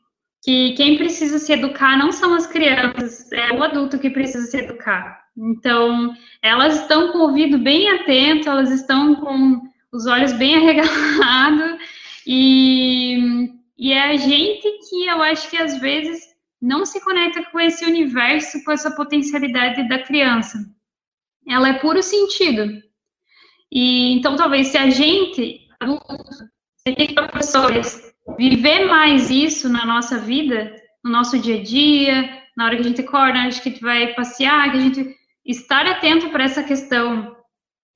que 0.45 0.73
quem 0.73 0.99
precisa 0.99 1.39
se 1.39 1.53
educar 1.53 1.97
não 1.97 2.11
são 2.11 2.35
as 2.35 2.49
crianças, 2.49 3.31
é 3.31 3.53
o 3.53 3.63
adulto 3.63 3.99
que 3.99 4.11
precisa 4.11 4.45
se 4.47 4.59
educar. 4.59 5.23
Então, 5.37 6.13
elas 6.43 6.81
estão 6.81 7.13
com 7.13 7.19
o 7.19 7.23
ouvido 7.23 7.59
bem 7.59 7.89
atento, 7.91 8.49
elas 8.49 8.71
estão 8.71 9.15
com 9.15 9.63
os 9.93 10.07
olhos 10.07 10.33
bem 10.33 10.57
arregalados 10.59 11.79
e, 12.27 13.51
e 13.79 13.93
é 13.93 14.11
a 14.11 14.17
gente 14.17 14.63
que 14.63 15.07
eu 15.07 15.23
acho 15.23 15.49
que 15.49 15.57
às 15.57 15.79
vezes 15.79 16.32
não 16.63 16.87
se 16.87 17.01
conecta 17.01 17.43
com 17.51 17.61
esse 17.61 17.85
universo, 17.85 18.65
com 18.65 18.73
essa 18.73 18.91
potencialidade 18.93 19.87
da 19.89 19.99
criança 19.99 20.59
ela 21.49 21.69
é 21.69 21.75
puro 21.75 22.03
sentido. 22.03 22.83
E 23.71 24.13
então 24.13 24.37
talvez 24.37 24.69
se 24.69 24.79
a 24.79 24.91
gente, 24.91 25.69
se 26.77 26.89
a 26.89 26.91
gente 26.91 27.15
professores, 27.15 28.15
viver 28.39 28.87
mais 28.87 29.31
isso 29.31 29.69
na 29.69 29.85
nossa 29.85 30.19
vida, 30.19 30.75
no 31.03 31.11
nosso 31.11 31.39
dia 31.39 31.57
a 31.57 31.63
dia, 31.63 32.43
na 32.57 32.67
hora 32.67 32.77
que 32.77 32.83
a 32.83 32.85
gente 32.85 33.01
acorda, 33.01 33.35
na 33.35 33.45
hora 33.45 33.51
que 33.51 33.69
a 33.69 33.73
gente 33.73 33.81
vai 33.81 34.15
passear, 34.15 34.71
que 34.71 34.77
a 34.77 34.81
gente 34.81 35.17
estar 35.45 35.87
atento 35.87 36.29
para 36.31 36.45
essa 36.45 36.63
questão, 36.63 37.37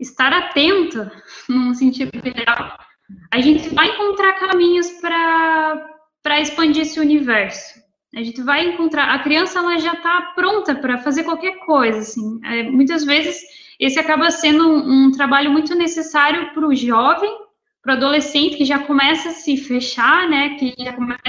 estar 0.00 0.32
atento, 0.32 1.08
num 1.48 1.74
sentido 1.74 2.10
geral, 2.24 2.78
a 3.30 3.40
gente 3.40 3.68
vai 3.68 3.88
encontrar 3.88 4.32
caminhos 4.34 4.90
para 5.00 6.40
expandir 6.40 6.82
esse 6.82 6.98
universo. 6.98 7.85
A 8.14 8.22
gente 8.22 8.42
vai 8.42 8.66
encontrar. 8.66 9.14
A 9.14 9.18
criança 9.18 9.58
ela 9.58 9.78
já 9.78 9.92
está 9.92 10.32
pronta 10.34 10.74
para 10.74 10.98
fazer 10.98 11.24
qualquer 11.24 11.58
coisa. 11.58 11.98
Assim. 11.98 12.40
É, 12.44 12.62
muitas 12.64 13.04
vezes 13.04 13.40
esse 13.78 13.98
acaba 13.98 14.30
sendo 14.30 14.68
um, 14.68 15.06
um 15.06 15.12
trabalho 15.12 15.50
muito 15.50 15.74
necessário 15.74 16.52
para 16.54 16.66
o 16.66 16.74
jovem, 16.74 17.30
para 17.82 17.94
o 17.94 17.96
adolescente 17.96 18.56
que 18.56 18.64
já 18.64 18.78
começa 18.78 19.28
a 19.28 19.32
se 19.32 19.56
fechar, 19.56 20.28
né? 20.28 20.56
Que 20.56 20.74
já 20.78 20.92
começa 20.92 21.20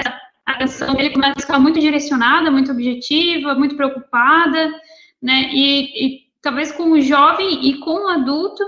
a 0.45 0.51
atenção 0.53 0.95
dele 0.95 1.09
começa 1.09 1.34
a 1.38 1.41
ficar 1.41 1.59
muito 1.59 1.78
direcionada, 1.78 2.49
muito 2.49 2.71
objetiva, 2.71 3.53
muito 3.53 3.75
preocupada, 3.75 4.71
né? 5.21 5.49
E, 5.51 6.05
e 6.05 6.19
talvez 6.41 6.71
com 6.71 6.91
o 6.91 7.01
jovem 7.01 7.67
e 7.67 7.80
com 7.80 8.05
o 8.05 8.07
adulto 8.07 8.63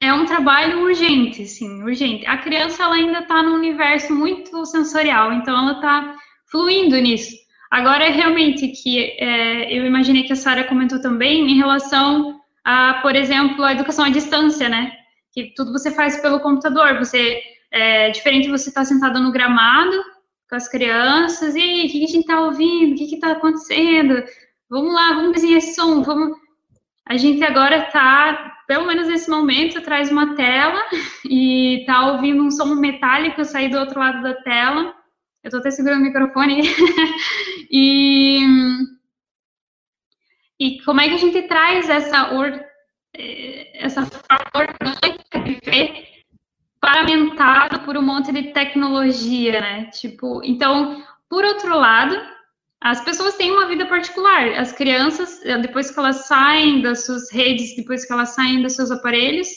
é 0.00 0.12
um 0.12 0.24
trabalho 0.24 0.80
urgente, 0.82 1.46
sim, 1.46 1.82
urgente. 1.82 2.26
A 2.26 2.38
criança 2.38 2.82
ela 2.82 2.94
ainda 2.94 3.20
está 3.20 3.42
no 3.42 3.54
universo 3.54 4.12
muito 4.12 4.64
sensorial, 4.64 5.32
então 5.32 5.56
ela 5.56 5.72
está 5.72 6.16
fluindo 6.50 6.96
nisso. 6.96 7.34
Agora, 7.70 8.10
realmente, 8.10 8.68
que 8.68 9.16
é, 9.18 9.72
eu 9.72 9.86
imaginei 9.86 10.24
que 10.24 10.32
a 10.32 10.36
Sara 10.36 10.64
comentou 10.64 11.00
também 11.00 11.48
em 11.48 11.56
relação 11.56 12.40
a, 12.64 12.94
por 13.00 13.14
exemplo, 13.14 13.62
a 13.62 13.72
educação 13.72 14.04
à 14.04 14.10
distância, 14.10 14.68
né? 14.68 14.92
Que 15.32 15.54
tudo 15.54 15.72
você 15.72 15.90
faz 15.92 16.20
pelo 16.20 16.40
computador. 16.40 16.98
Você 16.98 17.40
é 17.70 18.10
diferente 18.10 18.50
você 18.50 18.70
estar 18.70 18.80
tá 18.80 18.84
sentado 18.84 19.20
no 19.20 19.30
gramado 19.30 19.96
com 20.48 20.56
as 20.56 20.68
crianças 20.68 21.54
e 21.54 21.86
o 21.86 21.88
que 21.88 22.04
a 22.04 22.06
gente 22.08 22.18
está 22.18 22.40
ouvindo? 22.40 22.92
O 22.92 22.96
que 22.96 23.14
está 23.14 23.30
acontecendo? 23.32 24.24
Vamos 24.68 24.92
lá, 24.92 25.12
vamos 25.14 25.32
desenhar 25.32 25.58
esse 25.58 25.76
som, 25.76 26.02
vamos. 26.02 26.36
A 27.06 27.16
gente 27.16 27.42
agora 27.44 27.86
está, 27.86 28.56
pelo 28.66 28.86
menos 28.86 29.06
nesse 29.06 29.30
momento, 29.30 29.78
atrás 29.78 30.08
de 30.08 30.12
uma 30.12 30.34
tela 30.34 30.82
e 31.28 31.80
está 31.80 32.12
ouvindo 32.12 32.42
um 32.42 32.50
som 32.50 32.74
metálico 32.74 33.44
sair 33.44 33.68
do 33.68 33.78
outro 33.78 34.00
lado 34.00 34.22
da 34.22 34.34
tela 34.34 34.99
eu 35.42 35.48
estou 35.48 35.60
até 35.60 35.70
segurando 35.70 36.00
o 36.00 36.04
microfone. 36.04 36.62
e, 37.70 38.40
e 40.58 40.82
como 40.82 41.00
é 41.00 41.08
que 41.08 41.14
a 41.14 41.18
gente 41.18 41.42
traz 41.42 41.88
essa, 41.88 42.34
or, 42.34 42.64
essa 43.74 44.04
forma 44.04 44.50
orgânica 44.54 45.40
de 45.40 45.60
ver 45.64 46.10
paramentado 46.80 47.80
por 47.80 47.96
um 47.96 48.02
monte 48.02 48.32
de 48.32 48.52
tecnologia, 48.52 49.60
né? 49.60 49.84
Tipo, 49.92 50.40
então, 50.44 51.02
por 51.28 51.44
outro 51.44 51.76
lado, 51.76 52.16
as 52.80 53.02
pessoas 53.02 53.36
têm 53.36 53.50
uma 53.50 53.66
vida 53.66 53.86
particular. 53.86 54.48
As 54.58 54.72
crianças, 54.72 55.40
depois 55.60 55.90
que 55.90 55.98
elas 55.98 56.26
saem 56.26 56.80
das 56.80 57.04
suas 57.04 57.30
redes, 57.30 57.76
depois 57.76 58.06
que 58.06 58.12
elas 58.12 58.30
saem 58.30 58.62
dos 58.62 58.74
seus 58.74 58.90
aparelhos, 58.90 59.48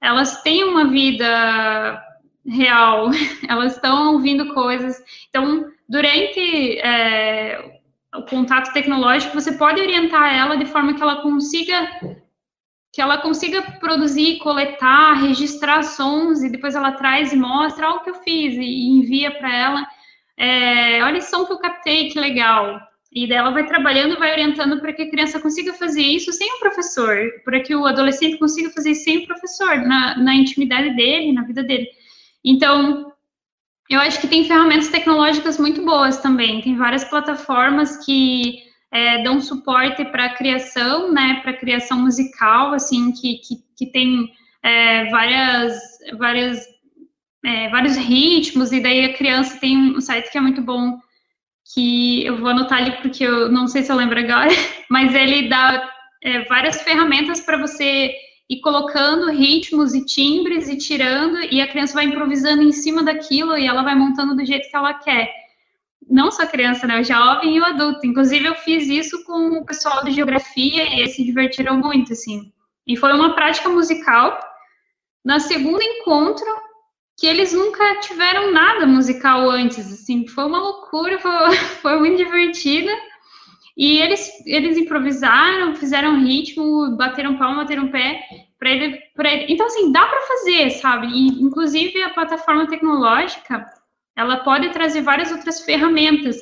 elas 0.00 0.42
têm 0.42 0.64
uma 0.64 0.88
vida 0.88 2.02
real, 2.46 3.10
elas 3.48 3.74
estão 3.74 4.14
ouvindo 4.14 4.52
coisas. 4.54 5.02
Então, 5.28 5.70
durante 5.88 6.78
é, 6.78 7.80
o 8.14 8.22
contato 8.22 8.72
tecnológico, 8.72 9.34
você 9.34 9.52
pode 9.52 9.80
orientar 9.80 10.34
ela 10.34 10.56
de 10.56 10.66
forma 10.66 10.94
que 10.94 11.02
ela 11.02 11.22
consiga 11.22 11.88
que 12.94 13.00
ela 13.00 13.16
consiga 13.16 13.62
produzir, 13.80 14.38
coletar, 14.40 15.14
registrar 15.14 15.82
sons 15.82 16.42
e 16.42 16.50
depois 16.50 16.74
ela 16.74 16.92
traz 16.92 17.32
e 17.32 17.36
mostra 17.36 17.88
o 17.88 18.00
que 18.00 18.10
eu 18.10 18.16
fiz 18.16 18.54
e 18.54 18.86
envia 18.86 19.30
para 19.30 19.56
ela. 19.56 19.86
É, 20.36 21.02
olha 21.02 21.16
esse 21.16 21.30
som 21.30 21.46
que 21.46 21.54
eu 21.54 21.58
captei, 21.58 22.10
que 22.10 22.20
legal. 22.20 22.78
E 23.10 23.26
daí 23.26 23.38
ela 23.38 23.50
vai 23.50 23.66
trabalhando, 23.66 24.18
vai 24.18 24.32
orientando 24.32 24.78
para 24.78 24.92
que 24.92 25.02
a 25.02 25.10
criança 25.10 25.40
consiga 25.40 25.72
fazer 25.72 26.02
isso 26.02 26.32
sem 26.32 26.50
o 26.54 26.60
professor, 26.60 27.16
para 27.44 27.60
que 27.60 27.74
o 27.74 27.86
adolescente 27.86 28.38
consiga 28.38 28.70
fazer 28.70 28.90
isso 28.90 29.04
sem 29.04 29.18
o 29.18 29.26
professor, 29.26 29.76
na, 29.78 30.18
na 30.18 30.34
intimidade 30.34 30.94
dele, 30.94 31.32
na 31.32 31.44
vida 31.44 31.62
dele. 31.62 31.88
Então, 32.44 33.12
eu 33.88 34.00
acho 34.00 34.20
que 34.20 34.28
tem 34.28 34.46
ferramentas 34.46 34.88
tecnológicas 34.88 35.58
muito 35.58 35.84
boas 35.84 36.18
também. 36.18 36.60
Tem 36.60 36.76
várias 36.76 37.04
plataformas 37.04 38.04
que 38.04 38.62
é, 38.92 39.22
dão 39.22 39.40
suporte 39.40 40.04
para 40.06 40.26
a 40.26 40.34
criação, 40.34 41.12
né, 41.12 41.40
para 41.42 41.56
criação 41.56 42.00
musical, 42.00 42.74
assim, 42.74 43.12
que, 43.12 43.38
que, 43.38 43.56
que 43.76 43.86
tem 43.92 44.30
é, 44.62 45.10
várias, 45.10 45.78
várias, 46.18 46.66
é, 47.44 47.68
vários 47.70 47.96
ritmos, 47.96 48.70
e 48.70 48.80
daí 48.80 49.04
a 49.06 49.14
criança 49.14 49.58
tem 49.58 49.76
um 49.76 50.00
site 50.00 50.30
que 50.30 50.38
é 50.38 50.40
muito 50.40 50.60
bom, 50.60 50.98
que 51.74 52.24
eu 52.26 52.38
vou 52.38 52.48
anotar 52.48 52.78
ali 52.78 52.92
porque 53.00 53.24
eu 53.24 53.50
não 53.50 53.66
sei 53.66 53.82
se 53.82 53.90
eu 53.90 53.96
lembro 53.96 54.18
agora, 54.18 54.50
mas 54.90 55.14
ele 55.14 55.48
dá 55.48 55.90
é, 56.22 56.44
várias 56.44 56.82
ferramentas 56.82 57.40
para 57.40 57.56
você 57.56 58.14
e 58.48 58.60
colocando 58.60 59.30
ritmos 59.30 59.94
e 59.94 60.04
timbres 60.04 60.68
e 60.68 60.76
tirando, 60.76 61.38
e 61.50 61.60
a 61.60 61.68
criança 61.68 61.94
vai 61.94 62.04
improvisando 62.04 62.62
em 62.62 62.72
cima 62.72 63.02
daquilo 63.02 63.56
e 63.56 63.66
ela 63.66 63.82
vai 63.82 63.94
montando 63.94 64.36
do 64.36 64.44
jeito 64.44 64.68
que 64.68 64.76
ela 64.76 64.94
quer. 64.94 65.32
Não 66.08 66.30
só 66.30 66.42
a 66.42 66.46
criança, 66.46 66.86
né? 66.86 67.00
O 67.00 67.04
jovem 67.04 67.56
e 67.56 67.60
o 67.60 67.64
adulto. 67.64 68.06
Inclusive, 68.06 68.44
eu 68.44 68.54
fiz 68.56 68.88
isso 68.88 69.24
com 69.24 69.58
o 69.58 69.64
pessoal 69.64 70.04
de 70.04 70.10
geografia 70.10 70.84
e 70.84 71.00
eles 71.00 71.14
se 71.14 71.24
divertiram 71.24 71.78
muito, 71.78 72.12
assim. 72.12 72.52
E 72.86 72.96
foi 72.96 73.12
uma 73.12 73.34
prática 73.34 73.68
musical. 73.68 74.38
Na 75.24 75.38
segunda 75.38 75.82
encontro, 75.82 76.46
que 77.16 77.26
eles 77.26 77.52
nunca 77.52 78.00
tiveram 78.00 78.52
nada 78.52 78.86
musical 78.86 79.48
antes, 79.48 79.90
assim. 79.92 80.26
Foi 80.26 80.44
uma 80.44 80.58
loucura, 80.58 81.18
foi, 81.18 81.56
foi 81.80 81.98
muito 81.98 82.16
divertida. 82.16 82.92
E 83.76 83.98
eles, 83.98 84.30
eles 84.46 84.76
improvisaram, 84.76 85.74
fizeram 85.74 86.22
ritmo, 86.22 86.96
bateram 86.96 87.38
palma, 87.38 87.62
bateram 87.62 87.88
pé 87.88 88.22
para 88.58 88.70
ele, 88.70 89.02
ele. 89.18 89.46
Então, 89.48 89.66
assim, 89.66 89.90
dá 89.90 90.06
para 90.06 90.22
fazer, 90.22 90.70
sabe? 90.70 91.06
E, 91.08 91.42
inclusive, 91.42 92.02
a 92.02 92.10
plataforma 92.10 92.68
tecnológica, 92.68 93.66
ela 94.14 94.38
pode 94.38 94.68
trazer 94.70 95.00
várias 95.00 95.32
outras 95.32 95.64
ferramentas. 95.64 96.36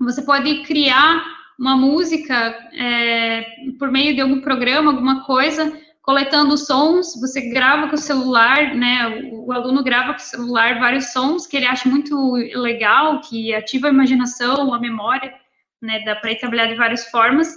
Você 0.00 0.22
pode 0.22 0.62
criar 0.64 1.24
uma 1.58 1.76
música 1.76 2.34
é, 2.72 3.44
por 3.78 3.90
meio 3.90 4.14
de 4.14 4.20
algum 4.20 4.40
programa, 4.40 4.90
alguma 4.90 5.24
coisa, 5.24 5.78
coletando 6.02 6.56
sons, 6.56 7.12
você 7.20 7.50
grava 7.50 7.88
com 7.88 7.94
o 7.94 7.98
celular, 7.98 8.74
né? 8.74 9.30
O, 9.32 9.52
aluno 9.52 9.84
grava 9.84 10.14
com 10.14 10.18
o 10.18 10.22
celular 10.22 10.80
vários 10.80 11.12
sons 11.12 11.46
que 11.46 11.56
ele 11.56 11.66
acha 11.66 11.88
muito 11.88 12.32
legal, 12.32 13.20
que 13.20 13.54
ativa 13.54 13.88
a 13.88 13.90
imaginação, 13.90 14.72
a 14.72 14.80
memória 14.80 15.32
né? 15.80 16.00
Dá 16.04 16.16
para 16.16 16.34
trabalhar 16.36 16.66
de 16.66 16.74
várias 16.74 17.08
formas. 17.10 17.54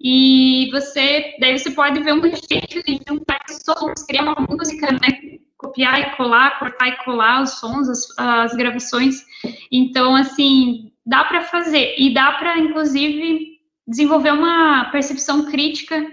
E 0.00 0.68
você, 0.72 1.36
daí 1.38 1.58
você 1.58 1.70
pode 1.70 2.02
ver 2.02 2.12
um 2.12 2.22
jeito 2.22 2.82
de 2.84 3.00
juntar 3.06 3.40
sons, 3.48 4.02
criar 4.06 4.22
uma 4.22 4.46
música, 4.48 4.90
né? 4.92 5.38
Copiar 5.56 6.00
e 6.00 6.16
colar, 6.16 6.58
cortar 6.58 6.88
e 6.88 7.04
colar 7.04 7.42
os 7.42 7.50
sons, 7.60 7.88
as, 7.88 8.06
as 8.18 8.54
gravações. 8.54 9.24
Então, 9.70 10.16
assim, 10.16 10.92
dá 11.06 11.24
para 11.24 11.42
fazer. 11.42 11.94
E 11.96 12.12
dá 12.12 12.32
para, 12.32 12.58
inclusive, 12.58 13.60
desenvolver 13.86 14.32
uma 14.32 14.86
percepção 14.90 15.50
crítica 15.50 16.04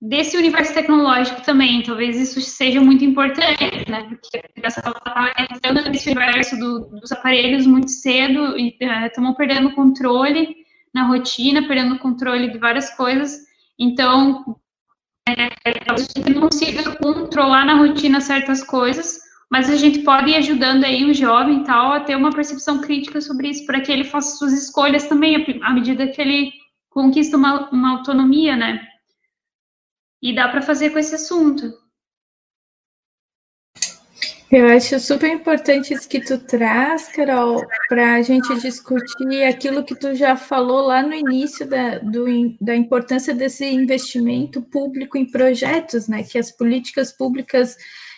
desse 0.00 0.36
universo 0.36 0.72
tecnológico 0.72 1.42
também. 1.42 1.82
Talvez 1.82 2.16
isso 2.16 2.40
seja 2.40 2.80
muito 2.80 3.04
importante, 3.04 3.90
né? 3.90 4.04
Porque 4.08 4.38
a 4.38 4.48
criança 4.48 4.80
está 4.80 5.34
entrando 5.50 5.90
nesse 5.90 6.10
universo 6.10 6.56
do, 6.58 6.86
dos 7.00 7.12
aparelhos 7.12 7.66
muito 7.66 7.90
cedo 7.90 8.56
e 8.56 8.76
estamos 9.06 9.32
uh, 9.32 9.36
perdendo 9.36 9.74
controle 9.74 10.56
na 10.94 11.06
rotina, 11.06 11.66
perdendo 11.66 11.98
controle 11.98 12.50
de 12.50 12.58
várias 12.58 12.90
coisas. 12.96 13.38
Então, 13.78 14.56
é, 15.28 15.48
talvez 15.84 16.08
a 16.14 16.18
gente 16.18 16.34
não 16.34 16.48
consiga 16.48 16.96
controlar 16.96 17.64
na 17.64 17.74
rotina 17.74 18.20
certas 18.20 18.62
coisas, 18.64 19.18
mas 19.50 19.70
a 19.70 19.76
gente 19.76 20.00
pode 20.00 20.30
ir 20.30 20.36
ajudando 20.36 20.84
aí 20.84 21.04
o 21.04 21.14
jovem 21.14 21.62
tal 21.62 21.92
a 21.92 22.00
ter 22.00 22.16
uma 22.16 22.30
percepção 22.30 22.80
crítica 22.80 23.20
sobre 23.20 23.48
isso, 23.48 23.66
para 23.66 23.80
que 23.80 23.92
ele 23.92 24.04
faça 24.04 24.36
suas 24.36 24.52
escolhas 24.52 25.06
também, 25.08 25.60
à 25.62 25.72
medida 25.72 26.08
que 26.08 26.20
ele 26.20 26.52
conquista 26.88 27.36
uma, 27.36 27.70
uma 27.70 27.98
autonomia, 27.98 28.56
né? 28.56 28.80
E 30.22 30.34
dá 30.34 30.48
para 30.48 30.62
fazer 30.62 30.90
com 30.90 30.98
esse 30.98 31.14
assunto. 31.14 31.72
Eu 34.50 34.66
acho 34.66 34.98
super 34.98 35.32
importante 35.32 35.94
isso 35.94 36.08
que 36.08 36.20
tu 36.20 36.36
traz, 36.36 37.06
Carol, 37.06 37.64
para 37.88 38.14
a 38.14 38.22
gente 38.22 38.52
discutir 38.60 39.44
aquilo 39.44 39.84
que 39.84 39.94
tu 39.94 40.12
já 40.12 40.36
falou 40.36 40.80
lá 40.88 41.04
no 41.04 41.14
início 41.14 41.64
da, 41.64 41.98
do, 41.98 42.26
da 42.60 42.74
importância 42.74 43.32
desse 43.32 43.64
investimento 43.64 44.60
público 44.60 45.16
em 45.16 45.30
projetos, 45.30 46.08
né? 46.08 46.24
Que 46.24 46.36
as 46.36 46.50
políticas 46.50 47.12
públicas 47.12 47.76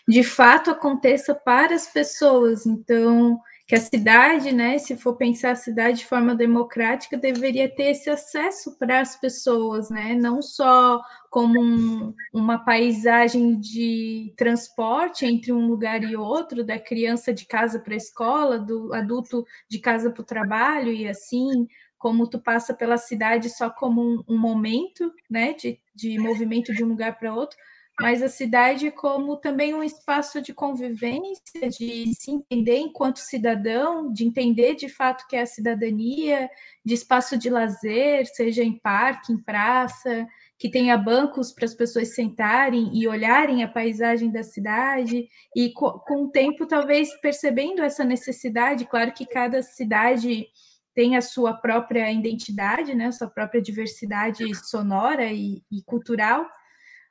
de 0.09 0.23
fato 0.23 0.71
aconteça 0.71 1.35
para 1.35 1.75
as 1.75 1.87
pessoas. 1.89 2.65
Então, 2.65 3.39
que 3.73 3.77
a 3.77 3.81
cidade, 3.81 4.53
né, 4.53 4.77
se 4.77 4.99
for 4.99 5.17
pensar 5.17 5.53
a 5.53 5.57
cidade 5.57 6.01
de 6.01 6.07
forma 6.07 6.35
democrática, 6.35 7.17
deveria 7.17 7.75
ter 7.75 7.93
esse 7.93 8.11
acesso 8.11 8.77
para 8.77 9.01
as 9.01 9.19
pessoas, 9.19 9.89
né, 9.89 10.15
não 10.15 10.43
só 10.43 11.01
como 11.31 11.59
um, 11.59 12.15
uma 12.35 12.59
paisagem 12.59 13.59
de 13.59 14.35
transporte 14.37 15.25
entre 15.25 15.55
um 15.55 15.67
lugar 15.67 16.05
e 16.05 16.15
outro, 16.15 16.63
da 16.63 16.79
criança 16.79 17.33
de 17.33 17.47
casa 17.47 17.79
para 17.81 17.95
a 17.95 17.97
escola, 17.97 18.59
do 18.59 18.93
adulto 18.93 19.43
de 19.71 19.79
casa 19.79 20.11
para 20.11 20.21
o 20.21 20.27
trabalho 20.27 20.93
e 20.93 21.09
assim, 21.09 21.67
como 21.97 22.29
tu 22.29 22.39
passa 22.39 22.75
pela 22.75 22.99
cidade 22.99 23.49
só 23.49 23.71
como 23.71 24.03
um, 24.03 24.23
um 24.29 24.39
momento, 24.39 25.11
né, 25.31 25.55
de, 25.55 25.81
de 25.95 26.19
movimento 26.19 26.75
de 26.75 26.85
um 26.85 26.89
lugar 26.89 27.19
para 27.19 27.35
outro, 27.35 27.57
mas 28.03 28.21
a 28.21 28.29
cidade 28.29 28.91
como 28.91 29.37
também 29.37 29.73
um 29.73 29.83
espaço 29.83 30.43
de 30.43 30.53
convivência, 30.53 31.69
de 31.71 32.13
se 32.15 32.33
entender 32.33 32.79
enquanto 32.79 33.19
cidadão, 33.19 34.13
de 34.13 34.25
entender 34.25 34.75
de 34.75 34.89
fato 34.89 35.25
que 35.29 35.37
é 35.37 35.43
a 35.43 35.47
cidadania, 35.47 36.51
de 36.85 36.95
espaço 36.95 37.39
de 37.39 37.49
lazer, 37.49 38.27
seja 38.27 38.65
em 38.65 38.77
parque, 38.77 39.33
em 39.33 39.39
praça, 39.39 40.27
que 40.59 40.69
tenha 40.69 40.99
bancos 40.99 41.53
para 41.53 41.65
as 41.65 41.75
pessoas 41.75 42.15
sentarem 42.15 42.91
e 42.93 43.07
olharem 43.07 43.63
a 43.63 43.69
paisagem 43.69 44.31
da 44.31 44.43
cidade, 44.43 45.29
e 45.55 45.73
com, 45.73 45.93
com 46.01 46.25
o 46.25 46.31
tempo 46.31 46.67
talvez 46.67 47.09
percebendo 47.21 47.83
essa 47.83 48.05
necessidade, 48.05 48.85
claro 48.87 49.13
que 49.13 49.27
cada 49.27 49.63
cidade 49.63 50.47
tem 50.95 51.17
a 51.17 51.21
sua 51.21 51.55
própria 51.55 52.11
identidade, 52.13 52.95
né, 52.95 53.11
sua 53.13 53.29
própria 53.29 53.63
diversidade 53.63 54.55
sonora 54.55 55.33
e, 55.33 55.63
e 55.71 55.83
cultural, 55.85 56.47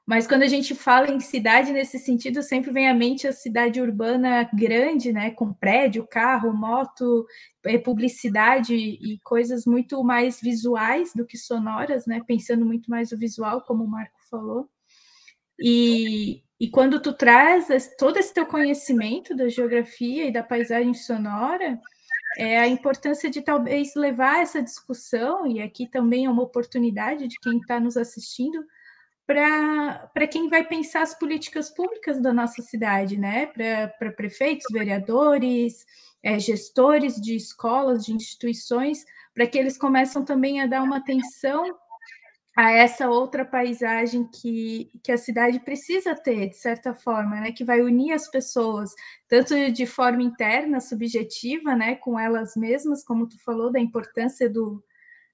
mas 0.06 0.26
quando 0.28 0.43
a 0.43 0.47
gente 0.47 0.74
fala 0.74 1.12
em 1.12 1.20
cidade 1.20 1.72
nesse 1.72 1.99
sentido, 1.99 2.41
sempre 2.41 2.72
vem 2.72 2.89
à 2.89 2.93
mente 2.93 3.28
a 3.28 3.32
cidade 3.32 3.80
urbana 3.80 4.49
grande, 4.54 5.14
né, 5.14 5.32
com 5.32 5.54
prédio, 5.54 6.08
carro, 6.08 6.52
moto, 6.54 7.26
é, 7.64 7.78
publicidade 7.78 8.76
e 8.76 9.20
coisas 9.24 9.66
muito 9.66 10.04
mais 10.04 10.41
visuais 10.41 11.12
do 11.16 11.26
que 11.26 11.38
sonoras, 11.38 12.06
né, 12.08 12.22
pensando 12.26 12.66
muito 12.66 12.89
mais 12.89 13.12
o 13.12 13.18
visual, 13.18 13.62
como 13.62 13.84
o 13.84 13.89
Marco 13.89 14.18
falou. 14.30 14.68
E, 15.60 16.43
e 16.60 16.70
quando 16.70 16.99
tu 16.99 17.14
traz 17.14 17.68
todo 17.97 18.18
esse 18.18 18.34
teu 18.34 18.47
conhecimento 18.47 19.36
da 19.36 19.47
geografia 19.47 20.26
e 20.26 20.34
da 20.34 20.41
paisagem 20.41 20.95
sonora, 20.95 21.80
é 22.38 22.60
a 22.60 22.68
importância 22.68 23.30
de 23.30 23.41
talvez 23.41 23.93
levar 23.95 24.41
essa 24.41 24.64
discussão, 24.64 25.45
e 25.45 25.62
aqui 25.62 25.86
também 25.86 26.26
é 26.26 26.30
uma 26.30 26.43
oportunidade 26.43 27.28
de 27.28 27.39
quem 27.39 27.60
está 27.60 27.80
nos 27.80 27.97
assistindo, 27.97 28.66
para 29.34 30.28
quem 30.28 30.50
vai 30.50 30.64
pensar 30.64 31.02
as 31.02 31.18
políticas 31.18 31.70
públicas 31.70 32.22
da 32.22 32.34
nossa 32.34 32.62
cidade, 32.62 33.18
né? 33.18 33.48
Para 33.48 34.12
prefeitos, 34.12 34.66
vereadores, 34.72 35.86
é, 36.22 36.38
gestores 36.40 37.16
de 37.16 37.36
escolas, 37.36 38.06
de 38.06 38.14
instituições, 38.14 39.06
para 39.34 39.48
que 39.48 39.58
eles 39.58 39.78
começam 39.78 40.24
também 40.24 40.62
a 40.62 40.68
dar 40.68 40.84
uma 40.84 40.98
atenção 40.98 41.66
a 42.56 42.72
essa 42.72 43.10
outra 43.10 43.46
paisagem 43.46 44.28
que, 44.28 44.92
que 45.02 45.12
a 45.12 45.18
cidade 45.18 45.60
precisa 45.62 46.14
ter, 46.14 46.50
de 46.50 46.58
certa 46.58 46.94
forma, 46.94 47.40
né? 47.40 47.52
Que 47.52 47.64
vai 47.64 47.82
unir 47.82 48.12
as 48.12 48.30
pessoas, 48.30 48.94
tanto 49.28 49.72
de 49.72 49.86
forma 49.86 50.22
interna, 50.22 50.82
subjetiva, 50.82 51.76
né? 51.76 51.96
Com 51.96 52.20
elas 52.20 52.56
mesmas, 52.56 53.04
como 53.04 53.28
tu 53.28 53.42
falou, 53.44 53.72
da 53.72 53.80
importância 53.80 54.50
do, 54.50 54.84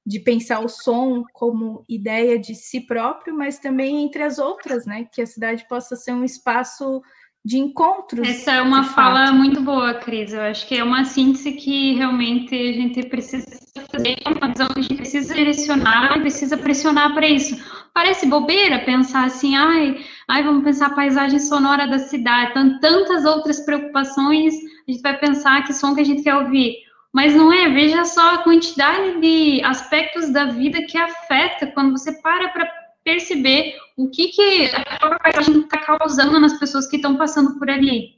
de 0.08 0.22
pensar 0.22 0.64
o 0.64 0.70
som 0.70 1.26
como 1.34 1.84
ideia 1.90 2.40
de 2.40 2.56
si 2.56 2.80
próprio, 2.80 3.38
mas 3.38 3.60
também 3.60 4.06
entre 4.06 4.24
as 4.24 4.40
outras, 4.40 4.86
né? 4.86 5.06
Que 5.12 5.22
a 5.22 5.26
cidade 5.26 5.68
possa 5.68 5.98
ser 5.98 6.14
um 6.14 6.24
espaço 6.24 7.02
de 7.44 7.58
encontros. 7.58 8.26
Essa 8.26 8.54
é 8.54 8.62
uma 8.62 8.86
fala 8.86 9.28
fato. 9.28 9.36
muito 9.36 9.62
boa, 9.62 9.96
Cris. 9.96 10.32
Eu 10.32 10.42
acho 10.42 10.66
que 10.66 10.76
é 10.78 10.84
uma 10.84 11.04
síntese 11.04 11.52
que 11.52 11.94
realmente 11.96 12.56
a 12.56 12.72
gente 12.72 13.06
precisa 13.08 13.46
fazer, 13.92 14.16
é 14.24 14.30
uma 14.30 14.48
visão 14.48 14.68
que 14.70 14.80
a 14.80 14.82
gente 14.82 14.96
precisa 14.96 15.34
direcionar 15.34 16.18
e 16.18 16.22
precisa 16.22 16.58
pressionar 16.58 17.14
para 17.14 17.28
isso. 17.28 17.58
Parece 17.94 18.28
bobeira 18.28 18.80
pensar 18.86 19.26
assim, 19.26 19.58
ai, 19.58 19.98
ai, 20.30 20.42
vamos 20.42 20.64
pensar 20.64 20.88
a 20.88 20.96
paisagem 20.96 21.40
sonora 21.40 21.86
da 21.86 22.00
cidade, 22.00 22.54
tantas 22.54 23.26
outras 23.26 23.60
preocupações, 23.66 24.54
a 24.88 24.92
gente 24.92 25.02
vai 25.02 25.18
pensar 25.18 25.66
que 25.66 25.74
som 25.74 25.94
que 25.94 26.02
a 26.02 26.06
gente 26.06 26.24
quer 26.24 26.36
ouvir 26.36 26.87
mas 27.14 27.34
não 27.34 27.52
é, 27.52 27.70
veja 27.70 28.06
só 28.06 28.36
a 28.36 28.38
quantidade 28.40 29.20
de 29.20 29.62
aspectos 29.64 30.30
da 30.30 30.46
vida 30.46 30.84
que 30.84 30.98
afeta 30.98 31.68
quando 31.68 31.92
você 31.92 32.12
para 32.22 32.50
para 32.50 32.70
perceber 33.04 33.76
o 33.96 34.10
que, 34.10 34.28
que 34.28 34.70
a 34.76 35.20
paisagem 35.20 35.62
está 35.62 35.78
causando 35.78 36.40
nas 36.40 36.60
pessoas 36.60 36.88
que 36.88 36.98
estão 36.98 37.16
passando 37.16 37.58
por 37.58 37.70
ali. 37.70 38.18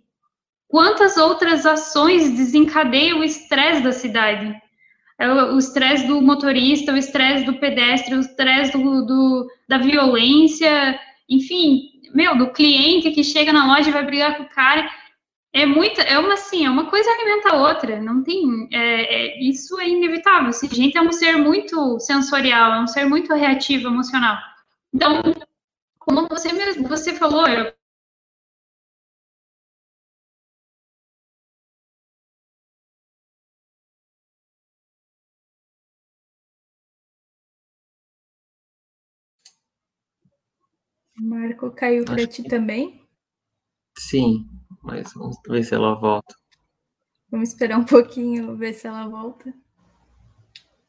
Quantas 0.68 1.18
outras 1.18 1.66
ações 1.66 2.32
desencadeiam 2.32 3.20
o 3.20 3.24
estresse 3.24 3.82
da 3.82 3.92
cidade? 3.92 4.56
É 5.20 5.32
o 5.32 5.58
estresse 5.58 6.08
do 6.08 6.22
motorista, 6.22 6.94
o 6.94 6.98
estresse 6.98 7.46
do 7.46 7.60
pedestre, 7.60 8.16
o 8.16 8.20
estresse 8.20 8.72
do, 8.72 9.06
do, 9.06 9.48
da 9.68 9.78
violência, 9.78 11.00
enfim, 11.30 11.90
meu, 12.14 12.38
do 12.38 12.52
cliente 12.52 13.12
que 13.12 13.24
chega 13.24 13.52
na 13.52 13.68
loja 13.68 13.90
e 13.90 13.94
vai 13.94 14.06
brigar 14.06 14.38
com 14.38 14.44
o 14.44 14.50
cara 14.50 14.90
é 15.54 15.66
muita, 15.66 16.02
é 16.04 16.18
uma 16.20 16.34
assim, 16.34 16.66
é 16.66 16.70
uma 16.70 16.90
coisa 16.90 17.10
alimenta 17.10 17.50
a 17.50 17.56
outra, 17.56 18.02
não 18.02 18.24
tem, 18.24 18.68
é, 18.72 19.38
é, 19.38 19.44
isso 19.44 19.80
é 19.80 19.88
inevitável. 19.90 20.50
Esse 20.50 20.68
gente 20.68 20.98
é 20.98 21.02
um 21.02 21.12
ser 21.12 21.38
muito 21.38 22.00
sensorial, 22.00 22.74
é 22.74 22.82
um 22.82 22.88
ser 22.88 23.06
muito 23.06 23.34
reativo, 23.34 23.88
emocional. 23.88 24.38
Então, 24.94 25.22
como 26.00 26.28
você 26.28 26.54
mesmo, 26.54 26.88
você 26.88 27.14
falou, 27.16 27.48
eu, 27.48 27.74
Marco 41.18 41.72
caiu 41.72 42.06
para 42.06 42.26
ti 42.28 42.44
também? 42.44 43.08
Sim, 43.98 44.48
mas 44.82 45.14
vamos 45.14 45.38
ver 45.48 45.64
se 45.64 45.74
ela 45.74 45.96
volta. 45.96 46.36
Vamos 47.32 47.50
esperar 47.50 47.78
um 47.78 47.86
pouquinho, 47.86 48.56
ver 48.56 48.74
se 48.74 48.88
ela 48.88 49.08
volta. 49.08 49.54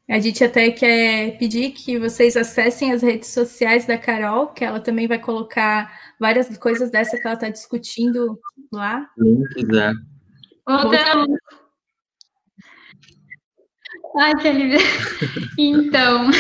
A 0.09 0.19
gente 0.19 0.43
até 0.43 0.73
quer 0.73 1.39
pedir 1.39 1.71
que 1.71 1.97
vocês 1.97 2.37
acessem 2.37 2.93
as 2.93 3.01
redes 3.01 3.29
sociais 3.29 3.87
da 3.87 3.97
Carol, 3.97 4.49
que 4.49 4.65
ela 4.65 4.81
também 4.81 5.07
vai 5.07 5.21
colocar 5.21 5.97
várias 6.19 6.59
coisas 6.59 6.91
dessa 6.91 7.17
que 7.17 7.25
ela 7.25 7.35
está 7.35 7.49
discutindo 7.49 8.37
lá. 8.73 9.09
Quem 9.15 9.45
quiser. 9.55 9.95
Outra. 10.67 11.27
Ai, 14.19 14.35
que 14.41 14.49
alívio. 14.49 14.79
Então, 15.57 16.31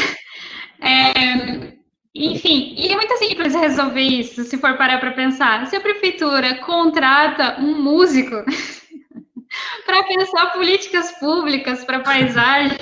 é, 0.80 1.78
enfim, 2.14 2.74
e 2.76 2.88
é 2.88 2.96
muito 2.96 3.16
simples 3.18 3.54
resolver 3.54 4.00
isso, 4.00 4.42
se 4.42 4.58
for 4.58 4.76
parar 4.76 4.98
para 4.98 5.12
pensar. 5.12 5.66
Se 5.66 5.76
a 5.76 5.80
prefeitura 5.80 6.56
contrata 6.56 7.61
um 7.61 7.80
músico 7.80 8.34
para 9.86 10.02
pensar 10.04 10.52
políticas 10.52 11.12
públicas 11.20 11.84
para 11.84 12.00
paisagem, 12.00 12.76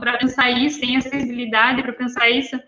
para 0.00 0.18
pensar 0.18 0.50
isso, 0.50 0.80
tem 0.80 0.96
acessibilidade 0.96 1.82
para 1.82 1.92
pensar 1.92 2.28
isso, 2.30 2.58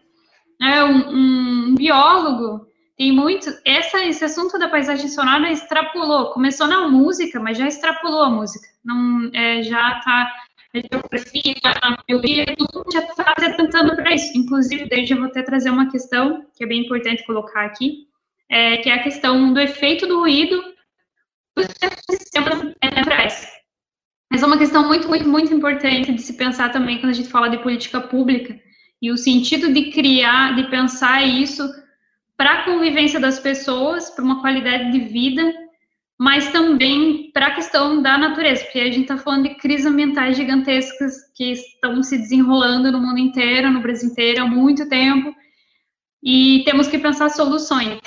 é 0.62 0.84
um, 0.84 1.70
um, 1.70 1.74
biólogo 1.74 2.66
tem 2.96 3.12
muito. 3.12 3.48
Essa, 3.64 4.04
esse 4.04 4.24
assunto 4.24 4.58
da 4.58 4.68
paisagem 4.68 5.08
sonora 5.08 5.52
extrapolou. 5.52 6.32
Começou 6.32 6.66
na 6.66 6.88
música, 6.88 7.38
mas 7.38 7.56
já 7.56 7.68
extrapolou 7.68 8.22
a 8.22 8.30
música. 8.30 8.66
Não, 8.84 9.30
é, 9.32 9.62
já 9.62 9.98
está 9.98 10.32
geografia, 10.74 11.54
a 11.64 12.56
tudo 12.56 12.84
já 12.92 13.00
está 13.00 13.14
se 13.14 13.96
para 13.96 14.14
isso. 14.14 14.36
Inclusive, 14.36 14.88
desde 14.88 15.14
eu 15.14 15.18
vou 15.18 15.26
até 15.26 15.42
trazer 15.42 15.70
uma 15.70 15.90
questão 15.90 16.46
que 16.56 16.64
é 16.64 16.66
bem 16.66 16.84
importante 16.84 17.24
colocar 17.24 17.64
aqui, 17.64 18.06
é, 18.48 18.76
que 18.78 18.88
é 18.88 18.94
a 18.94 19.02
questão 19.02 19.52
do 19.52 19.60
efeito 19.60 20.06
do 20.06 20.20
ruído 20.20 20.62
sistemas 22.10 22.62
naturais. 22.82 23.48
Mas 24.30 24.42
é 24.42 24.46
uma 24.46 24.58
questão 24.58 24.86
muito, 24.86 25.08
muito, 25.08 25.28
muito 25.28 25.52
importante 25.52 26.12
de 26.12 26.20
se 26.20 26.34
pensar 26.34 26.70
também 26.70 26.98
quando 26.98 27.10
a 27.10 27.14
gente 27.14 27.30
fala 27.30 27.48
de 27.48 27.58
política 27.58 28.00
pública 28.00 28.58
e 29.00 29.10
o 29.10 29.16
sentido 29.16 29.72
de 29.72 29.90
criar, 29.90 30.54
de 30.54 30.68
pensar 30.70 31.22
isso 31.22 31.68
para 32.36 32.60
a 32.60 32.64
convivência 32.64 33.18
das 33.18 33.40
pessoas, 33.40 34.10
para 34.10 34.24
uma 34.24 34.40
qualidade 34.40 34.92
de 34.92 35.00
vida 35.00 35.52
mas 36.18 36.50
também 36.50 37.30
para 37.32 37.46
a 37.46 37.54
questão 37.54 38.02
da 38.02 38.18
natureza, 38.18 38.64
porque 38.64 38.80
a 38.80 38.86
gente 38.86 39.02
está 39.02 39.16
falando 39.16 39.44
de 39.44 39.54
crises 39.54 39.86
ambientais 39.86 40.36
gigantescas 40.36 41.14
que 41.36 41.52
estão 41.52 42.02
se 42.02 42.18
desenrolando 42.18 42.90
no 42.90 43.00
mundo 43.00 43.18
inteiro, 43.18 43.70
no 43.70 43.80
Brasil 43.80 44.10
inteiro, 44.10 44.42
há 44.42 44.46
muito 44.46 44.88
tempo, 44.88 45.32
e 46.22 46.62
temos 46.64 46.88
que 46.88 46.98
pensar 46.98 47.28
soluções. 47.30 48.00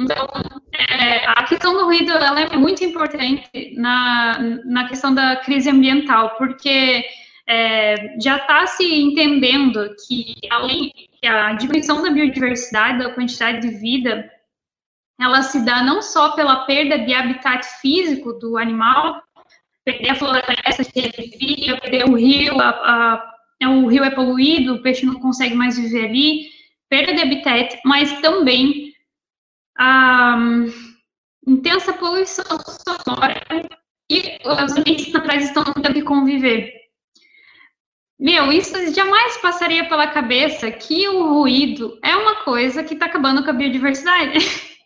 Então, 0.00 0.26
é, 0.72 1.26
a 1.26 1.44
questão 1.44 1.74
do 1.74 1.84
ruído 1.84 2.10
ela 2.12 2.40
é 2.40 2.56
muito 2.56 2.84
importante 2.84 3.74
na, 3.76 4.38
na 4.64 4.88
questão 4.88 5.14
da 5.14 5.36
crise 5.36 5.70
ambiental, 5.70 6.36
porque 6.38 7.04
é, 7.48 8.16
já 8.20 8.36
está 8.36 8.66
se 8.66 8.84
entendendo 8.84 9.94
que, 10.06 10.34
além 10.50 10.92
que 11.20 11.26
a 11.26 11.52
diminuição 11.52 12.02
da 12.02 12.10
biodiversidade, 12.10 12.98
da 12.98 13.14
quantidade 13.14 13.60
de 13.60 13.76
vida 13.76 14.28
ela 15.18 15.42
se 15.42 15.64
dá 15.64 15.82
não 15.82 16.00
só 16.00 16.30
pela 16.32 16.64
perda 16.64 16.98
de 16.98 17.12
habitat 17.12 17.66
físico 17.80 18.34
do 18.34 18.56
animal, 18.56 19.20
perder 19.84 20.10
a 20.10 20.14
floresta 20.14 20.84
que 20.84 20.98
ele 20.98 21.12
vivia, 21.16 21.80
perder 21.80 22.04
o 22.08 22.14
rio, 22.14 22.60
a, 22.60 22.68
a, 22.68 23.34
é, 23.60 23.66
o 23.66 23.86
rio 23.86 24.04
é 24.04 24.10
poluído, 24.10 24.74
o 24.74 24.82
peixe 24.82 25.04
não 25.04 25.18
consegue 25.18 25.54
mais 25.54 25.76
viver 25.76 26.06
ali, 26.06 26.48
perda 26.88 27.14
de 27.14 27.22
habitat, 27.22 27.78
mas 27.84 28.20
também 28.20 28.92
a 29.76 30.36
um, 30.36 30.66
intensa 31.46 31.92
poluição 31.92 32.44
sonora 32.86 33.42
e 34.10 34.38
os 34.44 34.76
ambientes 34.76 35.12
naturais 35.12 35.44
estão 35.44 35.64
tendo 35.64 35.92
que 35.92 36.02
conviver. 36.02 36.72
meu, 38.18 38.52
isso 38.52 38.94
jamais 38.94 39.36
passaria 39.38 39.88
pela 39.88 40.06
cabeça 40.06 40.70
que 40.70 41.08
o 41.08 41.34
ruído 41.34 41.98
é 42.02 42.14
uma 42.16 42.36
coisa 42.36 42.84
que 42.84 42.94
está 42.94 43.06
acabando 43.06 43.42
com 43.42 43.50
a 43.50 43.54
biodiversidade. 43.54 44.38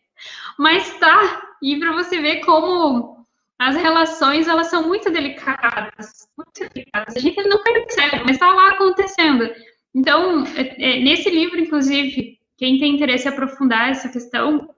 Mas 0.58 0.98
tá, 0.98 1.42
e 1.62 1.78
para 1.78 1.92
você 1.92 2.20
ver 2.20 2.40
como 2.44 3.26
as 3.58 3.76
relações 3.76 4.48
elas 4.48 4.68
são 4.68 4.86
muito 4.88 5.10
delicadas, 5.10 6.26
muito 6.36 6.72
delicadas. 6.72 7.16
A 7.16 7.20
gente 7.20 7.40
não 7.44 7.62
percebe, 7.62 8.22
mas 8.24 8.32
está 8.32 8.52
lá 8.52 8.70
acontecendo. 8.70 9.48
Então, 9.94 10.44
é, 10.56 10.96
é, 10.98 11.00
nesse 11.00 11.30
livro, 11.30 11.60
inclusive, 11.60 12.38
quem 12.56 12.78
tem 12.78 12.94
interesse 12.94 13.28
em 13.28 13.30
aprofundar 13.30 13.90
essa 13.90 14.08
questão, 14.08 14.68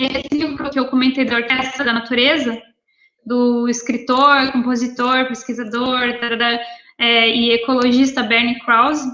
esse 0.00 0.32
livro 0.32 0.70
que 0.70 0.78
eu 0.78 0.86
comentei 0.86 1.24
da 1.24 1.36
Orquestra 1.36 1.84
da 1.84 1.92
Natureza, 1.92 2.60
do 3.26 3.68
escritor, 3.68 4.52
compositor, 4.52 5.28
pesquisador, 5.28 6.18
tarará, 6.18 6.60
é, 6.98 7.28
e 7.28 7.52
ecologista 7.52 8.22
Bernie 8.22 8.58
Krause, 8.60 9.08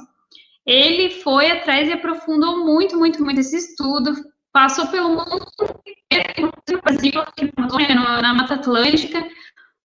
ele 0.64 1.10
foi 1.10 1.50
atrás 1.50 1.88
e 1.88 1.92
aprofundou 1.92 2.64
muito, 2.64 2.96
muito, 2.96 3.22
muito 3.22 3.40
esse 3.40 3.56
estudo, 3.56 4.14
passou 4.54 4.86
pelo 4.86 5.08
mundo 5.08 5.44
inteiro, 5.84 6.52
Brasil, 6.84 7.12
na, 8.22 8.32
Mata 8.32 8.54
Atlântica, 8.54 9.28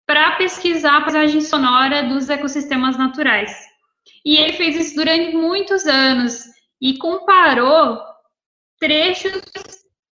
para 0.06 0.36
pesquisar 0.36 0.98
a 0.98 1.02
paisagem 1.02 1.40
sonora 1.40 2.04
dos 2.04 2.30
ecossistemas 2.30 2.98
naturais. 2.98 3.52
E 4.26 4.36
ele 4.36 4.54
fez 4.54 4.76
isso 4.76 4.96
durante 4.96 5.36
muitos 5.36 5.86
anos 5.86 6.44
e 6.82 6.98
comparou 6.98 7.98
trechos 8.78 9.42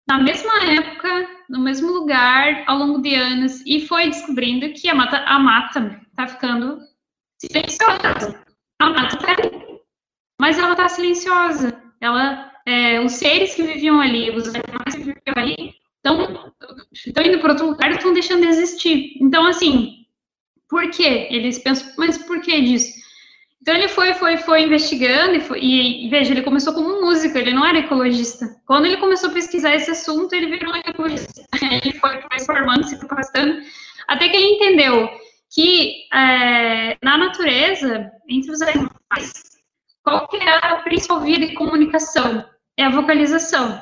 na 0.06 0.18
mesma 0.18 0.52
época, 0.64 1.30
no 1.48 1.60
mesmo 1.60 1.90
lugar, 1.90 2.64
ao 2.66 2.76
longo 2.76 3.00
de 3.00 3.14
anos, 3.14 3.62
e 3.64 3.86
foi 3.86 4.10
descobrindo 4.10 4.70
que 4.74 4.88
a 4.88 4.94
mata 4.94 5.18
a 5.18 5.38
mata 5.38 5.98
está 6.10 6.26
ficando 6.26 6.78
silenciosa. 7.38 8.44
A 8.78 8.90
mata 8.90 9.16
está 9.16 9.32
ali, 9.32 9.80
mas 10.38 10.58
ela 10.58 10.72
está 10.72 10.88
silenciosa. 10.88 11.80
Ela, 12.00 12.51
é, 12.66 13.00
os 13.00 13.12
seres 13.12 13.54
que 13.54 13.62
viviam 13.62 14.00
ali, 14.00 14.30
os 14.30 14.48
animais 14.48 14.94
que 14.94 14.98
viviam 14.98 15.34
ali, 15.36 15.74
estão 16.04 17.24
indo 17.24 17.38
para 17.38 17.52
outro 17.52 17.66
lugar 17.66 17.90
e 17.90 17.96
estão 17.96 18.12
deixando 18.12 18.42
de 18.42 18.48
existir. 18.48 19.16
Então, 19.20 19.46
assim, 19.46 20.06
por 20.68 20.90
quê? 20.90 21.28
Eles 21.30 21.58
pensam, 21.58 21.92
mas 21.96 22.18
por 22.18 22.40
que 22.40 22.60
disso? 22.60 23.02
Então 23.62 23.74
ele 23.74 23.86
foi, 23.86 24.12
foi, 24.14 24.36
foi 24.38 24.62
investigando 24.62 25.36
e, 25.36 25.40
foi, 25.40 25.60
e, 25.60 26.08
veja, 26.08 26.32
ele 26.32 26.42
começou 26.42 26.74
como 26.74 27.00
músico, 27.00 27.38
ele 27.38 27.52
não 27.52 27.64
era 27.64 27.78
ecologista. 27.78 28.56
Quando 28.66 28.86
ele 28.86 28.96
começou 28.96 29.30
a 29.30 29.32
pesquisar 29.32 29.76
esse 29.76 29.92
assunto, 29.92 30.32
ele 30.34 30.56
virou 30.56 30.74
ecologista. 30.74 31.42
Ele 31.62 31.92
foi, 31.92 32.20
foi 32.22 32.40
formando, 32.40 32.84
se 32.84 32.98
capacitando, 32.98 33.62
até 34.08 34.28
que 34.28 34.36
ele 34.36 34.54
entendeu 34.56 35.08
que 35.54 36.08
é, 36.12 36.98
na 37.02 37.16
natureza, 37.16 38.10
entre 38.28 38.50
os 38.50 38.60
animais, 38.62 39.52
qual 40.02 40.26
que 40.26 40.38
é 40.38 40.74
o 40.74 40.82
principal 40.82 41.20
via 41.20 41.38
de 41.38 41.54
comunicação? 41.54 42.44
É 42.76 42.84
a 42.84 42.90
vocalização. 42.90 43.80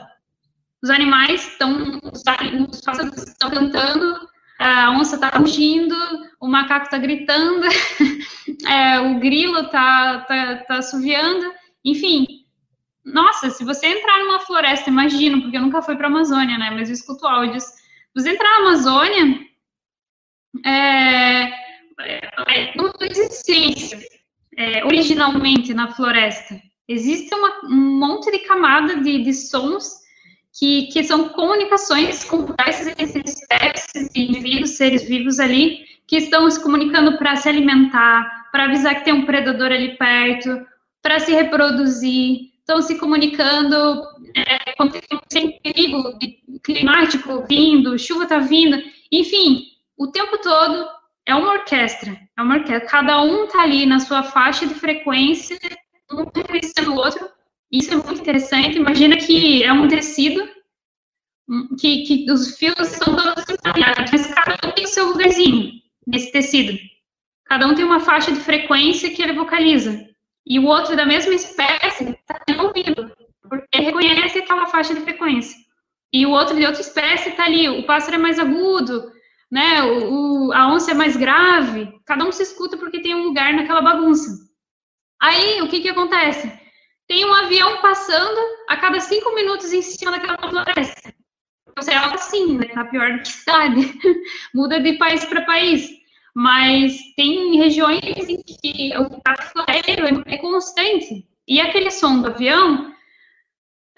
Os 0.82 0.90
animais 0.90 1.46
estão, 1.46 2.00
os 2.02 2.80
pássaros 2.80 3.22
estão 3.22 3.50
cantando, 3.50 4.28
a 4.58 4.90
onça 4.92 5.16
está 5.16 5.28
rugindo, 5.28 5.94
o 6.40 6.48
macaco 6.48 6.86
está 6.86 6.98
gritando, 6.98 7.66
é, 8.66 9.00
o 9.00 9.18
grilo 9.18 9.60
está 9.60 10.20
tá, 10.20 10.56
tá 10.56 10.76
assoviando, 10.76 11.52
enfim. 11.84 12.26
Nossa, 13.04 13.50
se 13.50 13.64
você 13.64 13.86
entrar 13.86 14.18
numa 14.20 14.40
floresta, 14.40 14.90
imagino, 14.90 15.42
porque 15.42 15.56
eu 15.56 15.62
nunca 15.62 15.82
fui 15.82 15.96
para 15.96 16.06
a 16.06 16.10
Amazônia, 16.10 16.58
né, 16.58 16.70
mas 16.70 16.88
eu 16.88 16.94
escuto 16.94 17.26
áudios. 17.26 17.64
Você 18.14 18.30
entrar 18.30 18.50
na 18.50 18.68
Amazônia, 18.68 19.46
é, 20.64 21.42
é, 22.00 22.76
não 22.76 22.92
existe 23.00 24.08
é, 24.56 24.84
originalmente 24.84 25.72
na 25.72 25.94
floresta. 25.94 26.60
Existe 26.90 27.32
uma, 27.32 27.66
um 27.66 27.98
monte 28.00 28.32
de 28.32 28.40
camada 28.40 28.96
de, 28.96 29.22
de 29.22 29.32
sons 29.32 30.00
que, 30.58 30.88
que 30.88 31.04
são 31.04 31.28
comunicações 31.28 32.24
com 32.24 32.46
diversas 32.46 33.14
espécies 33.14 34.10
indivíduos, 34.12 34.70
seres 34.70 35.04
vivos 35.04 35.38
ali, 35.38 35.84
que 36.04 36.16
estão 36.16 36.50
se 36.50 36.60
comunicando 36.60 37.16
para 37.16 37.36
se 37.36 37.48
alimentar, 37.48 38.48
para 38.50 38.64
avisar 38.64 38.96
que 38.96 39.04
tem 39.04 39.14
um 39.14 39.24
predador 39.24 39.70
ali 39.70 39.96
perto, 39.96 40.66
para 41.00 41.20
se 41.20 41.32
reproduzir, 41.32 42.50
estão 42.58 42.82
se 42.82 42.98
comunicando 42.98 44.02
é, 44.36 44.72
quando 44.76 45.00
tem 45.28 45.60
perigo 45.60 46.18
climático 46.64 47.46
vindo, 47.48 47.96
chuva 48.00 48.24
está 48.24 48.40
vindo, 48.40 48.76
enfim, 49.12 49.62
o 49.96 50.08
tempo 50.08 50.38
todo 50.38 50.88
é 51.24 51.36
uma 51.36 51.52
orquestra, 51.52 52.18
é 52.36 52.42
uma 52.42 52.56
orquestra. 52.56 52.88
Cada 52.88 53.22
um 53.22 53.44
está 53.44 53.62
ali 53.62 53.86
na 53.86 54.00
sua 54.00 54.24
faixa 54.24 54.66
de 54.66 54.74
frequência, 54.74 55.56
um 56.12 56.24
reconhecendo 56.34 56.92
o 56.92 56.96
outro. 56.96 57.28
Isso 57.70 57.92
é 57.92 57.96
muito 57.96 58.20
interessante. 58.20 58.76
Imagina 58.76 59.16
que 59.16 59.62
é 59.62 59.72
um 59.72 59.88
tecido 59.88 60.48
que, 61.78 62.02
que 62.02 62.30
os 62.30 62.56
fios 62.56 62.88
são 62.88 63.16
todos 63.16 63.44
separados, 63.44 64.10
mas 64.10 64.26
cada 64.28 64.68
um 64.68 64.72
tem 64.72 64.84
o 64.84 64.88
seu 64.88 65.06
lugarzinho 65.06 65.72
nesse 66.06 66.30
tecido. 66.32 66.78
Cada 67.46 67.66
um 67.66 67.74
tem 67.74 67.84
uma 67.84 68.00
faixa 68.00 68.30
de 68.30 68.40
frequência 68.40 69.10
que 69.10 69.22
ele 69.22 69.32
vocaliza. 69.32 70.08
E 70.46 70.58
o 70.58 70.66
outro 70.66 70.96
da 70.96 71.04
mesma 71.04 71.34
espécie 71.34 72.10
está 72.10 72.62
ouvido, 72.62 73.12
porque 73.48 73.80
reconhece 73.80 74.38
aquela 74.38 74.66
faixa 74.66 74.94
de 74.94 75.00
frequência. 75.00 75.58
E 76.12 76.26
o 76.26 76.30
outro 76.30 76.56
de 76.56 76.64
outra 76.64 76.80
espécie 76.80 77.30
está 77.30 77.44
ali. 77.44 77.68
O 77.68 77.84
pássaro 77.84 78.16
é 78.16 78.18
mais 78.18 78.38
agudo, 78.38 79.12
né? 79.50 79.82
O, 79.82 80.48
o, 80.48 80.52
a 80.52 80.72
onça 80.72 80.92
é 80.92 80.94
mais 80.94 81.16
grave, 81.16 81.92
cada 82.04 82.24
um 82.24 82.32
se 82.32 82.42
escuta 82.42 82.76
porque 82.76 83.00
tem 83.00 83.14
um 83.14 83.24
lugar 83.24 83.52
naquela 83.52 83.82
bagunça. 83.82 84.49
Aí, 85.20 85.60
o 85.62 85.68
que 85.68 85.80
que 85.80 85.88
acontece? 85.88 86.50
Tem 87.06 87.24
um 87.24 87.34
avião 87.34 87.80
passando 87.82 88.40
a 88.68 88.76
cada 88.76 89.00
cinco 89.00 89.34
minutos 89.34 89.72
em 89.72 89.82
cima 89.82 90.12
daquela 90.12 90.38
floresta. 90.38 91.14
Você 91.76 91.92
é 91.92 91.96
assim, 91.96 92.58
né? 92.58 92.66
Tá 92.66 92.84
pior 92.84 93.12
do 93.12 93.18
que 93.20 93.28
cidade. 93.28 93.98
Muda 94.54 94.80
de 94.80 94.94
país 94.94 95.24
para 95.24 95.44
país. 95.44 95.90
Mas 96.34 96.98
tem 97.16 97.56
regiões 97.58 98.00
em 98.04 98.42
que 98.42 98.96
o 98.96 99.20
tráfego 99.20 99.64
aéreo 99.66 100.22
é 100.26 100.38
constante. 100.38 101.26
E 101.46 101.60
aquele 101.60 101.90
som 101.90 102.20
do 102.20 102.28
avião 102.28 102.94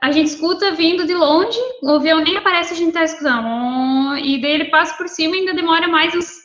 a 0.03 0.11
gente 0.11 0.29
escuta 0.29 0.73
vindo 0.73 1.07
de 1.07 1.15
longe, 1.15 1.57
o 1.81 1.91
avião 1.91 2.19
nem 2.19 2.37
aparece, 2.37 2.73
a 2.73 2.77
gente 2.77 2.89
está 2.89 3.05
escutando. 3.05 4.17
E 4.17 4.41
daí 4.43 4.51
ele 4.51 4.65
passa 4.65 4.97
por 4.97 5.09
cima 5.09 5.37
e 5.37 5.39
ainda 5.41 5.55
demora 5.55 5.87
mais 5.87 6.13
uns 6.13 6.43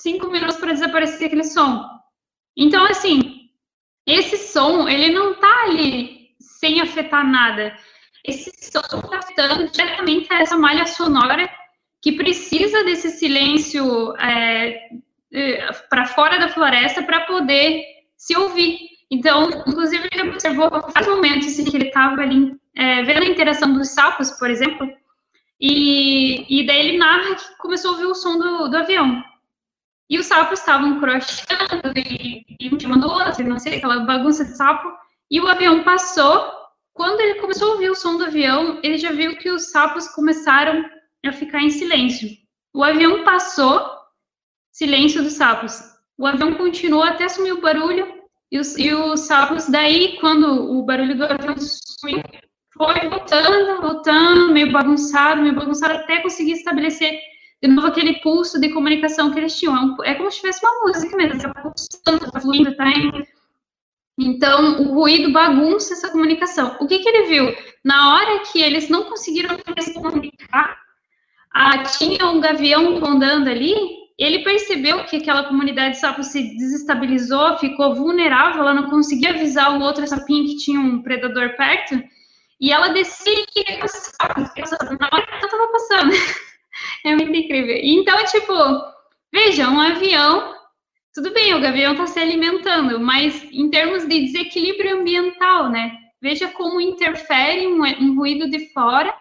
cinco 0.00 0.30
minutos 0.30 0.56
para 0.56 0.72
desaparecer 0.72 1.26
aquele 1.26 1.42
som. 1.42 1.84
Então, 2.56 2.84
assim, 2.84 3.35
som, 4.56 4.88
ele 4.88 5.12
não 5.12 5.32
está 5.32 5.64
ali 5.64 6.30
sem 6.40 6.80
afetar 6.80 7.30
nada. 7.30 7.76
Esse 8.24 8.50
som 8.70 8.80
está 8.80 9.18
afetando 9.18 9.68
diretamente 9.68 10.32
essa 10.32 10.56
malha 10.56 10.86
sonora 10.86 11.48
que 12.00 12.12
precisa 12.12 12.82
desse 12.84 13.10
silêncio 13.10 14.16
é, 14.16 14.88
é 15.32 15.72
para 15.90 16.06
fora 16.06 16.38
da 16.38 16.48
floresta 16.48 17.02
para 17.02 17.20
poder 17.26 17.84
se 18.16 18.34
ouvir. 18.34 18.78
Então, 19.10 19.50
inclusive, 19.66 20.08
ele 20.10 20.30
observou 20.30 20.70
vários 20.70 21.06
momentos 21.06 21.58
em 21.58 21.64
que 21.64 21.76
ele 21.76 21.88
estava 21.88 22.22
ali 22.22 22.56
é, 22.74 23.02
vendo 23.02 23.24
a 23.24 23.28
interação 23.28 23.72
dos 23.74 23.90
sapos, 23.90 24.30
por 24.32 24.50
exemplo, 24.50 24.90
e, 25.60 26.44
e 26.48 26.66
daí 26.66 26.88
ele 26.88 26.98
narra 26.98 27.34
que 27.34 27.56
começou 27.58 27.90
a 27.90 27.94
ouvir 27.94 28.06
o 28.06 28.14
som 28.14 28.38
do, 28.38 28.68
do 28.68 28.76
avião. 28.76 29.22
E 30.08 30.18
os 30.18 30.26
sapos 30.26 30.60
estavam 30.60 31.00
crochando 31.00 31.92
e, 31.96 32.44
e 32.60 32.74
um 32.74 32.78
chamando 32.78 33.08
outro, 33.08 33.44
não 33.44 33.58
sei, 33.58 33.76
aquela 33.76 34.00
bagunça 34.00 34.44
de 34.44 34.56
sapo. 34.56 34.88
E 35.30 35.40
o 35.40 35.48
avião 35.48 35.82
passou. 35.82 36.52
Quando 36.92 37.20
ele 37.20 37.40
começou 37.40 37.68
a 37.68 37.72
ouvir 37.72 37.90
o 37.90 37.94
som 37.94 38.16
do 38.16 38.24
avião, 38.24 38.80
ele 38.82 38.96
já 38.96 39.12
viu 39.12 39.36
que 39.36 39.50
os 39.50 39.70
sapos 39.70 40.08
começaram 40.08 40.88
a 41.26 41.32
ficar 41.32 41.60
em 41.60 41.70
silêncio. 41.70 42.28
O 42.72 42.82
avião 42.82 43.24
passou, 43.24 43.90
silêncio 44.72 45.22
dos 45.22 45.34
sapos. 45.34 45.82
O 46.16 46.26
avião 46.26 46.54
continuou 46.54 47.02
até 47.02 47.28
sumir 47.28 47.52
o 47.52 47.60
barulho, 47.60 48.16
e 48.50 48.58
os, 48.58 48.78
e 48.78 48.94
os 48.94 49.20
sapos, 49.20 49.68
daí, 49.68 50.16
quando 50.20 50.46
o 50.46 50.84
barulho 50.84 51.16
do 51.16 51.24
avião 51.24 51.56
sumiu, 51.58 52.22
foi 52.72 53.08
voltando, 53.08 53.82
voltando, 53.82 54.52
meio 54.52 54.70
bagunçado, 54.70 55.42
meio 55.42 55.54
bagunçado, 55.54 55.94
até 55.94 56.20
conseguir 56.20 56.52
estabelecer 56.52 57.18
de 57.62 57.68
novo 57.68 57.88
aquele 57.88 58.20
pulso 58.20 58.60
de 58.60 58.70
comunicação 58.70 59.32
que 59.32 59.38
eles 59.38 59.58
tinham. 59.58 59.96
É 60.04 60.14
como 60.14 60.30
se 60.30 60.38
tivesse 60.38 60.64
uma 60.64 60.86
música 60.86 61.16
mesmo, 61.16 61.36
está 61.36 61.54
pulsando, 61.54 62.24
está 62.26 62.40
fluindo, 62.40 62.70
está 62.70 62.88
indo. 62.88 63.26
Então, 64.18 64.80
o 64.80 64.94
ruído 64.94 65.32
bagunça 65.32 65.92
essa 65.92 66.10
comunicação. 66.10 66.76
O 66.80 66.86
que, 66.86 66.98
que 66.98 67.08
ele 67.08 67.26
viu? 67.26 67.56
Na 67.84 68.14
hora 68.14 68.40
que 68.40 68.62
eles 68.62 68.88
não 68.88 69.04
conseguiram 69.04 69.56
se 69.78 69.92
comunicar, 69.94 70.78
ah, 71.52 71.82
tinha 71.82 72.26
um 72.26 72.40
gavião 72.40 72.98
rondando 72.98 73.50
ali, 73.50 73.74
ele 74.18 74.42
percebeu 74.42 75.04
que 75.04 75.16
aquela 75.16 75.44
comunidade 75.44 75.98
sapo 75.98 76.22
se 76.22 76.42
desestabilizou, 76.56 77.58
ficou 77.58 77.94
vulnerável, 77.94 78.62
ela 78.62 78.74
não 78.74 78.88
conseguia 78.88 79.30
avisar 79.30 79.78
o 79.78 79.82
outro 79.82 80.06
sapinho 80.06 80.46
que 80.46 80.56
tinha 80.56 80.80
um 80.80 81.02
predador 81.02 81.54
perto, 81.56 82.02
e 82.58 82.72
ela 82.72 82.88
decide 82.88 83.46
que 83.52 83.64
na 83.68 85.08
hora 85.12 85.26
que 85.26 85.44
eu 85.44 85.48
tava 85.48 85.68
passando. 85.68 86.12
É 87.56 87.60
incrível. 87.60 87.80
Então, 87.82 88.24
tipo, 88.24 88.54
veja, 89.32 89.68
um 89.68 89.80
avião 89.80 90.56
tudo 91.16 91.32
bem, 91.32 91.54
o 91.54 91.60
gavião 91.62 91.92
está 91.92 92.06
se 92.06 92.20
alimentando, 92.20 93.00
mas 93.00 93.42
em 93.50 93.70
termos 93.70 94.06
de 94.06 94.26
desequilíbrio 94.26 94.98
ambiental, 94.98 95.70
né? 95.70 95.96
Veja 96.20 96.46
como 96.48 96.78
interfere 96.78 97.66
um, 97.66 97.82
um 97.82 98.14
ruído 98.14 98.50
de 98.50 98.70
fora 98.74 99.14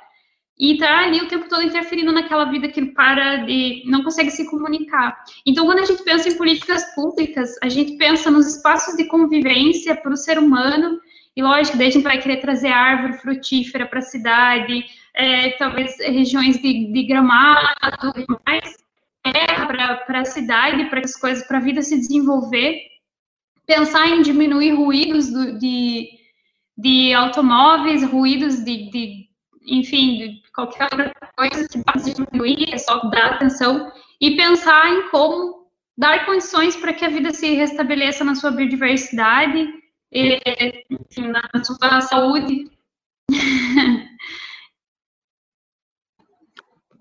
e 0.60 0.74
está 0.74 1.06
ali 1.06 1.22
o 1.22 1.30
tempo 1.30 1.48
todo 1.48 1.64
interferindo 1.64 2.12
naquela 2.12 2.52
vida 2.52 2.68
que 2.68 2.86
para 2.88 3.46
de 3.46 3.82
não 3.86 4.04
consegue 4.04 4.30
se 4.30 4.46
comunicar. 4.50 5.18
Então, 5.46 5.66
quando 5.66 5.80
a 5.80 5.86
gente 5.86 6.04
pensa 6.04 6.28
em 6.28 6.36
políticas 6.36 6.84
públicas, 6.94 7.56
a 7.64 7.70
gente 7.70 7.96
pensa 7.96 8.30
nos 8.30 8.58
espaços 8.58 8.98
de 8.98 9.06
convivência 9.06 9.96
para 9.96 10.12
o 10.12 10.18
ser 10.18 10.38
humano 10.38 11.00
e 11.36 11.44
lógico, 11.44 11.78
daí 11.78 11.88
a 11.88 11.92
gente 11.92 12.04
vai 12.04 12.22
querer 12.22 12.38
trazer 12.38 12.70
árvore 12.70 13.18
frutífera 13.20 13.86
para 13.86 14.00
a 14.00 14.04
cidade, 14.04 14.86
é, 15.14 15.52
talvez 15.52 15.98
regiões 16.00 16.62
de, 16.62 16.92
de 16.92 17.04
gramado 17.04 18.14
e 18.18 18.26
mais, 18.46 18.78
é, 19.26 19.66
para 20.06 20.22
a 20.22 20.26
cidade, 20.26 20.86
para 20.86 21.02
as 21.02 21.16
coisas, 21.18 21.46
para 21.46 21.58
a 21.58 21.62
vida 21.62 21.82
se 21.82 21.98
desenvolver. 21.98 22.80
Pensar 23.66 24.08
em 24.08 24.22
diminuir 24.22 24.76
ruídos 24.76 25.32
do, 25.32 25.58
de, 25.58 26.08
de 26.78 27.14
automóveis, 27.14 28.04
ruídos 28.04 28.64
de, 28.64 28.90
de 28.90 29.26
enfim, 29.68 30.18
de 30.18 30.42
qualquer 30.54 30.84
outra 30.84 31.14
coisa 31.36 31.68
que 31.68 31.84
possa 31.84 32.14
diminuir, 32.14 32.74
é 32.74 32.78
só 32.78 33.00
dar 33.10 33.34
atenção 33.34 33.92
e 34.22 34.38
pensar 34.38 34.88
em 34.88 35.10
como 35.10 35.66
dar 35.98 36.26
condições 36.26 36.76
para 36.76 36.94
que 36.94 37.04
a 37.04 37.10
vida 37.10 37.34
se 37.34 37.54
restabeleça 37.56 38.24
na 38.24 38.36
sua 38.36 38.52
biodiversidade, 38.52 39.68
enfim, 40.16 41.28
na 41.28 41.42
sua 41.64 42.02
saúde. 42.02 42.72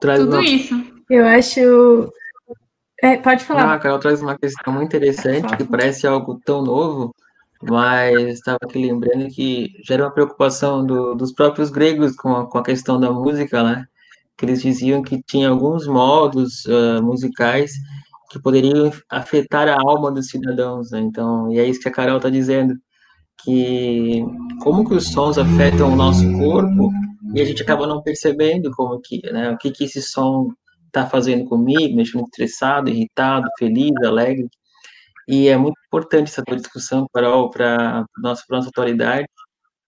Traz 0.01 0.21
Tudo 0.21 0.37
uma... 0.37 0.45
isso. 0.45 0.75
Eu 1.09 1.25
acho. 1.27 2.13
É, 3.03 3.17
pode 3.17 3.45
falar. 3.45 3.65
Ah, 3.65 3.75
a 3.75 3.79
Carol 3.79 3.99
traz 3.99 4.21
uma 4.21 4.37
questão 4.37 4.73
muito 4.73 4.95
interessante, 4.95 5.57
que 5.57 5.65
parece 5.65 6.07
algo 6.07 6.41
tão 6.45 6.63
novo, 6.63 7.15
mas 7.63 8.39
estava 8.39 8.59
aqui 8.63 8.79
lembrando 8.79 9.29
que 9.29 9.71
gera 9.83 10.05
uma 10.05 10.11
preocupação 10.11 10.85
do, 10.85 11.15
dos 11.15 11.33
próprios 11.33 11.71
gregos 11.71 12.15
com 12.17 12.37
a, 12.37 12.47
com 12.47 12.59
a 12.59 12.63
questão 12.63 13.01
da 13.01 13.11
música, 13.11 13.63
né? 13.63 13.87
Que 14.37 14.45
eles 14.45 14.61
diziam 14.63 15.03
que 15.03 15.23
tinha 15.23 15.49
alguns 15.49 15.87
modos 15.87 16.65
uh, 16.67 17.03
musicais 17.03 17.73
que 18.31 18.39
poderiam 18.39 18.91
afetar 19.09 19.69
a 19.69 19.81
alma 19.81 20.11
dos 20.11 20.27
cidadãos, 20.27 20.91
né? 20.91 21.01
Então, 21.01 21.51
e 21.53 21.59
é 21.59 21.65
isso 21.65 21.81
que 21.81 21.89
a 21.89 21.93
Carol 21.93 22.17
está 22.17 22.29
dizendo, 22.29 22.75
que 23.43 24.25
como 24.63 24.87
que 24.89 24.95
os 24.95 25.09
sons 25.09 25.39
afetam 25.39 25.93
o 25.93 25.97
nosso 25.97 26.31
corpo 26.39 26.91
e 27.35 27.41
a 27.41 27.45
gente 27.45 27.63
acaba 27.63 27.87
não 27.87 28.03
percebendo 28.03 28.71
como 28.73 29.01
que, 29.01 29.21
né, 29.33 29.51
o 29.51 29.59
que 29.59 29.71
que 29.71 29.85
esse 29.85 30.01
som 30.01 30.49
está 30.87 31.07
fazendo 31.07 31.45
comigo, 31.47 31.91
me 31.91 31.97
deixando 31.97 32.25
estressado, 32.25 32.89
irritado, 32.89 33.49
feliz, 33.59 33.93
alegre. 34.05 34.49
E 35.29 35.49
é 35.49 35.57
muito 35.57 35.77
importante 35.87 36.31
essa 36.31 36.45
tua 36.45 36.57
discussão, 36.57 37.07
Carol, 37.13 37.51
para 37.51 38.05
nossa, 38.19 38.45
nossa 38.51 38.69
atualidade 38.69 39.27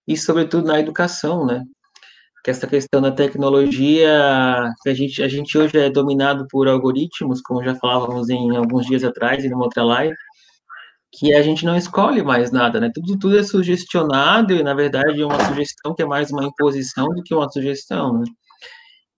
e, 0.08 0.16
sobretudo, 0.16 0.66
na 0.66 0.80
educação, 0.80 1.46
né? 1.46 1.62
Que 2.44 2.50
essa 2.50 2.66
questão 2.66 3.00
da 3.02 3.12
tecnologia, 3.12 4.72
que 4.82 4.88
a 4.90 4.94
gente, 4.94 5.22
a 5.22 5.28
gente 5.28 5.58
hoje 5.58 5.78
é 5.78 5.90
dominado 5.90 6.46
por 6.50 6.68
algoritmos, 6.68 7.40
como 7.42 7.62
já 7.62 7.74
falávamos 7.76 8.28
em 8.30 8.56
alguns 8.56 8.86
dias 8.86 9.04
atrás, 9.04 9.44
em 9.44 9.52
uma 9.52 9.64
outra 9.64 9.84
live, 9.84 10.14
que 11.12 11.34
a 11.34 11.42
gente 11.42 11.64
não 11.64 11.76
escolhe 11.76 12.22
mais 12.22 12.50
nada, 12.52 12.80
né? 12.80 12.90
Tudo, 12.94 13.18
tudo 13.18 13.38
é 13.38 13.42
sugestionado 13.42 14.52
e, 14.52 14.62
na 14.62 14.74
verdade, 14.74 15.22
é 15.22 15.26
uma 15.26 15.42
sugestão 15.46 15.94
que 15.94 16.02
é 16.02 16.06
mais 16.06 16.30
uma 16.30 16.44
imposição 16.44 17.08
do 17.08 17.22
que 17.22 17.34
uma 17.34 17.50
sugestão, 17.50 18.20
né? 18.20 18.24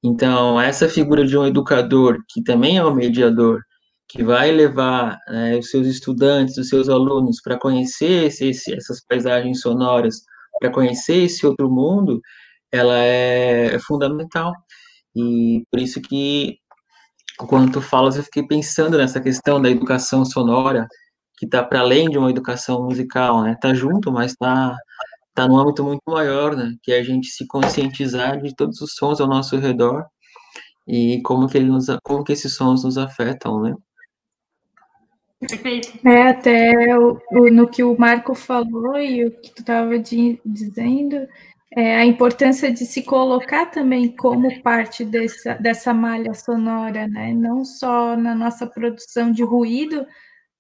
Então, 0.03 0.61
essa 0.61 0.89
figura 0.89 1.27
de 1.27 1.37
um 1.37 1.47
educador, 1.47 2.19
que 2.29 2.43
também 2.43 2.79
é 2.79 2.85
um 2.85 2.95
mediador, 2.95 3.61
que 4.09 4.23
vai 4.23 4.51
levar 4.53 5.19
né, 5.29 5.59
os 5.59 5.71
seus 5.71 5.87
estudantes, 5.87 6.57
os 6.57 6.69
seus 6.69 6.89
alunos 6.89 7.41
para 7.43 7.59
conhecer 7.59 8.27
esse, 8.27 8.51
essas 8.75 9.05
paisagens 9.07 9.61
sonoras, 9.61 10.23
para 10.61 10.71
conhecer 10.71 11.25
esse 11.25 11.47
outro 11.47 11.71
mundo, 11.71 12.21
ela 12.73 12.99
é, 12.99 13.75
é, 13.75 13.79
fundamental. 13.81 14.53
E 15.17 15.63
por 15.71 15.81
isso 15.81 16.01
que, 16.01 16.59
quando 17.39 17.73
tu 17.73 17.81
falas, 17.81 18.17
eu 18.17 18.23
fiquei 18.23 18.47
pensando 18.47 18.99
nessa 18.99 19.21
questão 19.21 19.61
da 19.61 19.71
educação 19.71 20.25
sonora, 20.25 20.87
que 21.39 21.47
está 21.47 21.63
para 21.63 21.81
além 21.81 22.11
de 22.11 22.19
uma 22.19 22.31
educação 22.31 22.85
musical, 22.85 23.43
né? 23.43 23.53
Está 23.53 23.73
junto, 23.73 24.11
mas 24.11 24.33
está 24.33 24.77
tá 25.33 25.47
num 25.47 25.57
âmbito 25.57 25.85
muito 25.85 26.03
maior, 26.07 26.57
né? 26.57 26.75
Que 26.83 26.93
é 26.93 26.99
a 26.99 27.03
gente 27.03 27.29
se 27.29 27.47
conscientizar 27.47 28.41
de 28.43 28.55
todos 28.55 28.81
os 28.81 28.95
sons 28.95 29.21
ao 29.21 29.29
nosso 29.29 29.57
redor 29.57 30.05
e 30.87 31.23
como 31.23 31.49
que 31.49 31.57
ele 31.57 31.69
nos, 31.69 31.87
como 32.03 32.25
que 32.25 32.33
esses 32.33 32.55
sons 32.55 32.83
nos 32.83 32.99
afetam, 32.99 33.63
né? 33.63 33.75
Perfeito. 35.39 35.97
É, 36.05 36.23
até 36.23 36.99
o, 36.99 37.21
o, 37.31 37.51
no 37.51 37.69
que 37.69 37.85
o 37.85 37.97
Marco 37.97 38.35
falou 38.35 38.99
e 38.99 39.25
o 39.25 39.31
que 39.31 39.53
tu 39.55 39.61
estava 39.61 39.97
dizendo, 39.97 41.29
é, 41.77 41.97
a 41.97 42.05
importância 42.05 42.73
de 42.73 42.85
se 42.85 43.03
colocar 43.03 43.67
também 43.67 44.17
como 44.17 44.61
parte 44.63 45.05
dessa, 45.05 45.55
dessa 45.55 45.95
malha 45.95 46.35
sonora, 46.35 47.07
né? 47.07 47.33
Não 47.33 47.65
só 47.65 48.17
na 48.17 48.35
nossa 48.35 48.67
produção 48.67 49.31
de 49.31 49.45
ruído, 49.45 50.05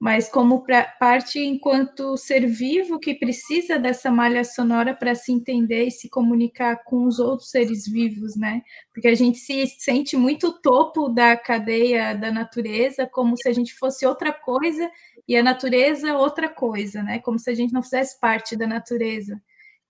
mas 0.01 0.29
como 0.29 0.65
parte 1.01 1.41
enquanto 1.41 2.17
ser 2.17 2.47
vivo 2.47 3.01
que 3.01 3.15
precisa 3.15 3.79
dessa 3.79 4.13
malha 4.13 4.45
sonora 4.45 4.95
para 4.95 5.15
se 5.15 5.33
entender 5.33 5.87
e 5.87 5.91
se 5.91 6.09
comunicar 6.09 6.85
com 6.85 7.05
os 7.05 7.19
outros 7.19 7.51
seres 7.51 7.85
vivos, 7.85 8.37
né? 8.37 8.63
Porque 8.95 9.09
a 9.09 9.15
gente 9.15 9.39
se 9.39 9.67
sente 9.67 10.17
muito 10.17 10.61
topo 10.61 11.09
da 11.09 11.37
cadeia 11.37 12.15
da 12.15 12.31
natureza, 12.31 13.09
como 13.13 13.37
se 13.37 13.49
a 13.49 13.53
gente 13.53 13.75
fosse 13.75 14.07
outra 14.07 14.33
coisa 14.33 14.89
e 15.27 15.37
a 15.37 15.43
natureza 15.43 16.17
outra 16.17 16.49
coisa, 16.49 17.03
né? 17.03 17.19
Como 17.19 17.39
se 17.39 17.51
a 17.51 17.55
gente 17.55 17.73
não 17.73 17.83
fizesse 17.83 18.21
parte 18.21 18.57
da 18.57 18.69
natureza. 18.69 19.41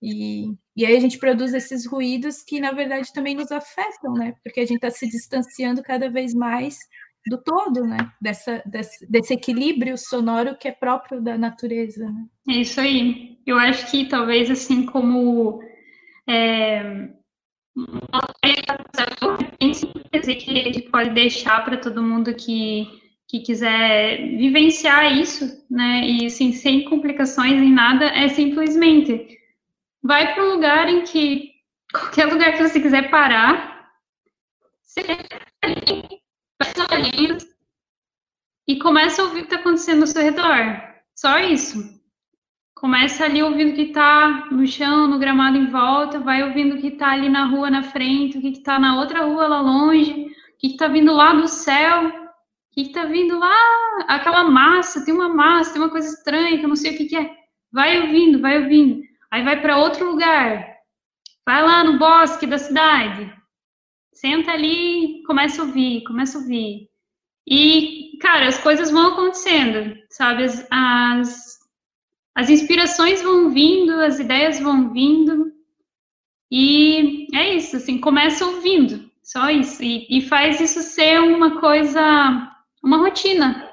E, 0.01 0.55
e 0.75 0.85
aí 0.85 0.95
a 0.95 0.99
gente 0.99 1.19
produz 1.19 1.53
esses 1.53 1.85
ruídos 1.85 2.41
que, 2.41 2.59
na 2.59 2.71
verdade, 2.71 3.13
também 3.13 3.35
nos 3.35 3.51
afetam, 3.51 4.13
né? 4.13 4.33
Porque 4.43 4.61
a 4.61 4.65
gente 4.65 4.77
está 4.77 4.89
se 4.89 5.07
distanciando 5.07 5.83
cada 5.83 6.09
vez 6.09 6.33
mais 6.33 6.79
do 7.27 7.37
todo, 7.37 7.85
né? 7.85 8.11
Dessa, 8.21 8.61
desse, 8.65 9.05
desse, 9.09 9.33
equilíbrio 9.33 9.97
sonoro 9.97 10.57
que 10.57 10.67
é 10.67 10.71
próprio 10.71 11.21
da 11.21 11.37
natureza. 11.37 12.09
Né? 12.09 12.25
É 12.49 12.53
isso 12.53 12.79
aí. 12.79 13.37
Eu 13.45 13.57
acho 13.57 13.89
que 13.91 14.05
talvez 14.07 14.49
assim 14.49 14.85
como 14.85 15.61
é, 16.27 17.09
que 20.35 20.59
a 20.59 20.63
gente 20.63 20.81
pode 20.89 21.11
deixar 21.11 21.63
para 21.63 21.77
todo 21.77 22.03
mundo 22.03 22.33
que, 22.33 22.87
que 23.27 23.39
quiser 23.39 24.17
vivenciar 24.37 25.15
isso, 25.17 25.65
né? 25.69 26.01
E 26.05 26.25
assim, 26.25 26.51
sem 26.51 26.85
complicações 26.85 27.61
em 27.61 27.71
nada, 27.71 28.05
é 28.05 28.27
simplesmente 28.29 29.37
vai 30.01 30.33
para 30.33 30.43
um 30.43 30.53
lugar 30.53 30.89
em 30.89 31.03
que 31.03 31.51
qualquer 31.91 32.25
lugar 32.25 32.53
que 32.53 32.63
você 32.63 32.79
quiser 32.79 33.09
parar, 33.09 33.91
você 34.81 35.01
e 38.69 38.77
começa 38.77 39.21
a 39.21 39.25
ouvir 39.25 39.39
o 39.39 39.41
que 39.41 39.53
está 39.53 39.55
acontecendo 39.55 40.01
ao 40.01 40.07
seu 40.07 40.21
redor. 40.21 40.79
Só 41.15 41.39
isso. 41.39 41.99
Começa 42.75 43.25
ali 43.25 43.41
ouvindo 43.41 43.71
o 43.71 43.75
que 43.75 43.81
está 43.81 44.47
no 44.51 44.65
chão, 44.67 45.07
no 45.07 45.17
gramado 45.17 45.57
em 45.57 45.71
volta, 45.71 46.19
vai 46.19 46.43
ouvindo 46.43 46.75
o 46.75 46.79
que 46.79 46.89
está 46.89 47.11
ali 47.11 47.29
na 47.29 47.45
rua 47.45 47.69
na 47.69 47.81
frente, 47.81 48.37
o 48.37 48.41
que 48.41 48.49
está 48.49 48.79
na 48.79 48.97
outra 48.99 49.25
rua 49.25 49.47
lá 49.47 49.59
longe, 49.59 50.11
o 50.11 50.57
que 50.59 50.67
está 50.67 50.87
vindo 50.87 51.11
lá 51.11 51.33
do 51.33 51.47
céu, 51.47 52.07
o 52.07 52.11
que 52.71 52.81
está 52.83 53.05
vindo 53.05 53.37
lá, 53.39 53.55
aquela 54.07 54.43
massa, 54.43 55.03
tem 55.03 55.13
uma 55.13 55.27
massa, 55.27 55.73
tem 55.73 55.81
uma 55.81 55.89
coisa 55.89 56.07
estranha 56.07 56.57
que 56.57 56.63
eu 56.63 56.69
não 56.69 56.75
sei 56.75 56.93
o 56.93 56.97
que, 56.97 57.05
que 57.05 57.17
é. 57.17 57.35
Vai 57.71 58.01
ouvindo, 58.01 58.39
vai 58.39 58.61
ouvindo. 58.61 59.01
Aí 59.31 59.43
vai 59.43 59.59
para 59.61 59.77
outro 59.77 60.09
lugar. 60.09 60.65
Vai 61.45 61.63
lá 61.63 61.83
no 61.83 61.97
bosque 61.97 62.45
da 62.45 62.59
cidade. 62.59 63.38
Senta 64.19 64.51
ali, 64.51 65.23
começa 65.25 65.61
a 65.61 65.65
ouvir, 65.65 66.03
começa 66.03 66.37
a 66.37 66.41
ouvir. 66.41 66.89
E, 67.47 68.17
cara, 68.19 68.49
as 68.49 68.57
coisas 68.57 68.91
vão 68.91 69.13
acontecendo, 69.13 69.97
sabe? 70.09 70.43
As, 70.43 70.67
as, 70.69 71.59
as 72.35 72.49
inspirações 72.49 73.21
vão 73.21 73.49
vindo, 73.49 73.93
as 73.93 74.19
ideias 74.19 74.59
vão 74.59 74.91
vindo. 74.91 75.53
E 76.51 77.27
é 77.33 77.55
isso, 77.55 77.77
assim, 77.77 77.97
começa 77.97 78.45
ouvindo, 78.45 79.09
só 79.23 79.49
isso. 79.49 79.81
E, 79.81 80.05
e 80.09 80.21
faz 80.27 80.59
isso 80.59 80.81
ser 80.81 81.21
uma 81.21 81.61
coisa, 81.61 82.51
uma 82.83 82.97
rotina. 82.97 83.71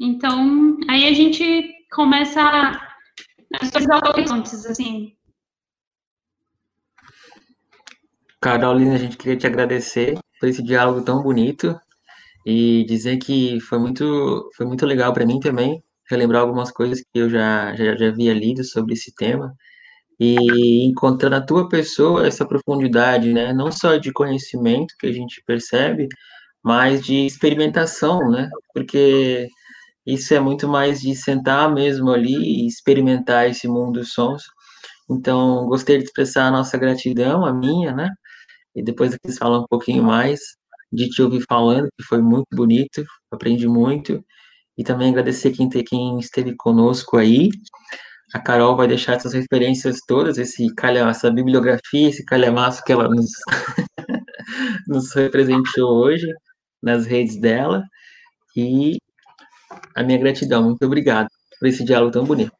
Então, 0.00 0.78
aí 0.88 1.06
a 1.06 1.12
gente 1.12 1.74
começa 1.92 2.40
a, 2.40 2.70
a 2.72 4.08
horizontes, 4.08 4.64
assim, 4.64 5.14
Carolina, 8.40 8.94
a 8.94 8.98
gente 8.98 9.16
queria 9.16 9.36
te 9.36 9.46
agradecer 9.46 10.16
por 10.40 10.48
esse 10.48 10.62
diálogo 10.62 11.02
tão 11.02 11.22
bonito 11.22 11.78
e 12.46 12.84
dizer 12.86 13.18
que 13.18 13.60
foi 13.60 13.78
muito, 13.78 14.50
foi 14.56 14.66
muito 14.66 14.86
legal 14.86 15.12
para 15.12 15.26
mim 15.26 15.40
também 15.40 15.82
relembrar 16.10 16.42
algumas 16.42 16.70
coisas 16.72 17.00
que 17.00 17.20
eu 17.20 17.30
já, 17.30 17.74
já, 17.76 17.96
já 17.96 18.08
havia 18.08 18.34
lido 18.34 18.64
sobre 18.64 18.94
esse 18.94 19.14
tema 19.14 19.54
e 20.20 20.86
encontrar 20.86 21.30
na 21.30 21.40
tua 21.40 21.68
pessoa 21.68 22.26
essa 22.26 22.46
profundidade, 22.46 23.32
né? 23.32 23.52
Não 23.52 23.72
só 23.72 23.96
de 23.96 24.12
conhecimento 24.12 24.94
que 25.00 25.06
a 25.08 25.12
gente 25.12 25.42
percebe, 25.46 26.08
mas 26.62 27.04
de 27.04 27.26
experimentação, 27.26 28.30
né? 28.30 28.50
Porque 28.74 29.48
isso 30.06 30.34
é 30.34 30.40
muito 30.40 30.68
mais 30.68 31.00
de 31.02 31.14
sentar 31.16 31.72
mesmo 31.72 32.10
ali 32.12 32.34
e 32.36 32.68
experimentar 32.68 33.48
esse 33.50 33.68
mundo 33.68 34.00
dos 34.00 34.12
sons. 34.12 34.44
Então, 35.10 35.66
gostei 35.66 35.98
de 35.98 36.04
expressar 36.04 36.46
a 36.48 36.50
nossa 36.50 36.78
gratidão, 36.78 37.44
a 37.46 37.52
minha, 37.52 37.92
né? 37.94 38.10
E 38.74 38.82
depois 38.82 39.16
eles 39.24 39.38
falam 39.38 39.62
um 39.62 39.66
pouquinho 39.68 40.02
mais, 40.02 40.40
de 40.92 41.08
te 41.08 41.22
ouvir 41.22 41.44
falando, 41.48 41.88
que 41.96 42.04
foi 42.04 42.20
muito 42.22 42.46
bonito, 42.52 43.04
aprendi 43.30 43.66
muito. 43.68 44.24
E 44.76 44.84
também 44.84 45.10
agradecer 45.10 45.50
quem, 45.52 45.68
quem 45.68 46.18
esteve 46.18 46.54
conosco 46.56 47.16
aí. 47.16 47.50
A 48.34 48.40
Carol 48.40 48.76
vai 48.76 48.86
deixar 48.86 49.14
essas 49.14 49.32
referências 49.32 49.98
todas, 50.06 50.38
esse 50.38 50.66
essa 51.08 51.30
bibliografia, 51.30 52.08
esse 52.08 52.24
calhamaço 52.24 52.82
que 52.84 52.92
ela 52.92 53.08
nos, 53.08 53.30
nos 54.86 55.12
representou 55.14 55.96
hoje 56.04 56.26
nas 56.82 57.06
redes 57.06 57.40
dela. 57.40 57.82
E 58.56 58.98
a 59.94 60.02
minha 60.02 60.18
gratidão. 60.18 60.62
Muito 60.64 60.84
obrigado 60.84 61.28
por 61.58 61.68
esse 61.68 61.84
diálogo 61.84 62.12
tão 62.12 62.24
bonito. 62.24 62.57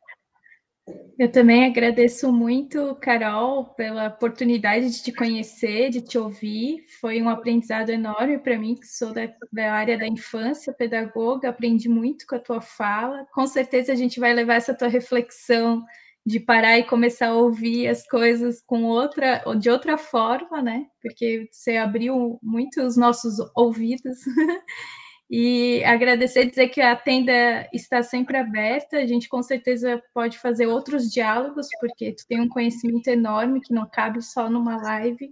Eu 1.19 1.33
também 1.33 1.65
agradeço 1.65 2.33
muito, 2.33 2.95
Carol, 3.01 3.65
pela 3.75 4.07
oportunidade 4.07 4.89
de 4.89 5.03
te 5.03 5.13
conhecer, 5.13 5.91
de 5.91 6.01
te 6.01 6.17
ouvir. 6.17 6.85
Foi 7.01 7.21
um 7.21 7.29
aprendizado 7.29 7.91
enorme 7.91 8.39
para 8.39 8.57
mim, 8.57 8.77
que 8.77 8.87
sou 8.87 9.13
da, 9.13 9.29
da, 9.53 9.73
área 9.73 9.99
da 9.99 10.07
infância, 10.07 10.73
pedagoga, 10.73 11.49
aprendi 11.49 11.89
muito 11.89 12.25
com 12.25 12.37
a 12.37 12.39
tua 12.39 12.61
fala. 12.61 13.27
Com 13.33 13.49
certeza 13.49 13.93
a 13.93 13.97
gente 13.97 14.21
vai 14.21 14.33
levar 14.33 14.55
essa 14.55 14.73
tua 14.73 14.87
reflexão 14.87 15.85
de 16.25 16.39
parar 16.39 16.79
e 16.79 16.85
começar 16.85 17.29
a 17.29 17.35
ouvir 17.35 17.89
as 17.89 18.07
coisas 18.07 18.63
com 18.65 18.85
outra, 18.85 19.43
de 19.59 19.69
outra 19.69 19.99
forma, 19.99 20.63
né? 20.63 20.87
Porque 21.03 21.49
você 21.51 21.79
abriu 21.79 22.39
muito 22.41 22.81
os 22.81 22.97
nossos 22.97 23.39
ouvidos. 23.57 24.19
E 25.31 25.85
agradecer 25.85 26.47
dizer 26.47 26.69
que 26.69 26.81
a 26.81 26.97
tenda 26.97 27.69
está 27.73 28.03
sempre 28.03 28.39
aberta. 28.39 28.97
A 28.97 29.07
gente 29.07 29.29
com 29.29 29.43
certeza 29.43 30.03
pode 30.15 30.39
fazer 30.39 30.67
outros 30.67 31.11
diálogos, 31.11 31.67
porque 31.81 32.13
tu 32.13 32.27
tem 32.27 32.41
um 32.41 32.49
conhecimento 32.49 33.09
enorme 33.09 33.61
que 33.61 33.75
não 33.75 33.87
cabe 33.87 34.23
só 34.23 34.49
numa 34.49 34.77
live. 34.77 35.31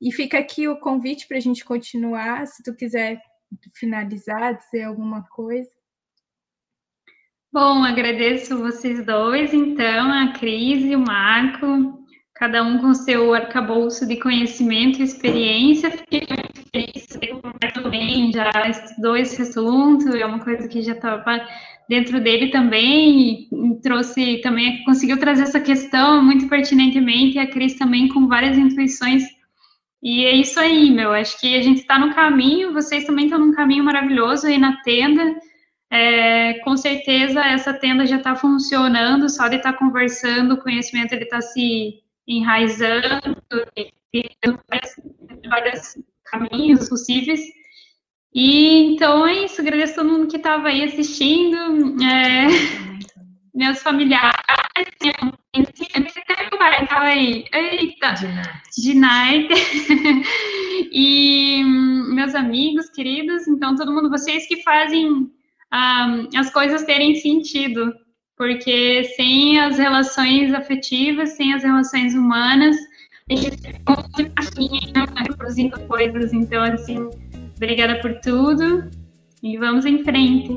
E 0.00 0.12
fica 0.12 0.38
aqui 0.38 0.68
o 0.68 0.78
convite 0.78 1.26
para 1.26 1.38
a 1.38 1.40
gente 1.40 1.64
continuar, 1.64 2.46
se 2.46 2.62
tu 2.62 2.74
quiser 2.74 3.20
finalizar, 3.74 4.56
dizer 4.56 4.84
alguma 4.84 5.22
coisa. 5.28 5.70
Bom, 7.50 7.82
agradeço 7.82 8.58
vocês 8.58 9.04
dois, 9.06 9.54
então, 9.54 10.12
a 10.12 10.32
Cris 10.32 10.84
e 10.84 10.94
o 10.94 11.00
Marco, 11.00 12.04
cada 12.34 12.62
um 12.62 12.78
com 12.78 12.92
seu 12.92 13.32
arcabouço 13.32 14.06
de 14.06 14.20
conhecimento 14.20 15.00
e 15.00 15.04
experiência. 15.04 15.90
Fiquei 15.90 16.26
muito 16.68 16.70
feliz 16.70 17.06
também 17.74 18.32
já 18.32 18.50
estudou 18.68 19.16
esse 19.16 19.40
assunto, 19.42 20.14
é 20.14 20.24
uma 20.24 20.40
coisa 20.40 20.68
que 20.68 20.82
já 20.82 20.92
estava 20.92 21.46
dentro 21.88 22.20
dele 22.20 22.50
também, 22.50 23.48
e 23.50 23.80
trouxe 23.82 24.40
também, 24.42 24.84
conseguiu 24.84 25.18
trazer 25.18 25.44
essa 25.44 25.60
questão 25.60 26.22
muito 26.22 26.48
pertinentemente, 26.48 27.36
e 27.36 27.38
a 27.38 27.46
Cris 27.46 27.74
também 27.74 28.08
com 28.08 28.26
várias 28.28 28.58
intuições. 28.58 29.24
E 30.02 30.24
é 30.24 30.36
isso 30.36 30.60
aí, 30.60 30.90
meu. 30.90 31.12
Acho 31.12 31.40
que 31.40 31.56
a 31.56 31.62
gente 31.62 31.80
está 31.80 31.98
no 31.98 32.14
caminho, 32.14 32.72
vocês 32.72 33.04
também 33.04 33.24
estão 33.24 33.38
num 33.38 33.52
caminho 33.52 33.84
maravilhoso 33.84 34.46
aí 34.46 34.58
na 34.58 34.80
tenda. 34.82 35.22
É, 35.90 36.54
com 36.60 36.76
certeza 36.76 37.40
essa 37.40 37.72
tenda 37.72 38.06
já 38.06 38.16
está 38.16 38.36
funcionando, 38.36 39.28
só 39.28 39.48
de 39.48 39.56
estar 39.56 39.72
tá 39.72 39.78
conversando, 39.78 40.54
o 40.54 40.62
conhecimento 40.62 41.12
ele 41.14 41.24
está 41.24 41.40
se 41.40 42.02
enraizando, 42.26 43.36
vários, 44.68 44.94
vários 45.48 45.96
caminhos 46.30 46.88
possíveis. 46.88 47.40
E 48.34 48.92
então 48.92 49.26
é 49.26 49.44
isso, 49.44 49.60
agradeço 49.60 49.94
a 49.94 49.96
todo 49.96 50.12
mundo 50.12 50.28
que 50.28 50.36
estava 50.36 50.68
aí 50.68 50.84
assistindo, 50.84 51.56
é, 52.04 52.46
meus 53.54 53.82
familiares, 53.82 54.38
estava 56.82 57.04
aí, 57.04 57.44
eita, 57.52 58.14
Ginarte, 58.78 59.54
e 60.92 61.64
meus 62.14 62.34
amigos 62.34 62.90
queridos, 62.90 63.48
então 63.48 63.74
todo 63.74 63.92
mundo, 63.92 64.10
vocês 64.10 64.46
que 64.46 64.62
fazem 64.62 65.10
um, 65.10 65.30
as 66.36 66.50
coisas 66.52 66.84
terem 66.84 67.14
sentido, 67.16 67.92
porque 68.36 69.04
sem 69.16 69.58
as 69.58 69.78
relações 69.78 70.52
afetivas, 70.54 71.30
sem 71.30 71.54
as 71.54 71.62
relações 71.62 72.14
humanas, 72.14 72.76
a 73.30 73.36
gente 73.36 73.56
fica 73.56 75.34
produzindo 75.36 75.80
coisas, 75.80 76.32
então 76.32 76.62
assim 76.62 77.08
Obrigada 77.58 78.00
por 78.00 78.14
tudo 78.20 78.88
e 79.42 79.58
vamos 79.58 79.84
em 79.84 80.04
frente. 80.04 80.56